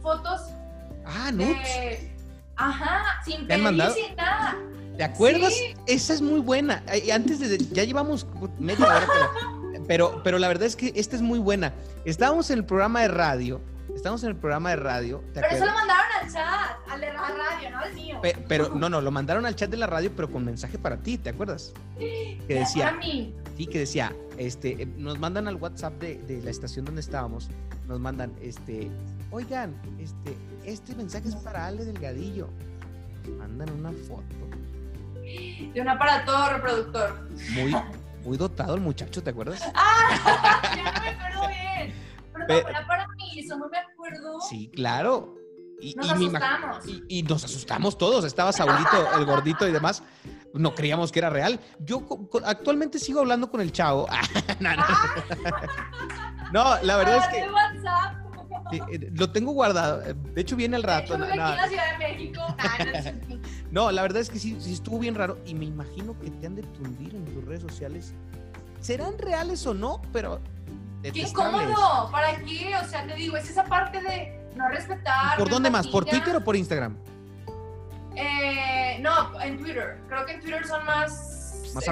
fotos 0.02 0.50
Ah, 1.06 1.30
no. 1.32 1.44
Ajá, 2.56 3.22
sin 3.24 3.46
pedir, 3.46 3.82
sin 3.92 4.16
nada. 4.16 4.56
¿Te 4.96 5.04
acuerdas? 5.04 5.54
Esa 5.86 6.14
es 6.14 6.22
muy 6.22 6.40
buena. 6.40 6.82
Antes 7.12 7.38
de, 7.38 7.58
ya 7.58 7.84
llevamos 7.84 8.26
media 8.58 8.86
hora, 8.86 9.06
pero, 9.86 10.22
pero 10.22 10.38
la 10.38 10.48
verdad 10.48 10.64
es 10.64 10.76
que 10.76 10.92
esta 10.96 11.16
es 11.16 11.22
muy 11.22 11.38
buena. 11.38 11.72
Estábamos 12.04 12.50
en 12.50 12.58
el 12.58 12.64
programa 12.64 13.02
de 13.02 13.08
radio 13.08 13.60
Estamos 13.96 14.22
en 14.24 14.30
el 14.30 14.36
programa 14.36 14.70
de 14.70 14.76
radio. 14.76 15.24
pero 15.32 15.46
eso 15.48 15.64
lo 15.64 15.72
mandaron 15.72 16.04
al 16.20 16.32
chat, 16.32 16.90
al 16.90 17.00
de 17.00 17.12
la 17.12 17.22
radio, 17.22 17.70
no 17.70 17.78
al 17.78 17.94
mío. 17.94 18.20
pero 18.46 18.74
no, 18.74 18.90
no, 18.90 19.00
lo 19.00 19.10
mandaron 19.10 19.46
al 19.46 19.56
chat 19.56 19.70
de 19.70 19.78
la 19.78 19.86
radio, 19.86 20.12
pero 20.14 20.30
con 20.30 20.44
mensaje 20.44 20.78
para 20.78 20.98
ti, 20.98 21.16
¿te 21.16 21.30
acuerdas? 21.30 21.72
Que 21.98 22.38
decía. 22.46 22.84
Para 22.84 22.98
mí. 22.98 23.34
Sí, 23.56 23.66
que 23.66 23.78
decía, 23.80 24.12
este, 24.36 24.82
eh, 24.82 24.86
nos 24.98 25.18
mandan 25.18 25.48
al 25.48 25.56
WhatsApp 25.56 25.94
de, 25.94 26.18
de, 26.18 26.42
la 26.42 26.50
estación 26.50 26.84
donde 26.84 27.00
estábamos, 27.00 27.48
nos 27.88 27.98
mandan, 27.98 28.34
este, 28.42 28.90
oigan, 29.30 29.74
este, 29.98 30.36
este 30.66 30.94
mensaje 30.94 31.28
es 31.28 31.36
para 31.36 31.66
Ale 31.66 31.86
Delgadillo. 31.86 32.48
Mandan 33.38 33.70
una 33.70 33.92
foto. 33.92 34.24
De 35.72 35.80
un 35.80 35.88
aparato 35.88 36.52
reproductor. 36.52 37.28
Muy, 37.54 37.74
muy 38.26 38.36
dotado 38.36 38.74
el 38.74 38.80
muchacho, 38.80 39.22
¿te 39.22 39.30
acuerdas? 39.30 39.62
¡Ah! 39.74 40.60
Ya 40.76 40.92
no 40.92 41.00
me 41.00 41.08
acuerdo 41.08 41.48
bien. 41.48 41.94
Pero, 42.48 42.68
no, 42.72 42.86
para 42.86 43.08
mí, 43.08 43.38
eso 43.38 43.56
no 43.56 43.68
me 43.68 43.78
acuerdo. 43.78 44.40
Sí, 44.40 44.68
claro. 44.74 45.34
Y, 45.80 45.94
nos 45.94 46.10
asustamos. 46.10 46.84
Y, 47.08 47.22
nos 47.22 47.44
asustamos 47.44 47.98
todos. 47.98 48.24
Estaba 48.24 48.52
Saulito, 48.52 49.18
el 49.18 49.24
gordito 49.24 49.68
y 49.68 49.72
demás. 49.72 50.02
No 50.54 50.74
creíamos 50.74 51.12
que 51.12 51.18
era 51.18 51.30
real. 51.30 51.60
Yo 51.80 52.06
actualmente 52.44 52.98
sigo 52.98 53.20
hablando 53.20 53.50
con 53.50 53.60
el 53.60 53.72
chavo. 53.72 54.06
no, 56.52 56.82
la 56.82 56.96
verdad 56.96 57.18
es 57.18 57.28
que. 57.28 57.48
WhatsApp. 57.50 58.25
Eh, 58.72 59.10
lo 59.14 59.30
tengo 59.30 59.52
guardado. 59.52 60.00
De 60.00 60.40
hecho, 60.40 60.56
viene 60.56 60.76
al 60.76 60.82
rato. 60.82 61.16
No, 61.16 61.24
aquí 61.24 61.32
en 61.34 61.38
la 61.38 61.68
Ciudad 61.68 61.98
de 61.98 61.98
México. 61.98 62.56
no, 63.70 63.92
la 63.92 64.02
verdad 64.02 64.20
es 64.20 64.30
que 64.30 64.38
sí, 64.38 64.56
sí 64.60 64.72
estuvo 64.72 64.98
bien 64.98 65.14
raro. 65.14 65.38
Y 65.46 65.54
me 65.54 65.64
imagino 65.64 66.18
que 66.18 66.30
te 66.30 66.46
han 66.46 66.56
de 66.56 66.62
tundir 66.62 67.14
en 67.14 67.24
tus 67.26 67.44
redes 67.44 67.62
sociales. 67.62 68.12
¿Serán 68.80 69.18
reales 69.18 69.66
o 69.66 69.74
no? 69.74 70.02
Pero 70.12 70.40
Qué 71.12 71.20
incómodo, 71.20 72.10
¿para 72.10 72.36
qué? 72.38 72.74
O 72.82 72.88
sea, 72.88 73.06
te 73.06 73.14
digo, 73.14 73.36
es 73.36 73.48
esa 73.48 73.64
parte 73.64 74.00
de 74.00 74.40
no 74.56 74.68
respetar. 74.68 75.38
¿Por 75.38 75.48
dónde 75.48 75.70
más? 75.70 75.86
¿Por 75.86 76.04
Twitter 76.04 76.34
o 76.36 76.42
por 76.42 76.56
Instagram? 76.56 76.96
Eh, 78.16 78.98
no, 79.00 79.40
en 79.40 79.58
Twitter. 79.58 79.98
Creo 80.08 80.26
que 80.26 80.32
en 80.32 80.40
Twitter 80.40 80.66
son 80.66 80.84
más. 80.84 81.62
Más 81.74 81.86
este, 81.86 81.90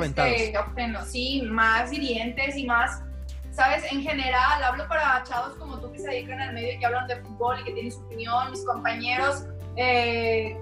aventados. 0.57 1.09
sí, 1.11 1.43
más 1.43 1.93
hirientes 1.93 2.57
y 2.57 2.65
más. 2.65 3.03
¿Sabes? 3.55 3.85
En 3.91 4.03
general, 4.03 4.63
hablo 4.65 4.89
para 4.89 5.23
chavos 5.25 5.57
como 5.57 5.79
tú 5.79 5.93
que 5.93 6.01
se 6.01 6.09
dedican 6.09 6.41
al 6.41 6.55
medio 6.55 6.73
y 6.75 6.79
que 6.79 6.87
hablan 6.87 7.07
de 7.07 7.17
fútbol 7.23 7.61
y 7.61 7.65
que 7.65 7.73
tienen 7.73 7.93
su 7.93 8.01
opinión, 8.01 8.51
mis 8.51 8.65
compañeros. 8.65 9.45
Eh, 9.77 10.59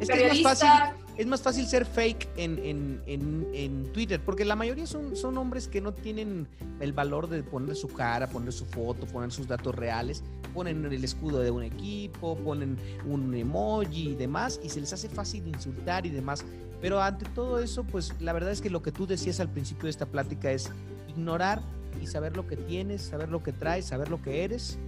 es 0.00 0.08
que 0.08 0.26
es 0.26 0.42
más 0.42 0.60
fácil 0.60 1.06
es 1.16 1.26
más 1.26 1.40
fácil 1.40 1.66
ser 1.66 1.86
fake 1.86 2.28
en, 2.36 3.00
en, 3.06 3.92
Twitter, 3.92 4.20
porque 4.22 4.44
la 4.44 4.54
mayoría 4.54 4.86
son, 4.86 5.16
son 5.16 5.38
hombres 5.38 5.66
que 5.66 5.80
no 5.80 5.94
tienen 5.94 6.46
el 6.80 6.92
valor 6.92 7.28
de 7.28 7.42
poner 7.42 7.74
su 7.74 7.88
cara, 7.88 8.26
poner 8.26 8.52
su 8.52 8.66
foto, 8.66 9.06
poner 9.06 9.32
sus 9.32 9.48
datos 9.48 9.74
reales, 9.74 10.22
ponen 10.52 10.84
el 10.84 11.02
escudo 11.02 11.40
de 11.40 11.50
un 11.50 11.62
equipo, 11.62 12.36
ponen 12.36 12.76
un 13.06 13.34
emoji 13.34 14.10
y 14.10 14.14
demás, 14.14 14.60
y 14.62 14.68
se 14.68 14.80
les 14.80 14.92
hace 14.92 15.08
fácil 15.08 15.48
insultar 15.48 16.04
y 16.04 16.10
demás. 16.10 16.44
Pero 16.82 17.00
ante 17.00 17.24
todo 17.30 17.60
eso, 17.60 17.84
pues 17.84 18.12
la 18.20 18.34
verdad 18.34 18.50
es 18.50 18.60
que 18.60 18.68
lo 18.68 18.82
que 18.82 18.92
tú 18.92 19.06
decías 19.06 19.40
al 19.40 19.48
principio 19.48 19.84
de 19.84 19.90
esta 19.90 20.04
plática 20.04 20.50
es 20.50 20.70
ignorar 21.08 21.62
y 22.00 22.06
saber 22.06 22.36
lo 22.36 22.46
que 22.46 22.56
tienes, 22.56 23.02
saber 23.02 23.28
lo 23.28 23.42
que 23.42 23.52
traes, 23.52 23.86
saber 23.86 24.10
lo 24.10 24.20
que 24.22 24.44
eres 24.44 24.78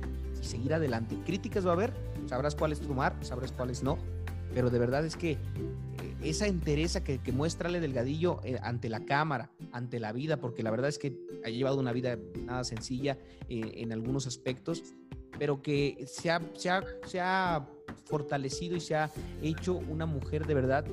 y 0.41 0.45
seguir 0.45 0.75
adelante. 0.75 1.17
Críticas 1.25 1.67
va 1.67 1.71
a 1.71 1.75
haber, 1.75 1.93
sabrás 2.27 2.55
cuáles 2.55 2.81
tomar, 2.81 3.17
sabrás 3.23 3.53
cuáles 3.53 3.83
no, 3.83 3.99
pero 4.55 4.71
de 4.71 4.79
verdad 4.79 5.05
es 5.05 5.17
que 5.17 5.39
esa 6.23 6.47
entereza 6.47 7.05
que, 7.05 7.19
que 7.19 7.33
muestra 7.33 7.69
Ale 7.69 7.81
Delgadillo 7.81 8.41
eh, 8.45 8.59
ante 8.63 8.89
la 8.89 9.05
cámara, 9.05 9.51
ante 9.73 10.01
la 10.01 10.13
vida, 10.13 10.39
porque 10.39 10.63
la 10.63 10.71
verdad 10.71 10.89
es 10.89 10.99
que 10.99 11.17
ha 11.45 11.49
llevado 11.49 11.79
una 11.79 11.93
vida 11.93 12.19
nada 12.45 12.65
sencilla 12.65 13.19
eh, 13.49 13.73
en 13.77 13.93
algunos 13.93 14.27
aspectos, 14.27 14.83
pero 15.39 15.63
que 15.63 16.05
se 16.09 16.31
ha, 16.31 16.41
se, 16.55 16.71
ha, 16.71 16.85
se 17.07 17.21
ha 17.21 17.69
fortalecido 18.05 18.77
y 18.77 18.81
se 18.81 18.97
ha 18.97 19.11
hecho 19.43 19.75
una 19.75 20.07
mujer 20.07 20.47
de 20.47 20.55
verdad 20.55 20.85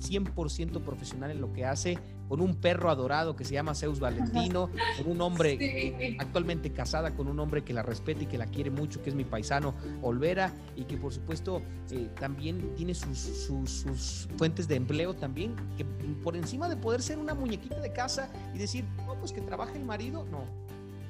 100% 0.00 0.82
profesional 0.82 1.30
en 1.30 1.40
lo 1.40 1.52
que 1.52 1.64
hace, 1.64 1.98
con 2.30 2.40
un 2.40 2.54
perro 2.54 2.90
adorado 2.90 3.34
que 3.34 3.44
se 3.44 3.54
llama 3.54 3.74
Zeus 3.74 3.98
Valentino, 3.98 4.70
con 4.96 5.10
un 5.10 5.20
hombre 5.20 6.16
actualmente 6.20 6.72
casada 6.72 7.10
con 7.10 7.26
un 7.26 7.40
hombre 7.40 7.64
que 7.64 7.72
la 7.72 7.82
respeta 7.82 8.22
y 8.22 8.26
que 8.26 8.38
la 8.38 8.46
quiere 8.46 8.70
mucho, 8.70 9.02
que 9.02 9.10
es 9.10 9.16
mi 9.16 9.24
paisano 9.24 9.74
Olvera, 10.00 10.52
y 10.76 10.84
que 10.84 10.96
por 10.96 11.12
supuesto 11.12 11.60
eh, 11.90 12.08
también 12.20 12.72
tiene 12.76 12.94
sus, 12.94 13.18
sus, 13.18 14.28
fuentes 14.38 14.68
de 14.68 14.76
empleo 14.76 15.12
también, 15.14 15.56
que 15.76 15.84
por 16.22 16.36
encima 16.36 16.68
de 16.68 16.76
poder 16.76 17.02
ser 17.02 17.18
una 17.18 17.34
muñequita 17.34 17.80
de 17.80 17.92
casa 17.92 18.30
y 18.54 18.58
decir, 18.58 18.84
no, 19.08 19.16
pues 19.16 19.32
que 19.32 19.40
trabaje 19.40 19.76
el 19.76 19.84
marido, 19.84 20.24
no, 20.30 20.44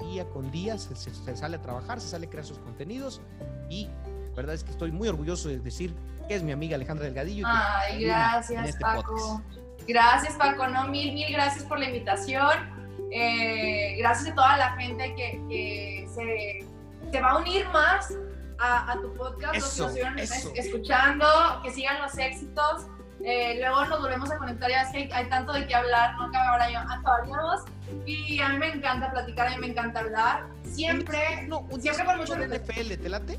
día 0.09 0.25
con 0.25 0.51
día 0.51 0.79
se, 0.79 0.97
se 0.97 1.37
sale 1.37 1.57
a 1.57 1.61
trabajar, 1.61 2.01
se 2.01 2.09
sale 2.09 2.29
a 2.29 2.31
crear 2.31 2.47
sus 2.47 2.57
contenidos 2.61 3.21
y 3.69 3.89
la 4.31 4.37
verdad 4.37 4.55
es 4.55 4.65
que 4.65 4.71
estoy 4.71 4.91
muy 4.91 5.07
orgulloso 5.07 5.51
de 5.51 5.59
decir 5.59 5.95
que 6.29 6.37
es 6.37 6.43
mi 6.43 6.53
amiga 6.53 6.77
Alejandra 6.77 7.05
Delgadillo. 7.05 7.45
Ay, 7.47 8.05
gracias, 8.05 8.71
este 8.71 8.81
Paco. 8.81 9.43
Gracias, 9.91 10.35
Paco. 10.35 10.69
No, 10.69 10.87
mil, 10.87 11.13
mil 11.15 11.33
gracias 11.33 11.65
por 11.65 11.79
la 11.81 11.87
invitación. 11.87 12.81
Eh, 13.11 13.97
gracias 13.99 14.31
a 14.31 14.35
toda 14.37 14.57
la 14.57 14.71
gente 14.77 15.15
que, 15.17 16.07
se, 16.15 17.21
va 17.21 17.31
a 17.31 17.39
unir 17.39 17.67
más 17.71 18.15
a, 18.61 18.97
tu 19.03 19.13
podcast, 19.15 19.55
los 19.55 19.75
que 19.75 19.81
nos 19.81 19.89
estuvieron 19.89 20.19
escuchando, 20.19 21.27
que 21.65 21.73
sigan 21.73 22.01
los 22.03 22.17
éxitos. 22.17 22.87
Eh, 23.25 23.57
luego 23.59 23.85
nos 23.87 24.01
volvemos 24.01 24.31
a 24.31 24.39
conectar, 24.39 24.71
ya 24.71 24.83
es 24.83 24.93
que 24.93 25.13
hay, 25.13 25.29
tanto 25.29 25.53
de 25.53 25.67
qué 25.67 25.75
hablar, 25.75 26.15
no 26.17 26.27
acabaríamos. 26.27 27.65
Y 28.07 28.41
a 28.41 28.51
mí 28.51 28.59
me 28.59 28.69
encanta 28.69 29.11
platicar, 29.11 29.49
a 29.49 29.51
mí 29.51 29.57
me 29.59 29.67
encanta 29.69 30.01
hablar. 30.01 30.47
Siempre, 30.63 31.47
no, 31.49 31.67
siempre 31.81 32.05
con 32.05 32.19
mucho 32.19 32.37
NFL, 32.37 32.95
¿te 33.03 33.09
late? 33.09 33.39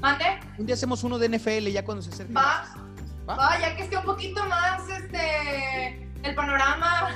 ¿Mande? 0.00 0.40
Un 0.56 0.64
día 0.64 0.76
hacemos 0.76 1.04
uno 1.04 1.18
de 1.18 1.28
NFL 1.28 1.68
ya 1.68 1.84
cuando 1.84 2.02
se 2.02 2.10
acerque. 2.10 2.32
Va, 2.32 2.64
ya 3.60 3.76
que 3.76 3.82
esté 3.82 3.96
un 3.96 4.04
poquito 4.04 4.44
más, 4.46 4.88
este, 4.88 6.08
el 6.22 6.34
panorama. 6.34 7.10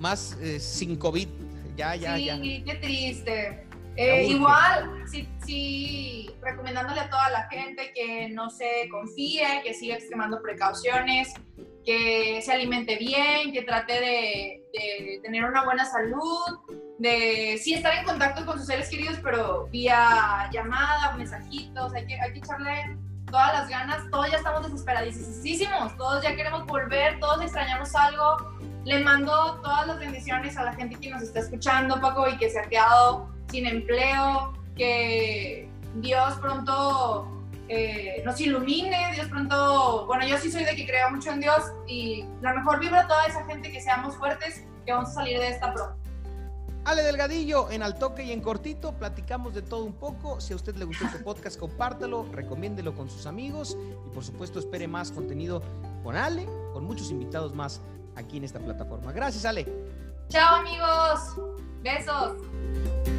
Más 0.00 0.36
eh, 0.40 0.60
sin 0.60 0.96
COVID. 0.96 1.28
Ya, 1.76 1.94
ya, 1.94 2.16
sí, 2.16 2.24
ya. 2.24 2.40
qué 2.40 2.78
triste. 2.80 3.68
Eh, 3.96 4.26
igual, 4.28 5.02
sí, 5.10 5.28
sí, 5.44 6.30
recomendándole 6.40 7.00
a 7.00 7.10
toda 7.10 7.30
la 7.30 7.48
gente 7.48 7.92
que 7.94 8.28
no 8.28 8.48
se 8.48 8.88
confíe, 8.90 9.60
que 9.64 9.74
siga 9.74 9.96
extremando 9.96 10.40
precauciones, 10.40 11.34
que 11.84 12.40
se 12.40 12.52
alimente 12.52 12.96
bien, 12.96 13.52
que 13.52 13.62
trate 13.62 13.94
de, 13.94 14.62
de, 14.72 15.20
tener 15.22 15.44
una 15.44 15.64
buena 15.64 15.84
salud, 15.84 16.60
de 16.98 17.58
sí 17.60 17.74
estar 17.74 17.92
en 17.94 18.04
contacto 18.04 18.46
con 18.46 18.58
sus 18.58 18.68
seres 18.68 18.88
queridos, 18.88 19.18
pero 19.20 19.66
vía 19.66 20.48
llamada, 20.52 21.16
mensajitos, 21.16 21.92
hay 21.92 22.06
que, 22.06 22.20
hay 22.20 22.32
que 22.32 22.38
echarle 22.38 22.96
todas 23.30 23.52
las 23.52 23.68
ganas, 23.68 24.10
todos 24.10 24.30
ya 24.30 24.38
estamos 24.38 24.64
desesperadísimos, 24.64 25.96
todos 25.96 26.22
ya 26.22 26.34
queremos 26.34 26.66
volver, 26.66 27.18
todos 27.20 27.42
extrañamos 27.42 27.94
algo. 27.94 28.58
Le 28.84 29.00
mando 29.04 29.60
todas 29.62 29.86
las 29.86 29.98
bendiciones 29.98 30.56
a 30.56 30.64
la 30.64 30.72
gente 30.74 30.96
que 30.96 31.10
nos 31.10 31.22
está 31.22 31.40
escuchando, 31.40 32.00
Paco, 32.00 32.28
y 32.28 32.36
que 32.38 32.48
se 32.50 32.58
ha 32.58 32.68
quedado 32.68 33.28
sin 33.50 33.66
empleo, 33.66 34.54
que 34.76 35.68
Dios 35.96 36.34
pronto 36.40 37.28
eh, 37.68 38.22
nos 38.24 38.40
ilumine, 38.40 39.12
Dios 39.14 39.28
pronto, 39.28 40.06
bueno, 40.06 40.26
yo 40.26 40.38
sí 40.38 40.50
soy 40.50 40.64
de 40.64 40.74
que 40.74 40.86
creo 40.86 41.10
mucho 41.10 41.30
en 41.30 41.40
Dios 41.40 41.72
y 41.86 42.24
la 42.40 42.54
mejor 42.54 42.80
vibra 42.80 43.02
a 43.02 43.08
toda 43.08 43.26
esa 43.26 43.44
gente 43.44 43.70
que 43.70 43.80
seamos 43.80 44.16
fuertes, 44.16 44.64
que 44.86 44.92
vamos 44.92 45.10
a 45.10 45.12
salir 45.12 45.38
de 45.38 45.48
esta 45.48 45.74
pronto. 45.74 46.07
Ale 46.88 47.02
Delgadillo, 47.02 47.70
en 47.70 47.82
al 47.82 47.98
toque 47.98 48.22
y 48.22 48.32
en 48.32 48.40
cortito, 48.40 48.94
platicamos 48.94 49.52
de 49.52 49.60
todo 49.60 49.84
un 49.84 49.92
poco. 49.92 50.40
Si 50.40 50.54
a 50.54 50.56
usted 50.56 50.74
le 50.76 50.86
gustó 50.86 51.04
este 51.04 51.18
podcast, 51.18 51.58
compártelo, 51.58 52.26
recomiéndelo 52.32 52.94
con 52.94 53.10
sus 53.10 53.26
amigos 53.26 53.76
y 54.06 54.14
por 54.14 54.24
supuesto 54.24 54.58
espere 54.58 54.88
más 54.88 55.12
contenido 55.12 55.62
con 56.02 56.16
Ale, 56.16 56.46
con 56.72 56.84
muchos 56.84 57.10
invitados 57.10 57.54
más 57.54 57.82
aquí 58.16 58.38
en 58.38 58.44
esta 58.44 58.58
plataforma. 58.58 59.12
Gracias, 59.12 59.44
Ale. 59.44 59.66
Chao 60.30 60.56
amigos, 60.56 61.36
besos. 61.82 63.17